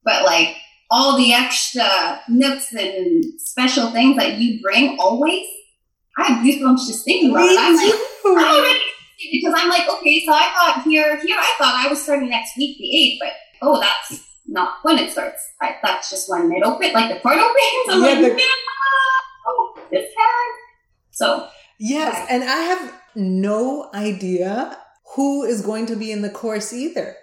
but 0.05 0.25
like 0.25 0.57
all 0.91 1.17
the 1.17 1.33
extra 1.33 2.21
nooks 2.29 2.73
and 2.73 3.25
special 3.41 3.91
things 3.91 4.17
that 4.17 4.39
you 4.39 4.61
bring 4.63 4.97
always, 4.99 5.47
I 6.19 6.25
have 6.25 6.45
goosebumps 6.45 6.87
just 6.87 7.05
thinking 7.05 7.31
about 7.31 7.45
it. 7.49 7.59
I'm 7.59 7.77
like, 7.77 7.95
I'm 8.25 8.57
already 8.57 8.81
because 9.33 9.55
I'm 9.57 9.69
like, 9.69 9.89
okay, 9.89 10.25
so 10.25 10.33
I 10.33 10.53
thought 10.55 10.83
here, 10.85 11.17
here 11.21 11.37
I 11.39 11.55
thought 11.59 11.87
I 11.87 11.89
was 11.89 12.03
starting 12.03 12.29
next 12.29 12.57
week, 12.57 12.77
the 12.79 12.97
eighth, 12.97 13.21
but 13.21 13.33
oh, 13.63 13.81
that's 13.81 14.23
not 14.47 14.77
when 14.83 14.99
it 14.99 15.11
starts. 15.11 15.43
I, 15.61 15.77
that's 15.83 16.11
just 16.11 16.29
when 16.29 16.53
it 16.53 16.63
opens, 16.63 16.93
like 16.93 17.15
the 17.15 17.21
part 17.21 17.39
opens. 17.39 17.89
I'm 17.89 18.03
yeah, 18.03 18.29
like, 18.29 18.37
the- 18.37 18.43
oh, 19.47 19.79
this 19.91 20.15
time. 20.15 20.53
So 21.11 21.49
yes, 21.79 22.27
and 22.29 22.45
I 22.45 22.57
have 22.57 23.01
no 23.15 23.91
idea 23.95 24.79
who 25.15 25.45
is 25.45 25.63
going 25.63 25.87
to 25.87 25.97
be 25.97 26.11
in 26.11 26.23
the 26.23 26.31
course 26.31 26.73
either. 26.73 27.17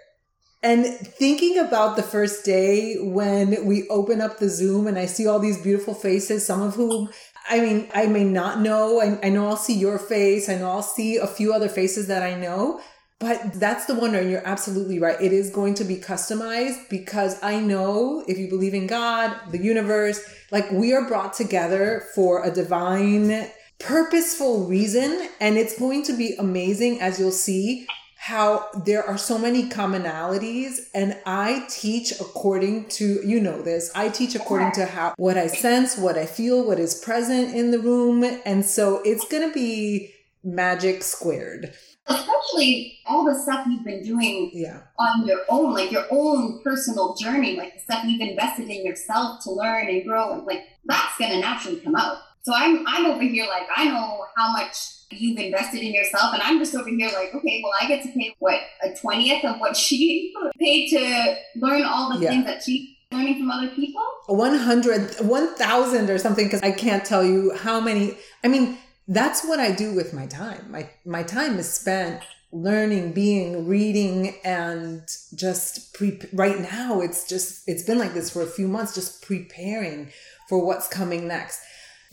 And 0.62 0.86
thinking 0.86 1.58
about 1.58 1.96
the 1.96 2.04
first 2.04 2.44
day 2.44 2.96
when 3.00 3.66
we 3.66 3.88
open 3.88 4.20
up 4.20 4.38
the 4.38 4.48
Zoom 4.48 4.86
and 4.86 4.96
I 4.96 5.06
see 5.06 5.26
all 5.26 5.40
these 5.40 5.60
beautiful 5.60 5.94
faces, 5.94 6.46
some 6.46 6.62
of 6.62 6.76
whom 6.76 7.08
I 7.48 7.60
mean, 7.60 7.88
I 7.94 8.06
may 8.06 8.24
not 8.24 8.60
know. 8.60 9.00
I, 9.00 9.18
I, 9.26 9.28
know 9.28 9.48
I'll 9.48 9.56
see 9.56 9.74
your 9.74 9.98
face. 9.98 10.48
I 10.48 10.56
know 10.56 10.70
I'll 10.70 10.82
see 10.82 11.16
a 11.16 11.26
few 11.26 11.52
other 11.52 11.68
faces 11.68 12.06
that 12.06 12.22
I 12.22 12.34
know. 12.34 12.80
But 13.18 13.54
that's 13.54 13.86
the 13.86 13.94
wonder. 13.94 14.18
And 14.18 14.30
you're 14.30 14.46
absolutely 14.46 14.98
right. 14.98 15.20
It 15.20 15.32
is 15.32 15.50
going 15.50 15.74
to 15.74 15.84
be 15.84 15.96
customized 15.96 16.88
because 16.88 17.42
I 17.42 17.60
know 17.60 18.24
if 18.26 18.38
you 18.38 18.48
believe 18.48 18.74
in 18.74 18.86
God, 18.86 19.36
the 19.50 19.58
universe, 19.58 20.20
like 20.50 20.70
we 20.70 20.92
are 20.92 21.06
brought 21.06 21.32
together 21.32 22.04
for 22.14 22.44
a 22.44 22.50
divine, 22.50 23.48
purposeful 23.78 24.66
reason. 24.66 25.28
And 25.40 25.56
it's 25.56 25.78
going 25.78 26.04
to 26.04 26.16
be 26.16 26.34
amazing 26.38 27.00
as 27.00 27.18
you'll 27.18 27.32
see 27.32 27.86
how 28.22 28.68
there 28.84 29.04
are 29.04 29.18
so 29.18 29.36
many 29.36 29.68
commonalities 29.68 30.78
and 30.94 31.18
I 31.26 31.66
teach 31.68 32.12
according 32.20 32.88
to 32.90 33.20
you 33.26 33.40
know 33.40 33.60
this 33.60 33.90
I 33.96 34.10
teach 34.10 34.36
according 34.36 34.70
to 34.74 34.86
how 34.86 35.14
what 35.16 35.36
I 35.36 35.48
sense 35.48 35.98
what 35.98 36.16
I 36.16 36.26
feel 36.26 36.64
what 36.64 36.78
is 36.78 36.94
present 36.94 37.52
in 37.52 37.72
the 37.72 37.80
room 37.80 38.22
and 38.22 38.64
so 38.64 39.02
it's 39.04 39.26
going 39.26 39.48
to 39.48 39.52
be 39.52 40.14
magic 40.44 41.02
squared 41.02 41.74
especially 42.06 42.96
all 43.06 43.24
the 43.24 43.34
stuff 43.34 43.66
you've 43.68 43.84
been 43.84 44.04
doing 44.04 44.52
yeah. 44.54 44.82
on 45.00 45.26
your 45.26 45.40
own 45.48 45.74
like 45.74 45.90
your 45.90 46.06
own 46.12 46.62
personal 46.62 47.16
journey 47.16 47.56
like 47.56 47.74
the 47.74 47.80
stuff 47.80 48.04
you've 48.04 48.20
invested 48.20 48.70
in 48.70 48.86
yourself 48.86 49.42
to 49.42 49.50
learn 49.50 49.88
and 49.88 50.06
grow 50.06 50.34
and 50.34 50.46
like 50.46 50.62
that's 50.84 51.18
going 51.18 51.32
to 51.32 51.40
naturally 51.40 51.80
come 51.80 51.96
out 51.96 52.18
So 52.42 52.52
I'm 52.54 52.84
I'm 52.86 53.06
over 53.06 53.22
here 53.22 53.46
like 53.46 53.68
I 53.74 53.84
know 53.86 54.24
how 54.36 54.52
much 54.52 54.76
you've 55.10 55.38
invested 55.38 55.80
in 55.82 55.92
yourself, 55.92 56.34
and 56.34 56.42
I'm 56.42 56.58
just 56.58 56.74
over 56.74 56.88
here 56.88 57.10
like, 57.14 57.34
okay, 57.34 57.60
well, 57.62 57.72
I 57.80 57.86
get 57.86 58.02
to 58.02 58.08
pay 58.12 58.34
what 58.38 58.60
a 58.82 58.94
twentieth 58.94 59.44
of 59.44 59.60
what 59.60 59.76
she 59.76 60.34
paid 60.58 60.90
to 60.90 61.36
learn 61.56 61.82
all 61.84 62.12
the 62.12 62.20
yeah. 62.20 62.30
things 62.30 62.46
that 62.46 62.62
she 62.62 62.98
learning 63.12 63.38
from 63.38 63.50
other 63.50 63.68
people. 63.68 64.02
100, 64.26 65.16
1000 65.20 66.10
or 66.10 66.18
something, 66.18 66.46
because 66.46 66.62
I 66.62 66.72
can't 66.72 67.04
tell 67.04 67.24
you 67.24 67.54
how 67.54 67.80
many. 67.80 68.16
I 68.42 68.48
mean, 68.48 68.78
that's 69.06 69.44
what 69.44 69.60
I 69.60 69.72
do 69.72 69.94
with 69.94 70.12
my 70.12 70.26
time. 70.26 70.70
My 70.70 70.88
my 71.04 71.22
time 71.22 71.58
is 71.58 71.72
spent 71.72 72.22
learning, 72.52 73.12
being, 73.12 73.66
reading, 73.66 74.34
and 74.44 75.02
just 75.34 75.94
pre- 75.94 76.20
right 76.32 76.60
now 76.60 77.00
it's 77.00 77.26
just 77.26 77.68
it's 77.68 77.82
been 77.82 77.98
like 77.98 78.14
this 78.14 78.30
for 78.30 78.42
a 78.42 78.46
few 78.46 78.68
months, 78.68 78.94
just 78.94 79.22
preparing 79.22 80.10
for 80.48 80.64
what's 80.64 80.88
coming 80.88 81.28
next. 81.28 81.60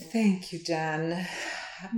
Thank 0.02 0.54
you, 0.54 0.60
Jenn. 0.60 1.28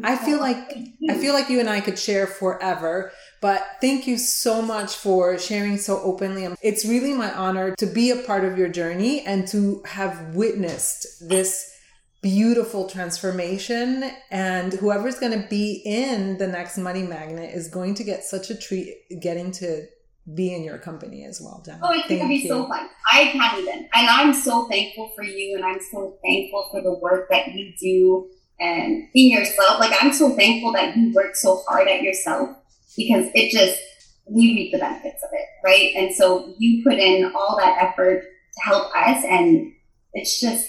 I 0.03 0.15
feel 0.15 0.39
like 0.39 0.77
I 1.09 1.17
feel 1.17 1.33
like 1.33 1.49
you 1.49 1.59
and 1.59 1.69
I 1.69 1.81
could 1.81 1.97
share 1.97 2.27
forever, 2.27 3.11
but 3.41 3.65
thank 3.81 4.05
you 4.05 4.17
so 4.17 4.61
much 4.61 4.95
for 4.95 5.39
sharing 5.39 5.77
so 5.77 5.99
openly. 6.01 6.47
It's 6.61 6.85
really 6.85 7.13
my 7.13 7.33
honor 7.33 7.75
to 7.77 7.85
be 7.87 8.11
a 8.11 8.17
part 8.17 8.43
of 8.43 8.57
your 8.57 8.69
journey 8.69 9.21
and 9.21 9.47
to 9.47 9.81
have 9.85 10.35
witnessed 10.35 11.27
this 11.27 11.67
beautiful 12.21 12.87
transformation 12.87 14.11
and 14.29 14.73
whoever's 14.73 15.17
going 15.17 15.41
to 15.41 15.47
be 15.47 15.81
in 15.83 16.37
the 16.37 16.45
next 16.45 16.77
money 16.77 17.01
magnet 17.01 17.49
is 17.53 17.67
going 17.67 17.95
to 17.95 18.03
get 18.03 18.23
such 18.23 18.51
a 18.51 18.55
treat 18.55 18.95
getting 19.19 19.51
to 19.51 19.87
be 20.35 20.53
in 20.53 20.63
your 20.63 20.77
company 20.77 21.25
as 21.25 21.41
well, 21.41 21.63
Jenn. 21.65 21.79
Oh, 21.81 21.91
it's 21.91 22.07
going 22.07 22.21
to 22.21 22.27
be 22.27 22.35
you. 22.35 22.47
so 22.47 22.67
fun. 22.67 22.87
I 23.11 23.25
can't 23.31 23.59
even. 23.59 23.89
And 23.93 24.07
I'm 24.07 24.33
so 24.33 24.67
thankful 24.67 25.11
for 25.15 25.23
you 25.23 25.55
and 25.55 25.65
I'm 25.65 25.79
so 25.91 26.17
thankful 26.23 26.67
for 26.71 26.81
the 26.81 26.93
work 26.93 27.29
that 27.29 27.53
you 27.53 27.73
do 27.79 28.29
and 28.59 29.07
in 29.15 29.31
yourself. 29.31 29.79
Like, 29.79 29.91
I'm 29.99 30.13
so 30.13 30.35
thankful 30.35 30.73
that 30.73 30.95
you 30.95 31.11
work 31.13 31.35
so 31.35 31.63
hard 31.67 31.87
at 31.87 32.03
yourself 32.03 32.49
because 32.95 33.27
it 33.33 33.51
just, 33.51 33.81
we 34.25 34.53
reap 34.53 34.71
the 34.71 34.77
benefits 34.77 35.23
of 35.23 35.29
it, 35.33 35.45
right? 35.65 35.91
And 35.95 36.13
so 36.13 36.53
you 36.59 36.83
put 36.83 36.99
in 36.99 37.31
all 37.35 37.57
that 37.57 37.81
effort 37.81 38.21
to 38.21 38.61
help 38.63 38.95
us 38.95 39.23
and 39.27 39.73
it's 40.13 40.39
just, 40.39 40.67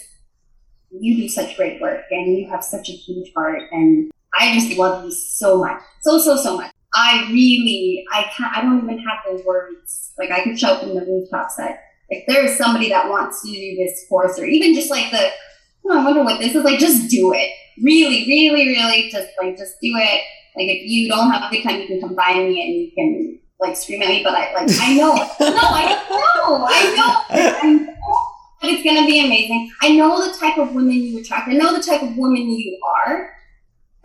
you 0.89 1.15
do 1.15 1.29
such 1.29 1.55
great 1.55 1.81
work 1.81 2.05
and 2.11 2.37
you 2.37 2.49
have 2.49 2.63
such 2.63 2.89
a 2.89 2.93
huge 2.93 3.31
heart 3.35 3.61
and 3.71 4.11
I 4.35 4.53
just 4.53 4.77
love 4.77 5.05
you 5.05 5.11
so 5.11 5.59
much. 5.59 5.81
So, 6.01 6.17
so, 6.19 6.37
so 6.37 6.57
much. 6.57 6.71
I 6.93 7.27
really, 7.31 8.05
I 8.11 8.23
can't, 8.35 8.55
I 8.55 8.61
don't 8.61 8.83
even 8.83 8.99
have 8.99 9.19
the 9.25 9.43
words. 9.45 10.11
Like 10.17 10.31
I 10.31 10.43
could 10.43 10.59
shout 10.59 10.81
from 10.81 10.95
the 10.95 11.01
rooftops 11.01 11.55
that 11.57 11.79
if 12.09 12.25
there 12.27 12.45
is 12.45 12.57
somebody 12.57 12.89
that 12.89 13.09
wants 13.09 13.41
to 13.41 13.51
do 13.51 13.75
this 13.75 14.05
course 14.07 14.37
or 14.37 14.45
even 14.45 14.75
just 14.75 14.91
like 14.91 15.11
the, 15.11 15.29
oh, 15.85 15.99
I 15.99 16.03
wonder 16.03 16.23
what 16.23 16.39
this 16.39 16.55
is 16.55 16.63
like, 16.63 16.79
just 16.79 17.09
do 17.09 17.33
it. 17.33 17.51
Really, 17.81 18.25
really, 18.27 18.67
really 18.67 19.09
just 19.09 19.29
like, 19.41 19.57
just 19.57 19.73
do 19.81 19.91
it. 19.95 20.21
Like 20.55 20.67
if 20.67 20.87
you 20.87 21.09
don't 21.09 21.31
have 21.31 21.51
good 21.51 21.63
time, 21.63 21.81
you 21.81 21.87
can 21.87 22.01
come 22.01 22.15
find 22.15 22.47
me 22.47 22.61
and 22.61 22.75
you 22.75 22.91
can 22.95 23.39
like 23.59 23.75
scream 23.75 24.01
at 24.01 24.09
me, 24.09 24.23
but 24.23 24.35
I 24.35 24.53
like, 24.53 24.69
I 24.79 24.93
know, 24.93 25.15
no, 25.15 25.23
I 25.39 26.05
know, 26.09 26.65
I 26.67 26.95
know, 26.95 27.61
I 27.61 27.73
know 27.73 27.93
but 28.63 28.71
it's 28.71 28.83
going 28.83 28.95
to 28.95 29.05
be 29.05 29.19
amazing. 29.23 29.69
I 29.81 29.89
know 29.89 30.25
the 30.25 30.37
type 30.39 30.57
of 30.57 30.73
women 30.73 30.93
you 30.93 31.19
attract. 31.19 31.49
I 31.49 31.53
know 31.53 31.75
the 31.75 31.83
type 31.83 32.01
of 32.01 32.15
woman 32.15 32.49
you 32.49 32.79
are. 32.81 33.29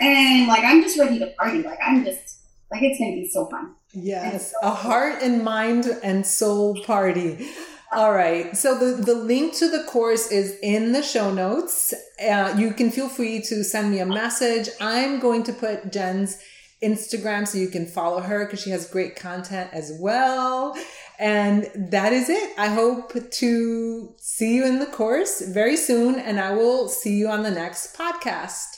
And 0.01 0.49
like, 0.49 0.65
I'm 0.65 0.83
just 0.83 0.99
ready 0.99 1.21
to 1.21 1.29
party. 1.39 1.63
Like, 1.63 1.79
I'm 1.81 2.05
just, 2.05 2.38
like 2.71 2.83
it's 2.83 2.99
going 2.99 3.13
to 3.13 3.23
be 3.23 3.29
so 3.29 3.47
fun. 3.47 3.75
Yes, 3.93 4.53
so 4.53 4.69
a 4.69 4.71
heart 4.71 5.23
and 5.23 5.43
mind 5.43 5.87
and 6.03 6.27
soul 6.27 6.83
party. 6.85 7.49
All 7.91 8.13
right. 8.13 8.55
So 8.55 8.79
the, 8.79 9.03
the 9.03 9.15
link 9.15 9.55
to 9.55 9.71
the 9.71 9.85
course 9.85 10.31
is 10.31 10.59
in 10.63 10.93
the 10.93 11.03
show 11.03 11.33
notes. 11.33 11.95
Uh, 12.23 12.55
you 12.59 12.73
can 12.73 12.91
feel 12.91 13.09
free 13.09 13.41
to 13.43 13.65
send 13.65 13.91
me 13.91 14.01
a 14.01 14.07
message. 14.07 14.69
I'm 14.79 15.21
going 15.21 15.43
to 15.45 15.55
put 15.55 15.91
Jenn's 15.91 16.39
Instagram 16.83 17.49
so 17.49 17.57
you 17.57 17.69
can 17.69 17.87
follow 17.87 18.21
her 18.21 18.45
because 18.45 18.61
she 18.61 18.71
has 18.71 18.89
great 18.89 19.17
content 19.17 19.71
as 19.73 19.97
well. 19.99 20.77
And 21.19 21.69
that 21.75 22.13
is 22.13 22.29
it. 22.29 22.53
I 22.59 22.69
hope 22.69 23.15
to 23.31 24.15
see 24.19 24.57
you 24.57 24.67
in 24.67 24.79
the 24.79 24.87
course 24.87 25.41
very 25.41 25.77
soon, 25.77 26.17
and 26.17 26.39
I 26.39 26.53
will 26.53 26.89
see 26.89 27.17
you 27.17 27.29
on 27.29 27.43
the 27.43 27.51
next 27.51 27.97
podcast. 27.97 28.78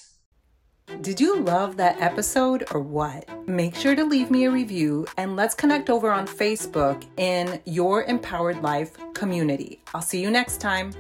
Did 1.01 1.19
you 1.19 1.41
love 1.41 1.77
that 1.79 1.99
episode 2.01 2.65
or 2.73 2.81
what? 2.81 3.27
Make 3.49 3.75
sure 3.75 3.95
to 3.95 4.05
leave 4.05 4.31
me 4.31 4.45
a 4.45 4.51
review 4.51 5.07
and 5.17 5.35
let's 5.35 5.55
connect 5.55 5.89
over 5.89 6.11
on 6.11 6.27
Facebook 6.27 7.05
in 7.17 7.59
Your 7.65 8.05
Empowered 8.05 8.61
Life 8.61 8.99
community. 9.15 9.81
I'll 9.95 10.03
see 10.03 10.21
you 10.21 10.31
next 10.31 10.61
time. 10.61 10.93